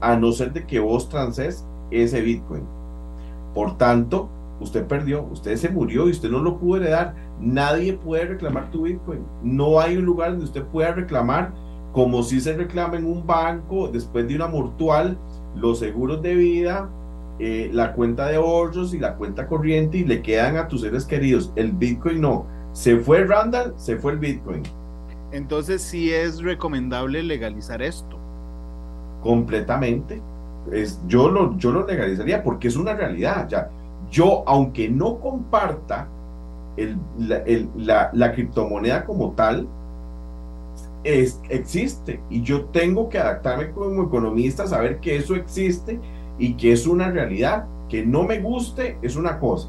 a 0.00 0.14
no 0.14 0.30
ser 0.30 0.52
de 0.52 0.64
que 0.68 0.78
vos 0.78 1.08
transes 1.08 1.66
ese 1.90 2.20
Bitcoin. 2.20 2.62
Por 3.54 3.76
tanto, 3.78 4.28
usted 4.60 4.86
perdió, 4.86 5.24
usted 5.32 5.56
se 5.56 5.68
murió 5.68 6.06
y 6.06 6.12
usted 6.12 6.30
no 6.30 6.38
lo 6.38 6.58
pudo 6.58 6.76
heredar. 6.76 7.16
Nadie 7.40 7.94
puede 7.94 8.26
reclamar 8.26 8.70
tu 8.70 8.82
Bitcoin. 8.82 9.24
No 9.42 9.80
hay 9.80 9.96
un 9.96 10.04
lugar 10.04 10.30
donde 10.30 10.44
usted 10.44 10.62
pueda 10.66 10.92
reclamar, 10.92 11.52
como 11.92 12.22
si 12.22 12.40
se 12.40 12.56
reclama 12.56 12.96
en 12.96 13.04
un 13.06 13.26
banco 13.26 13.88
después 13.88 14.26
de 14.28 14.36
una 14.36 14.48
mortual, 14.48 15.18
los 15.54 15.78
seguros 15.80 16.22
de 16.22 16.34
vida, 16.34 16.88
eh, 17.38 17.70
la 17.72 17.92
cuenta 17.94 18.26
de 18.28 18.36
ahorros 18.36 18.94
y 18.94 18.98
la 18.98 19.16
cuenta 19.16 19.46
corriente 19.46 19.98
y 19.98 20.04
le 20.04 20.22
quedan 20.22 20.56
a 20.56 20.68
tus 20.68 20.82
seres 20.82 21.04
queridos. 21.06 21.52
El 21.56 21.72
Bitcoin 21.72 22.20
no. 22.20 22.46
Se 22.72 22.96
fue 22.98 23.24
Randall, 23.24 23.74
se 23.76 23.96
fue 23.98 24.12
el 24.12 24.18
Bitcoin. 24.18 24.62
Entonces 25.32 25.82
sí 25.82 26.12
es 26.12 26.40
recomendable 26.42 27.22
legalizar 27.22 27.82
esto. 27.82 28.18
Completamente. 29.20 30.20
Es, 30.72 31.00
yo, 31.06 31.28
lo, 31.28 31.56
yo 31.58 31.72
lo 31.72 31.86
legalizaría 31.86 32.42
porque 32.42 32.68
es 32.68 32.76
una 32.76 32.94
realidad. 32.94 33.48
Ya, 33.48 33.68
yo, 34.10 34.42
aunque 34.46 34.88
no 34.88 35.18
comparta 35.20 36.08
el, 36.76 36.96
la, 37.18 37.36
el- 37.38 37.70
la- 37.76 38.10
la 38.12 38.32
criptomoneda 38.32 39.04
como 39.04 39.32
tal, 39.32 39.68
es, 41.04 41.40
existe. 41.48 42.20
Y 42.30 42.42
yo 42.42 42.66
tengo 42.66 43.08
que 43.08 43.18
adaptarme 43.18 43.70
como 43.70 44.04
economista, 44.04 44.66
saber 44.66 45.00
que 45.00 45.16
eso 45.16 45.34
existe 45.34 45.98
y 46.38 46.54
que 46.54 46.72
es 46.72 46.86
una 46.86 47.10
realidad. 47.10 47.66
Que 47.88 48.04
no 48.06 48.24
me 48.24 48.40
guste 48.40 48.96
es 49.02 49.16
una 49.16 49.38
cosa, 49.38 49.68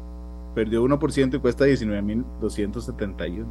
perdió 0.55 0.85
1% 0.85 1.35
y 1.35 1.39
cuesta 1.39 1.65
19.271. 1.65 3.45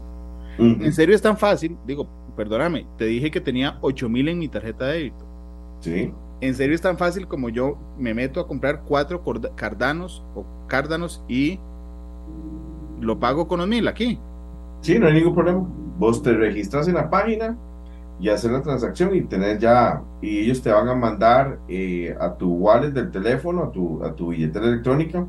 En 0.58 0.90
serio 0.94 1.14
es 1.14 1.20
tan 1.20 1.36
fácil, 1.36 1.76
digo, 1.86 2.08
perdóname, 2.34 2.86
te 2.96 3.04
dije 3.04 3.30
que 3.30 3.42
tenía 3.42 3.78
8.000 3.82 4.30
en 4.30 4.38
mi 4.38 4.48
tarjeta 4.48 4.86
de 4.86 4.92
débito. 4.94 5.26
Sí. 5.80 6.14
En 6.40 6.54
serio 6.54 6.74
es 6.74 6.80
tan 6.80 6.96
fácil 6.96 7.28
como 7.28 7.50
yo 7.50 7.76
me 7.98 8.14
meto 8.14 8.40
a 8.40 8.48
comprar 8.48 8.84
cuatro 8.86 9.22
cardanos 9.54 10.24
o 10.34 10.46
cárdanos 10.66 11.22
y 11.28 11.60
lo 12.98 13.20
pago 13.20 13.46
con 13.46 13.60
1.000 13.60 13.86
aquí. 13.86 14.18
Sí, 14.80 14.98
no 14.98 15.08
hay 15.08 15.12
ningún 15.12 15.34
problema. 15.34 15.68
Vos 15.98 16.22
te 16.22 16.32
registras 16.32 16.88
en 16.88 16.94
la 16.94 17.10
página 17.10 17.58
y 18.18 18.28
hacer 18.30 18.52
la 18.52 18.62
transacción 18.62 19.14
y 19.14 19.22
tener 19.22 19.58
ya, 19.58 20.02
y 20.22 20.38
ellos 20.38 20.62
te 20.62 20.70
van 20.70 20.88
a 20.88 20.94
mandar 20.94 21.58
eh, 21.68 22.16
a 22.18 22.34
tu 22.34 22.52
wallet 22.54 22.90
del 22.90 23.10
teléfono, 23.10 23.64
a 23.64 23.72
tu, 23.72 24.02
a 24.02 24.14
tu 24.14 24.28
billetera 24.28 24.66
electrónica, 24.66 25.26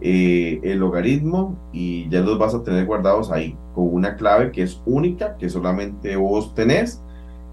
eh, 0.00 0.60
el 0.62 0.78
logaritmo 0.78 1.58
y 1.72 2.08
ya 2.08 2.20
los 2.20 2.38
vas 2.38 2.54
a 2.54 2.62
tener 2.62 2.86
guardados 2.86 3.32
ahí 3.32 3.56
con 3.74 3.92
una 3.92 4.14
clave 4.16 4.52
que 4.52 4.62
es 4.62 4.80
única, 4.86 5.36
que 5.36 5.48
solamente 5.48 6.14
vos 6.16 6.54
tenés 6.54 7.02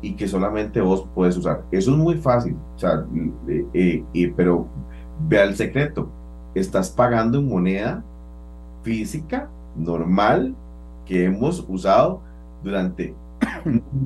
y 0.02 0.16
que 0.16 0.28
solamente 0.28 0.82
vos 0.82 1.08
puedes 1.16 1.38
usar. 1.38 1.64
Eso 1.72 1.92
es 1.92 1.98
muy 1.98 2.16
fácil, 2.16 2.56
o 2.76 2.80
sea, 2.80 3.06
eh, 3.74 4.34
pero 4.36 4.68
vea 5.28 5.46
el 5.46 5.56
secreto, 5.56 6.10
estás 6.54 6.90
pagando 6.90 7.40
en 7.40 7.48
moneda 7.48 8.04
física 8.84 9.50
normal 9.76 10.56
que 11.06 11.26
hemos 11.26 11.66
usado 11.68 12.22
durante 12.64 13.16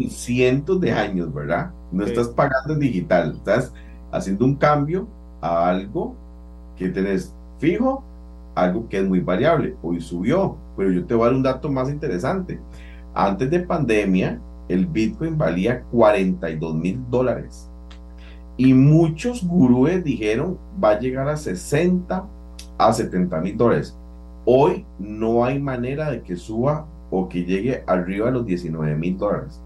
cientos 0.10 0.80
de 0.80 0.91
años, 0.91 1.34
¿verdad? 1.34 1.72
No 1.91 2.05
estás 2.05 2.30
pagando 2.30 2.74
en 2.74 2.80
digital, 2.80 3.34
estás 3.38 3.74
haciendo 4.12 4.45
un 4.45 4.55
cambio 4.55 5.07
a 5.41 5.70
algo 5.70 6.16
que 6.78 6.89
tenés 6.89 7.34
fijo, 7.60 8.03
algo 8.55 8.88
que 8.88 8.99
es 8.99 9.07
muy 9.07 9.20
variable. 9.20 9.76
Hoy 9.82 10.01
subió, 10.01 10.55
pero 10.78 10.91
yo 10.91 11.05
te 11.05 11.14
voy 11.14 11.24
a 11.24 11.26
dar 11.28 11.36
un 11.36 11.43
dato 11.43 11.70
más 11.72 11.89
interesante. 11.89 12.60
Antes 13.14 13.49
de 13.49 13.60
pandemia, 13.60 14.39
el 14.68 14.86
Bitcoin 14.86 15.38
valía 15.38 15.82
42 15.91 16.76
mil 16.76 17.01
dólares. 17.10 17.70
Y 18.55 18.74
muchos 18.74 19.45
gurúes 19.45 20.03
dijeron 20.03 20.57
va 20.82 20.91
a 20.91 20.99
llegar 20.99 21.28
a 21.28 21.38
60 21.38 22.26
a 22.78 22.93
70 22.93 23.41
mil 23.41 23.57
dólares. 23.57 23.97
Hoy 24.45 24.86
no 24.99 25.43
hay 25.43 25.60
manera 25.60 26.12
de 26.12 26.22
que 26.22 26.36
suba 26.36 26.86
o 27.10 27.28
que 27.28 27.43
llegue 27.43 27.84
arriba 27.88 28.28
de 28.28 28.34
los 28.34 28.45
19 28.45 28.95
mil 28.95 29.18
dólares. 29.18 29.62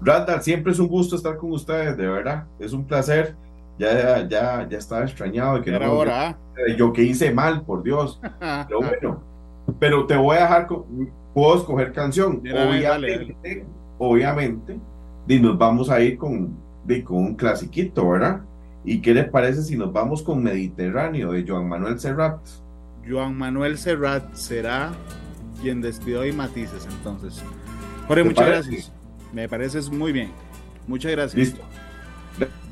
Randall, 0.00 0.42
siempre 0.42 0.72
es 0.72 0.78
un 0.78 0.88
gusto 0.88 1.16
estar 1.16 1.36
con 1.36 1.52
ustedes, 1.52 1.96
de 1.96 2.06
verdad. 2.06 2.44
Es 2.58 2.72
un 2.72 2.84
placer. 2.84 3.34
Ya, 3.78 4.26
ya, 4.28 4.68
ya 4.68 4.78
estaba 4.78 5.02
extrañado. 5.04 5.60
Que 5.62 5.70
no 5.70 5.84
ahora. 5.84 6.36
Yo 6.76 6.92
que 6.92 7.02
hice 7.02 7.32
mal, 7.32 7.62
por 7.62 7.82
Dios. 7.82 8.20
Pero 8.68 8.78
bueno, 8.80 9.34
pero 9.78 10.06
te 10.06 10.16
voy 10.16 10.36
a 10.36 10.42
dejar, 10.42 10.68
puedo 11.32 11.56
escoger 11.56 11.92
canción. 11.92 12.36
obviamente, 12.38 13.64
obviamente, 13.98 14.78
y 15.26 15.38
nos 15.40 15.56
vamos 15.56 15.90
a 15.90 16.00
ir 16.00 16.18
con, 16.18 16.54
con 17.04 17.16
un 17.16 17.34
clasiquito, 17.34 18.08
¿verdad? 18.10 18.42
¿Y 18.84 19.00
qué 19.00 19.14
les 19.14 19.28
parece 19.28 19.62
si 19.62 19.76
nos 19.76 19.92
vamos 19.92 20.22
con 20.22 20.42
Mediterráneo 20.42 21.32
de 21.32 21.44
Joan 21.46 21.68
Manuel 21.68 21.98
Serrat? 21.98 22.38
Joan 23.08 23.36
Manuel 23.36 23.78
Serrat 23.78 24.34
será 24.34 24.92
quien 25.60 25.80
despidió 25.80 26.24
y 26.24 26.32
matices 26.32 26.86
entonces. 26.90 27.42
Jorge, 28.06 28.24
muchas 28.24 28.46
gracias. 28.46 28.92
Me 29.32 29.48
pareces 29.48 29.90
muy 29.90 30.12
bien. 30.12 30.32
Muchas 30.86 31.12
gracias. 31.12 31.34
Listo. 31.36 31.62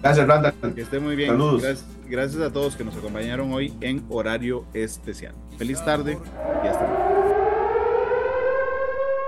Gracias, 0.02 0.26
Randa. 0.26 0.54
Que 0.74 0.82
esté 0.82 1.00
muy 1.00 1.16
bien. 1.16 1.30
Saludos. 1.30 1.84
Gracias, 2.08 2.42
a 2.42 2.52
todos 2.52 2.76
que 2.76 2.84
nos 2.84 2.96
acompañaron 2.96 3.52
hoy 3.52 3.72
en 3.80 4.04
horario 4.10 4.66
especial. 4.74 5.34
Feliz 5.56 5.82
tarde 5.84 6.18
y 6.62 6.66
hasta 6.66 6.86
luego. 6.86 7.12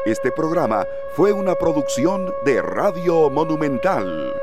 Este 0.04 0.30
programa 0.30 0.84
fue 1.14 1.32
una 1.32 1.54
producción 1.54 2.30
de 2.44 2.60
Radio 2.60 3.30
Monumental. 3.30 4.34